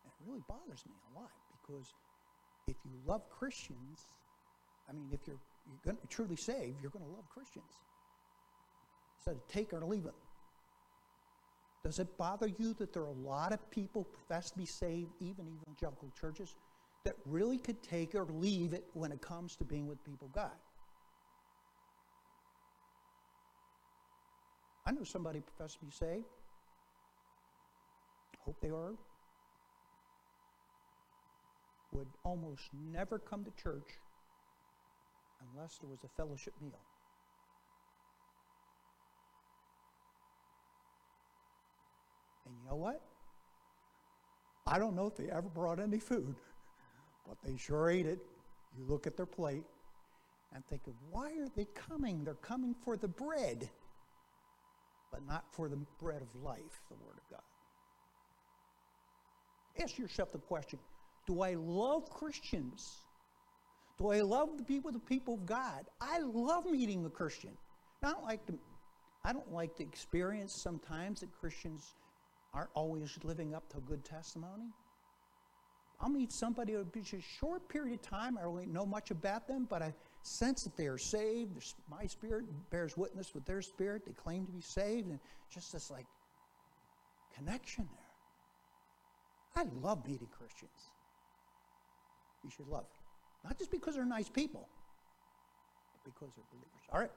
And 0.03 0.11
it 0.11 0.23
really 0.27 0.43
bothers 0.43 0.83
me 0.83 0.95
a 1.07 1.23
lot 1.23 1.31
because 1.63 1.87
if 2.67 2.75
you 2.83 2.91
love 3.07 3.23
Christians, 3.31 4.11
I 4.89 4.93
mean, 4.93 5.07
if 5.11 5.23
you're, 5.23 5.39
you're 5.71 5.83
going 5.87 5.97
to 6.03 6.07
truly 6.07 6.35
saved, 6.35 6.83
you're 6.83 6.91
going 6.91 7.05
to 7.07 7.15
love 7.15 7.27
Christians. 7.31 7.71
Of 9.25 9.47
take 9.47 9.71
or 9.71 9.85
leave 9.85 10.05
it. 10.05 10.13
Does 11.83 11.99
it 11.99 12.17
bother 12.17 12.47
you 12.47 12.73
that 12.73 12.91
there 12.91 13.03
are 13.03 13.07
a 13.07 13.27
lot 13.27 13.53
of 13.53 13.71
people 13.71 14.03
profess 14.03 14.51
to 14.51 14.57
be 14.57 14.65
saved, 14.65 15.11
even 15.21 15.47
evangelical 15.47 16.11
churches, 16.19 16.55
that 17.05 17.15
really 17.25 17.57
could 17.57 17.81
take 17.81 18.15
or 18.15 18.25
leave 18.25 18.73
it 18.73 18.83
when 18.93 19.13
it 19.13 19.21
comes 19.21 19.55
to 19.57 19.63
being 19.63 19.87
with 19.87 20.03
people 20.03 20.29
God? 20.33 20.51
I 24.85 24.91
know 24.91 25.03
somebody 25.03 25.39
profess 25.39 25.75
to 25.75 25.85
be 25.85 25.91
saved. 25.91 26.25
Hope 28.45 28.59
they 28.61 28.69
are. 28.69 28.93
Would 31.93 32.07
almost 32.25 32.63
never 32.91 33.19
come 33.19 33.45
to 33.45 33.51
church 33.51 33.99
unless 35.53 35.77
there 35.77 35.89
was 35.89 35.99
a 36.03 36.09
fellowship 36.17 36.53
meal. 36.61 36.79
And 42.45 42.55
you 42.61 42.62
know 42.73 42.79
what? 42.79 43.01
I 44.65 44.79
don't 44.79 44.95
know 44.95 45.05
if 45.05 45.15
they 45.15 45.29
ever 45.29 45.49
brought 45.49 45.79
any 45.79 45.99
food, 45.99 46.35
but 47.27 47.37
they 47.43 47.55
sure 47.57 47.89
ate 47.89 48.07
it. 48.07 48.19
You 48.77 48.85
look 48.87 49.05
at 49.05 49.15
their 49.15 49.27
plate 49.27 49.63
and 50.55 50.65
think, 50.65 50.81
why 51.11 51.27
are 51.39 51.49
they 51.55 51.65
coming? 51.75 52.23
They're 52.23 52.33
coming 52.35 52.73
for 52.83 52.97
the 52.97 53.07
bread, 53.07 53.69
but 55.11 55.25
not 55.27 55.45
for 55.51 55.69
the 55.69 55.77
bread 56.01 56.21
of 56.21 56.43
life, 56.43 56.81
the 56.89 56.95
Word 56.95 57.17
of 57.17 57.29
God. 57.29 57.41
Ask 59.83 59.97
yourself 59.99 60.31
the 60.31 60.39
question 60.39 60.79
Do 61.27 61.41
I 61.41 61.53
love 61.53 62.09
Christians? 62.09 62.95
Do 63.99 64.09
I 64.09 64.21
love 64.21 64.49
be 64.67 64.79
with 64.79 64.95
the 64.95 64.99
people 64.99 65.35
of 65.35 65.45
God? 65.45 65.85
I 66.01 66.19
love 66.19 66.65
meeting 66.65 67.05
a 67.05 67.09
Christian. 67.09 67.51
I 68.01 68.11
don't 68.11 68.23
like 68.23 68.45
to, 68.47 68.53
I 69.23 69.33
don't 69.33 69.51
like 69.51 69.75
the 69.77 69.83
experience 69.83 70.55
sometimes 70.55 71.19
that 71.19 71.31
Christians 71.39 71.93
aren't 72.53 72.69
always 72.73 73.17
living 73.23 73.55
up 73.55 73.67
to 73.69 73.77
a 73.77 73.81
good 73.81 74.03
testimony. 74.03 74.71
I'll 75.99 76.09
meet 76.09 76.31
somebody, 76.31 76.75
just 76.93 77.13
a 77.13 77.21
short 77.21 77.67
period 77.69 77.93
of 77.93 78.01
time. 78.01 78.37
I 78.37 78.41
don't 78.41 78.53
really 78.53 78.67
know 78.67 78.85
much 78.85 79.11
about 79.11 79.47
them, 79.47 79.67
but 79.69 79.81
I 79.81 79.93
sense 80.21 80.63
that 80.63 80.75
they 80.75 80.87
are 80.87 80.97
saved. 80.97 81.73
My 81.89 82.05
spirit 82.05 82.45
bears 82.69 82.97
witness 82.97 83.33
with 83.33 83.45
their 83.45 83.61
spirit. 83.61 84.05
They 84.05 84.11
claim 84.11 84.45
to 84.45 84.51
be 84.51 84.61
saved, 84.61 85.07
and 85.07 85.19
just 85.49 85.71
this 85.71 85.89
like 85.89 86.05
connection 87.35 87.87
there. 89.55 89.63
I 89.63 89.67
love 89.81 90.05
meeting 90.07 90.27
Christians. 90.37 90.71
You 92.43 92.49
should 92.49 92.67
love. 92.67 92.85
Not 93.43 93.57
just 93.57 93.71
because 93.71 93.95
they're 93.95 94.05
nice 94.05 94.29
people, 94.29 94.67
but 95.93 96.13
because 96.13 96.33
they're 96.35 96.45
believers. 96.51 96.83
All 96.91 96.99
right. 96.99 97.11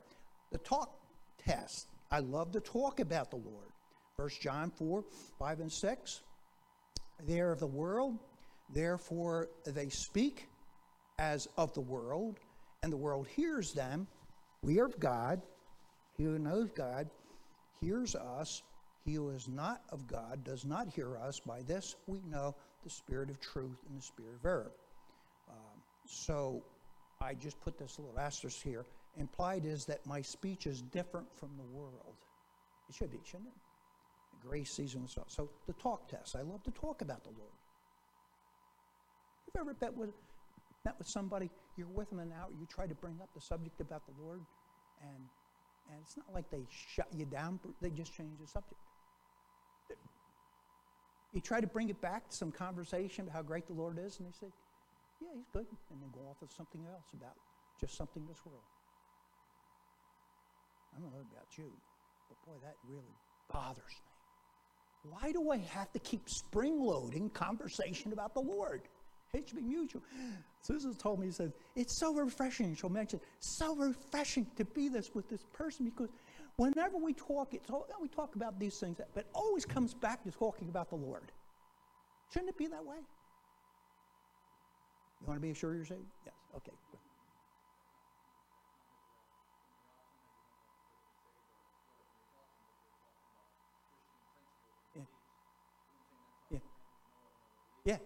The 0.53 0.59
talk 0.59 0.97
test. 1.45 1.89
I 2.11 2.21
love 2.21 2.53
to 2.53 2.61
talk 2.61 3.01
about 3.01 3.31
the 3.31 3.37
Lord. 3.37 3.73
1 4.19 4.31
John 4.41 4.71
4, 4.71 5.05
5 5.39 5.61
and 5.61 5.71
6. 5.71 6.23
They 7.27 7.39
are 7.39 7.53
of 7.53 7.61
the 7.61 7.67
world, 7.67 8.19
therefore 8.73 9.49
they 9.67 9.91
speak 9.91 10.49
as 11.19 11.49
of 11.59 11.75
the 11.75 11.83
world, 11.83 12.39
and 12.83 12.91
the 12.91 12.97
world 12.97 13.27
hears 13.29 13.75
them. 13.75 14.07
We 14.63 14.81
are 14.81 14.87
of 14.87 14.99
God. 14.99 15.43
He 16.17 16.25
who 16.25 16.39
knows 16.39 16.71
God 16.75 17.11
hears 17.79 18.15
us. 18.15 18.63
He 19.05 19.15
who 19.15 19.29
is 19.29 19.49
not 19.49 19.83
of 19.91 20.07
God 20.07 20.43
does 20.45 20.65
not 20.65 20.89
hear 20.89 21.19
us. 21.19 21.39
By 21.39 21.61
this 21.61 21.97
we 22.07 22.23
know 22.31 22.55
the 22.85 22.91
spirit 22.91 23.29
of 23.29 23.39
truth 23.39 23.85
and 23.87 23.99
the 23.99 24.03
spirit 24.03 24.37
of 24.41 24.47
error. 24.47 24.73
Um, 25.51 25.83
so 26.07 26.63
I 27.21 27.35
just 27.35 27.61
put 27.61 27.79
this 27.79 27.99
little 27.99 28.19
asterisk 28.19 28.63
here. 28.63 28.87
Implied 29.19 29.67
is 29.67 29.85
that 29.85 30.07
my 30.07 30.23
speech 30.23 30.67
is 30.67 30.81
different 30.81 31.27
from 31.39 31.51
the 31.59 31.79
world. 31.79 32.15
It 32.89 32.95
should 32.95 33.11
be, 33.11 33.19
shouldn't 33.23 33.49
it? 33.49 33.66
Grace 34.41 34.71
season 34.71 35.01
and 35.01 35.11
so 35.11 35.23
on. 35.23 35.29
So 35.29 35.51
the 35.67 35.73
talk 35.75 36.09
test. 36.09 36.37
I 36.37 36.43
love 36.43 36.63
to 36.65 36.71
talk 36.71 37.03
about 37.03 37.25
the 37.25 37.31
Lord. 37.31 37.53
You've 39.47 39.61
ever 39.61 39.77
met 39.81 39.95
with, 39.97 40.11
met 40.85 40.95
with 40.99 41.09
somebody, 41.09 41.51
you're 41.77 41.87
with 41.89 42.11
them 42.11 42.21
an 42.21 42.33
hour, 42.33 42.49
you 42.59 42.67
try 42.67 42.87
to 42.87 42.95
bring 42.95 43.19
up 43.23 43.29
the 43.35 43.41
subject 43.41 43.81
about 43.81 44.03
the 44.07 44.13
Lord, 44.23 44.41
and, 45.03 45.23
and 45.91 45.99
it's 46.03 46.17
not 46.17 46.27
like 46.35 46.51
they 46.51 46.67
shut 46.71 47.09
you 47.15 47.27
down, 47.27 47.61
they 47.81 47.91
just 47.91 48.15
change 48.15 48.39
the 48.41 48.47
subject. 48.47 48.81
You 51.33 51.41
try 51.41 51.61
to 51.61 51.67
bring 51.67 51.91
it 51.91 52.01
back 52.01 52.29
to 52.31 52.37
some 52.37 52.51
conversation 52.51 53.25
about 53.25 53.35
how 53.35 53.43
great 53.43 53.67
the 53.67 53.75
Lord 53.75 53.99
is, 53.99 54.19
and 54.19 54.29
they 54.29 54.33
say, 54.33 54.47
yeah, 55.21 55.29
he's 55.35 55.49
good, 55.53 55.67
and 55.91 56.01
then 56.01 56.11
go 56.13 56.21
off 56.31 56.37
with 56.41 56.53
something 56.53 56.81
else 56.93 57.13
about 57.13 57.35
just 57.81 57.97
something 57.97 58.23
in 58.23 58.29
this 58.29 58.45
world. 58.45 58.65
I 60.97 61.01
don't 61.01 61.13
know 61.13 61.25
about 61.33 61.59
you, 61.59 61.71
but 62.29 62.39
boy, 62.47 62.59
that 62.65 62.77
really 62.89 63.15
bothers 63.53 63.85
me. 63.85 64.16
Why 65.11 65.33
do 65.33 65.51
I 65.51 65.59
have 65.59 65.93
to 65.93 65.99
keep 65.99 66.29
spring 66.29 66.81
loading 66.81 67.31
conversation 67.31 68.13
about 68.13 68.35
the 68.35 68.41
Lord? 68.41 68.83
It 69.33 69.49
should 69.49 69.57
be 69.57 69.63
mutual. 69.63 70.03
Susan 70.63 70.95
told 70.95 71.21
me, 71.21 71.27
he 71.27 71.33
said, 71.33 71.53
it's 71.75 71.97
so 71.97 72.15
refreshing. 72.15 72.75
She'll 72.75 72.91
mention, 72.91 73.21
so 73.39 73.77
refreshing 73.77 74.47
to 74.57 74.65
be 74.65 74.89
this 74.89 75.15
with 75.15 75.29
this 75.29 75.45
person 75.53 75.85
because 75.85 76.09
whenever 76.57 76.97
we 76.97 77.13
talk, 77.13 77.55
it's 77.55 77.71
all, 77.71 77.87
we 78.01 78.09
talk 78.09 78.35
about 78.35 78.59
these 78.59 78.79
things, 78.79 78.99
but 79.15 79.27
always 79.35 79.65
comes 79.65 79.95
back 79.95 80.25
to 80.25 80.31
talking 80.31 80.69
about 80.69 80.89
the 80.89 80.97
Lord. 80.97 81.31
Shouldn't 82.33 82.51
it 82.51 82.59
be 82.59 82.67
that 82.67 82.85
way? 82.85 82.97
You 85.21 85.27
want 85.27 85.41
to 85.41 85.47
be 85.47 85.55
sure 85.55 85.75
you're 85.75 85.85
saved? 85.85 86.01
Yes. 86.25 86.35
Okay. 86.57 86.73
Good. 86.91 87.01
Yeah. 96.51 96.59
Yeah. 97.85 97.99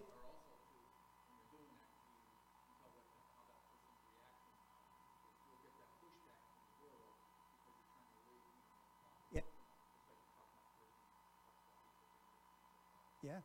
Yeah. 13.23 13.41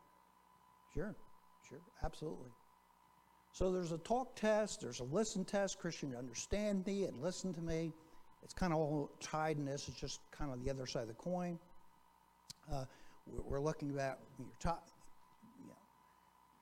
Sure. 0.96 1.14
Sure. 1.68 1.78
Absolutely. 2.02 2.48
So 3.52 3.70
there's 3.70 3.92
a 3.92 3.98
talk 3.98 4.34
test, 4.34 4.80
there's 4.80 5.00
a 5.00 5.04
listen 5.04 5.44
test. 5.44 5.78
Christian, 5.78 6.14
understand 6.16 6.86
me 6.86 7.04
and 7.04 7.22
listen 7.22 7.52
to 7.54 7.60
me. 7.60 7.92
It's 8.42 8.54
kind 8.54 8.72
of 8.72 8.78
all 8.78 9.10
tied 9.20 9.58
in 9.58 9.66
this. 9.66 9.88
It's 9.88 10.00
just 10.00 10.20
kind 10.30 10.50
of 10.52 10.64
the 10.64 10.70
other 10.70 10.86
side 10.86 11.02
of 11.02 11.08
the 11.08 11.14
coin. 11.14 11.58
Uh, 12.72 12.84
we're 13.26 13.60
looking 13.60 13.90
at 13.98 14.18
your 14.38 14.48
top, 14.58 14.86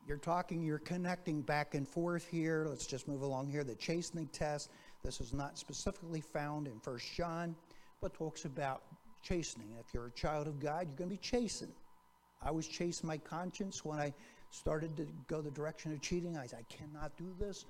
you're 0.07 0.17
talking, 0.19 0.63
you're 0.63 0.79
connecting 0.79 1.41
back 1.43 1.75
and 1.75 1.87
forth 1.87 2.27
here. 2.29 2.67
Let's 2.69 2.87
just 2.87 3.07
move 3.07 3.23
along 3.23 3.51
here. 3.51 3.63
The 3.63 3.77
chastening 3.77 4.29
test, 4.33 4.71
this 5.05 5.21
is 5.21 5.33
not 5.33 5.59
specifically 5.59 6.21
found 6.21 6.67
in 6.67 6.81
First 6.81 7.07
John, 7.15 7.55
but 8.01 8.15
talks 8.15 8.47
about 8.47 8.83
chastening. 9.23 9.69
If 9.79 9.95
you're 9.95 10.07
a 10.07 10.13
child 10.13 10.49
of 10.49 10.59
God, 10.59 10.87
you're 10.89 10.97
going 10.97 11.11
to 11.11 11.17
be 11.17 11.19
chastened. 11.19 11.75
I 12.45 12.51
was 12.51 12.69
chasing 12.69 13.07
my 13.07 13.19
conscience 13.19 13.85
when 13.85 13.99
I 13.99 14.13
started 14.51 14.97
to 14.97 15.07
go 15.27 15.41
the 15.41 15.51
direction 15.51 15.93
of 15.93 16.01
cheating. 16.01 16.37
I 16.37 16.47
said, 16.47 16.61
I 16.61 16.73
cannot 16.73 17.17
do 17.17 17.35
this. 17.39 17.65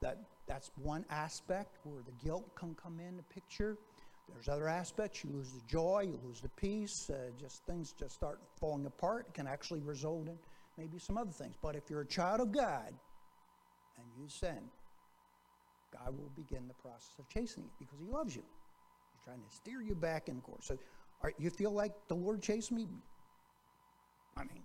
That, 0.00 0.18
that's 0.46 0.70
one 0.82 1.04
aspect 1.10 1.78
where 1.84 2.02
the 2.02 2.24
guilt 2.24 2.54
can 2.54 2.74
come 2.74 3.00
in 3.00 3.16
the 3.16 3.22
picture. 3.24 3.76
There's 4.32 4.48
other 4.48 4.68
aspects. 4.68 5.24
You 5.24 5.30
lose 5.30 5.50
the 5.50 5.60
joy, 5.66 6.04
you 6.06 6.18
lose 6.24 6.40
the 6.40 6.48
peace, 6.50 7.10
uh, 7.10 7.30
just 7.38 7.64
things 7.66 7.92
just 7.98 8.14
start 8.14 8.40
falling 8.58 8.86
apart. 8.86 9.26
It 9.28 9.34
can 9.34 9.46
actually 9.46 9.80
result 9.80 10.28
in 10.28 10.38
maybe 10.78 10.98
some 10.98 11.18
other 11.18 11.32
things. 11.32 11.56
But 11.60 11.76
if 11.76 11.90
you're 11.90 12.02
a 12.02 12.06
child 12.06 12.40
of 12.40 12.52
God 12.52 12.94
and 13.98 14.06
you 14.16 14.28
sin, 14.28 14.58
God 15.92 16.16
will 16.16 16.30
begin 16.36 16.68
the 16.68 16.74
process 16.74 17.18
of 17.18 17.28
chasing 17.28 17.64
you 17.64 17.70
because 17.78 17.98
He 17.98 18.06
loves 18.06 18.34
you. 18.36 18.42
He's 19.12 19.24
trying 19.24 19.42
to 19.42 19.54
steer 19.54 19.82
you 19.82 19.94
back 19.94 20.28
in 20.28 20.36
the 20.36 20.42
course. 20.42 20.66
So, 20.66 20.78
are, 21.22 21.32
you 21.38 21.50
feel 21.50 21.72
like 21.72 21.92
the 22.08 22.14
Lord 22.14 22.40
chased 22.40 22.72
me? 22.72 22.86
I 24.36 24.44
mean, 24.44 24.62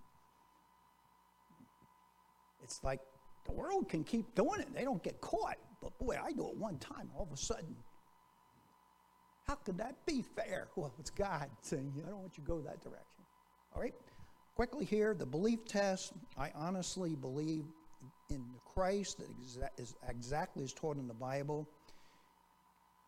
it's 2.62 2.82
like 2.82 3.00
the 3.44 3.52
world 3.52 3.88
can 3.88 4.04
keep 4.04 4.34
doing 4.34 4.60
it; 4.60 4.74
they 4.74 4.84
don't 4.84 5.02
get 5.02 5.20
caught. 5.20 5.56
But 5.82 5.98
boy, 5.98 6.18
I 6.22 6.32
do 6.32 6.48
it 6.48 6.56
one 6.56 6.78
time, 6.78 7.10
all 7.16 7.22
of 7.22 7.32
a 7.32 7.36
sudden. 7.36 7.76
How 9.46 9.54
could 9.54 9.78
that 9.78 9.94
be 10.06 10.22
fair? 10.22 10.68
Well, 10.76 10.92
it's 10.98 11.10
God 11.10 11.48
saying, 11.62 11.92
I 12.04 12.10
don't 12.10 12.20
want 12.20 12.36
you 12.36 12.44
to 12.44 12.48
go 12.48 12.60
that 12.62 12.82
direction. 12.82 13.22
All 13.74 13.80
right? 13.80 13.94
Quickly 14.56 14.84
here, 14.84 15.14
the 15.14 15.26
belief 15.26 15.64
test. 15.64 16.12
I 16.36 16.50
honestly 16.54 17.14
believe 17.14 17.64
in 18.30 18.44
the 18.52 18.60
Christ 18.74 19.18
that 19.18 19.28
exa- 19.40 19.80
is 19.80 19.94
exactly 20.08 20.64
as 20.64 20.72
taught 20.72 20.96
in 20.96 21.06
the 21.06 21.14
Bible. 21.14 21.68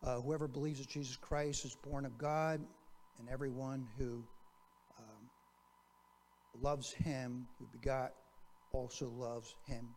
Uh, 0.03 0.21
whoever 0.21 0.47
believes 0.47 0.79
that 0.79 0.87
Jesus 0.87 1.17
Christ 1.17 1.65
is 1.65 1.75
born 1.75 2.05
of 2.05 2.17
God, 2.17 2.61
and 3.19 3.29
everyone 3.29 3.85
who 3.97 4.23
loves 6.61 6.91
him, 6.91 7.47
who 7.57 7.67
begot, 7.71 8.13
also 8.71 9.09
loves 9.09 9.55
him 9.65 9.87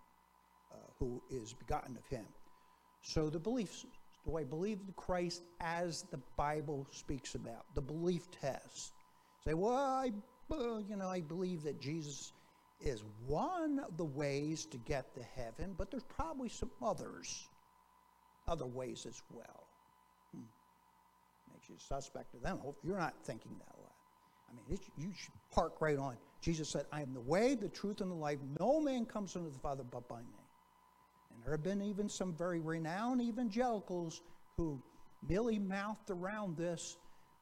uh, 0.73 0.77
who 0.99 1.23
is 1.31 1.53
begotten 1.53 1.97
of 1.97 2.07
him. 2.07 2.25
So 3.03 3.29
the 3.29 3.39
beliefs, 3.39 3.85
do 4.25 4.37
I 4.37 4.45
believe 4.45 4.79
in 4.87 4.93
Christ 4.97 5.43
as 5.61 6.05
the 6.11 6.21
Bible 6.37 6.87
speaks 6.91 7.35
about? 7.35 7.67
The 7.75 7.81
belief 7.81 8.31
test. 8.31 8.93
Say, 9.45 9.55
well, 9.55 9.77
I, 9.77 10.13
you 10.51 10.97
know, 10.97 11.09
I 11.09 11.21
believe 11.21 11.63
that 11.65 11.81
Jesus 11.81 12.33
is 12.81 13.05
one 13.27 13.81
of 13.81 13.97
the 13.97 14.05
ways 14.05 14.67
to 14.67 14.79
get 14.79 15.15
to 15.15 15.23
heaven, 15.37 15.75
but 15.77 15.91
there's 15.91 16.05
probably 16.05 16.49
some 16.49 16.71
others, 16.83 17.49
other 18.49 18.67
ways 18.67 19.07
as 19.09 19.21
well. 19.31 19.67
Hmm. 20.33 20.43
Makes 21.53 21.69
you 21.69 21.77
suspect 21.79 22.35
of 22.35 22.43
them. 22.43 22.59
Hope 22.59 22.79
you're 22.85 22.99
not 22.99 23.15
thinking 23.25 23.53
that 23.59 23.79
way. 23.79 23.91
I 24.49 24.55
mean, 24.55 24.79
you 24.97 25.13
should 25.17 25.33
park 25.51 25.81
right 25.81 25.99
on. 25.99 26.17
Jesus 26.43 26.69
said, 26.69 26.87
I 26.93 27.01
am 27.01 27.15
the 27.15 27.21
way, 27.21 27.55
the 27.55 27.69
truth, 27.69 28.01
and 28.01 28.11
the 28.11 28.17
life. 28.17 28.39
No 28.59 28.81
man 28.81 29.07
comes 29.07 29.37
unto 29.37 29.51
the 29.51 29.59
Father 29.61 29.85
but 29.85 30.09
by 30.09 30.19
me. 30.19 30.45
And 31.33 31.43
there 31.43 31.53
have 31.53 31.63
been 31.63 31.81
even 31.81 32.09
some 32.09 32.35
very 32.35 32.59
renowned 32.59 33.23
evangelicals 33.23 34.23
who 34.57 34.83
merely 35.27 35.59
mouthed 35.59 36.11
around 36.11 36.57
this 36.57 36.97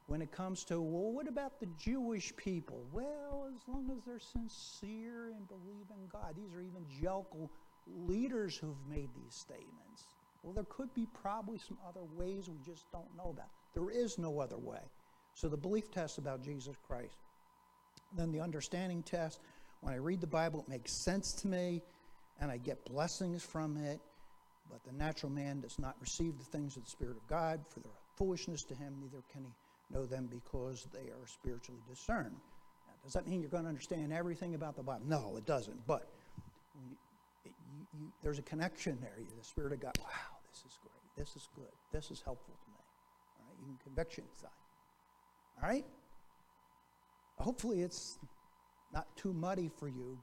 when 0.05 0.21
it 0.21 0.31
comes 0.31 0.63
to, 0.65 0.79
well, 0.79 1.11
what 1.11 1.27
about 1.27 1.59
the 1.59 1.67
Jewish 1.79 2.35
people? 2.35 2.85
Well, 2.91 3.49
as 3.55 3.67
long 3.67 3.89
as 3.91 4.03
they're 4.05 4.19
sincere 4.19 5.29
and 5.29 5.47
believe 5.47 5.87
in 5.89 6.07
God. 6.11 6.35
These 6.35 6.53
are 6.53 6.61
evangelical 6.61 7.51
leaders 7.87 8.55
who've 8.55 8.87
made 8.87 9.09
these 9.15 9.33
statements. 9.33 10.09
Well, 10.43 10.53
there 10.53 10.65
could 10.69 10.93
be 10.93 11.07
probably 11.21 11.57
some 11.57 11.77
other 11.87 12.01
ways 12.15 12.49
we 12.49 12.59
just 12.65 12.91
don't 12.91 13.15
know 13.17 13.31
about. 13.31 13.49
There 13.73 13.89
is 13.89 14.17
no 14.17 14.39
other 14.39 14.57
way. 14.57 14.81
So 15.33 15.47
the 15.47 15.57
belief 15.57 15.89
test 15.91 16.17
about 16.17 16.43
Jesus 16.43 16.75
Christ. 16.87 17.15
Then 18.15 18.31
the 18.31 18.41
understanding 18.41 19.03
test. 19.03 19.39
When 19.81 19.93
I 19.93 19.97
read 19.97 20.21
the 20.21 20.27
Bible, 20.27 20.59
it 20.61 20.69
makes 20.69 20.91
sense 20.91 21.33
to 21.33 21.47
me 21.47 21.81
and 22.39 22.51
I 22.51 22.57
get 22.57 22.83
blessings 22.85 23.43
from 23.43 23.77
it. 23.77 23.99
But 24.69 24.83
the 24.83 24.97
natural 24.97 25.31
man 25.31 25.61
does 25.61 25.77
not 25.79 25.95
receive 25.99 26.37
the 26.37 26.45
things 26.45 26.77
of 26.77 26.83
the 26.85 26.89
Spirit 26.89 27.17
of 27.17 27.27
God, 27.27 27.59
for 27.69 27.81
their 27.81 27.91
foolishness 28.15 28.63
to 28.63 28.75
him, 28.75 28.95
neither 29.01 29.23
can 29.31 29.43
he 29.43 29.51
know 29.93 30.05
them 30.05 30.29
because 30.31 30.87
they 30.93 31.09
are 31.09 31.27
spiritually 31.27 31.81
discerned. 31.89 32.35
Now, 32.87 32.93
does 33.03 33.13
that 33.13 33.27
mean 33.27 33.41
you're 33.41 33.49
going 33.49 33.63
to 33.63 33.69
understand 33.69 34.13
everything 34.13 34.55
about 34.55 34.75
the 34.75 34.83
Bible? 34.83 35.05
No, 35.07 35.35
it 35.37 35.45
doesn't. 35.45 35.85
But 35.85 36.07
you, 36.75 36.95
you, 37.45 37.51
you, 37.99 38.11
there's 38.23 38.39
a 38.39 38.43
connection 38.43 38.97
there. 39.01 39.11
The 39.17 39.43
Spirit 39.43 39.73
of 39.73 39.81
God, 39.81 39.93
wow, 39.99 40.37
this 40.49 40.59
is 40.59 40.79
great. 40.81 41.25
This 41.25 41.35
is 41.35 41.49
good. 41.55 41.73
This 41.91 42.11
is 42.11 42.21
helpful 42.23 42.53
to 42.53 42.71
me. 42.71 42.77
All 43.39 43.45
right, 43.47 43.57
even 43.63 43.77
conviction 43.83 44.23
side. 44.39 44.49
All 45.61 45.69
right? 45.69 45.85
Hopefully, 47.41 47.81
it's 47.81 48.19
not 48.93 49.07
too 49.17 49.33
muddy 49.33 49.69
for 49.79 49.87
you, 49.87 50.17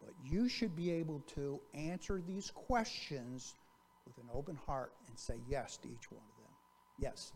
but 0.00 0.14
you 0.24 0.48
should 0.48 0.76
be 0.76 0.90
able 0.90 1.20
to 1.34 1.60
answer 1.74 2.22
these 2.26 2.50
questions 2.50 3.54
with 4.06 4.16
an 4.18 4.30
open 4.32 4.56
heart 4.66 4.92
and 5.08 5.18
say 5.18 5.34
yes 5.48 5.76
to 5.78 5.88
each 5.88 6.10
one 6.10 6.20
of 6.20 6.44
them. 6.44 6.52
Yes. 6.98 7.32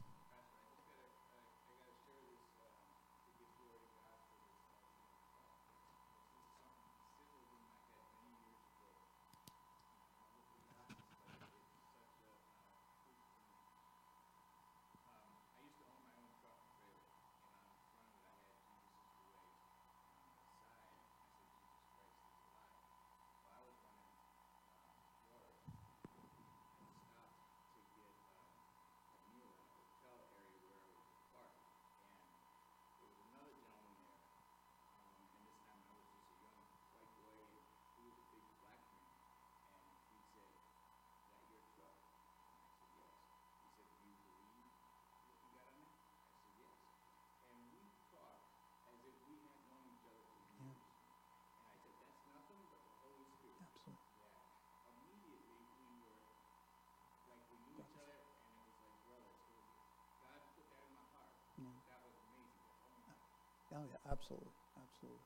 Oh, 63.81 63.85
yeah, 63.89 63.97
absolutely, 64.13 64.53
absolutely. 64.77 65.25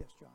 Yes, 0.00 0.10
John? 0.18 0.30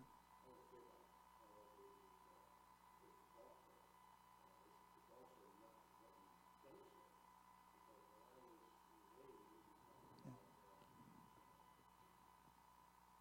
Yeah. 10.26 10.32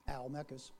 Al 0.08 0.28
Meccas. 0.28 0.72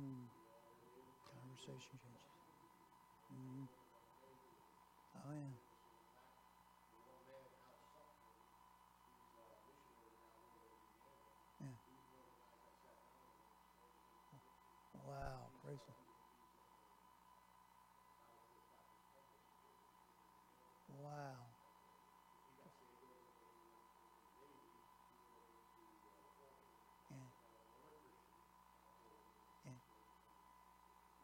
Mm. 0.00 0.26
Conversation 1.64 1.98
changes. 2.02 2.26
Mm. 3.30 3.68
Oh, 5.14 5.32
yeah. 5.32 5.54
Yeah. 11.60 11.76
Wow, 15.06 15.50
praise 15.62 15.78
the 15.86 15.92
Wow. 20.88 21.52
Yeah. 27.10 27.18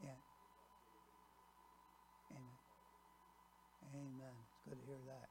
Yeah. 0.00 0.14
Yeah. 2.30 2.38
Amen. 3.94 4.57
To 4.68 4.76
hear 4.84 5.00
that. 5.08 5.28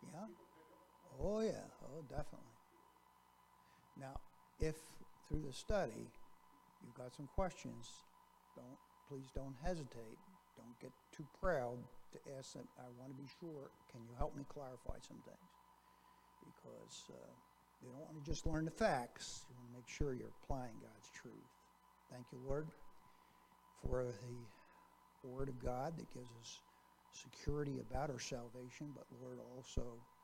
Yeah. 0.00 0.26
Oh, 1.20 1.40
yeah. 1.40 1.68
Oh, 1.84 2.00
definitely. 2.08 2.56
Now, 4.00 4.16
if 4.60 4.76
through 5.28 5.42
the 5.46 5.52
study 5.52 6.08
you've 6.80 6.96
got 6.96 7.12
some 7.14 7.28
questions, 7.36 7.90
don't, 8.56 8.78
please 9.08 9.28
don't 9.34 9.54
hesitate. 9.62 10.16
Don't 10.56 10.78
get 10.80 10.92
too 11.12 11.26
proud 11.38 11.76
to 12.12 12.18
ask 12.38 12.54
them, 12.54 12.64
I 12.78 12.88
want 12.98 13.12
to 13.12 13.18
be 13.20 13.28
sure, 13.40 13.68
can 13.92 14.00
you 14.08 14.14
help 14.16 14.34
me 14.34 14.44
clarify 14.48 14.96
some 15.06 15.20
things? 15.28 15.50
Because 16.48 17.12
uh, 17.12 17.30
you 17.84 17.90
don't 17.92 18.00
want 18.08 18.16
to 18.16 18.24
just 18.24 18.46
learn 18.46 18.64
the 18.64 18.70
facts, 18.70 19.44
you 19.48 19.54
want 19.60 19.68
to 19.68 19.76
make 19.76 19.88
sure 19.88 20.14
you're 20.14 20.32
applying 20.42 20.80
God's 20.80 21.10
truth. 21.12 21.52
Thank 22.10 22.24
you, 22.32 22.38
Lord, 22.48 22.68
for 23.84 24.04
the 24.04 24.48
Word 25.26 25.48
of 25.48 25.58
God 25.62 25.96
that 25.98 26.12
gives 26.14 26.30
us 26.40 26.60
security 27.12 27.80
about 27.80 28.10
our 28.10 28.20
salvation, 28.20 28.94
but 28.94 29.04
Lord, 29.22 29.38
also 29.56 29.82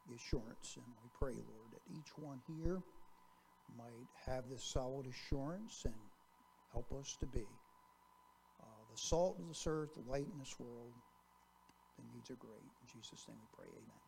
the 0.08 0.14
assurance. 0.14 0.76
And 0.76 0.84
we 1.02 1.10
pray, 1.18 1.34
Lord, 1.34 1.70
that 1.72 1.82
each 1.98 2.16
one 2.16 2.38
here 2.46 2.82
might 3.76 4.06
have 4.26 4.48
this 4.48 4.62
solid 4.62 5.06
assurance 5.06 5.82
and 5.84 5.94
help 6.72 6.92
us 6.92 7.16
to 7.20 7.26
be 7.26 7.46
uh, 8.60 8.82
the 8.92 9.00
salt 9.00 9.38
of 9.40 9.48
this 9.48 9.66
earth, 9.66 9.94
the 9.94 10.10
light 10.10 10.26
in 10.30 10.38
this 10.38 10.54
world. 10.58 10.92
The 11.96 12.04
needs 12.14 12.30
are 12.30 12.38
great. 12.38 12.62
In 12.62 12.86
Jesus' 12.86 13.26
name 13.28 13.38
we 13.40 13.48
pray, 13.56 13.70
amen. 13.70 14.03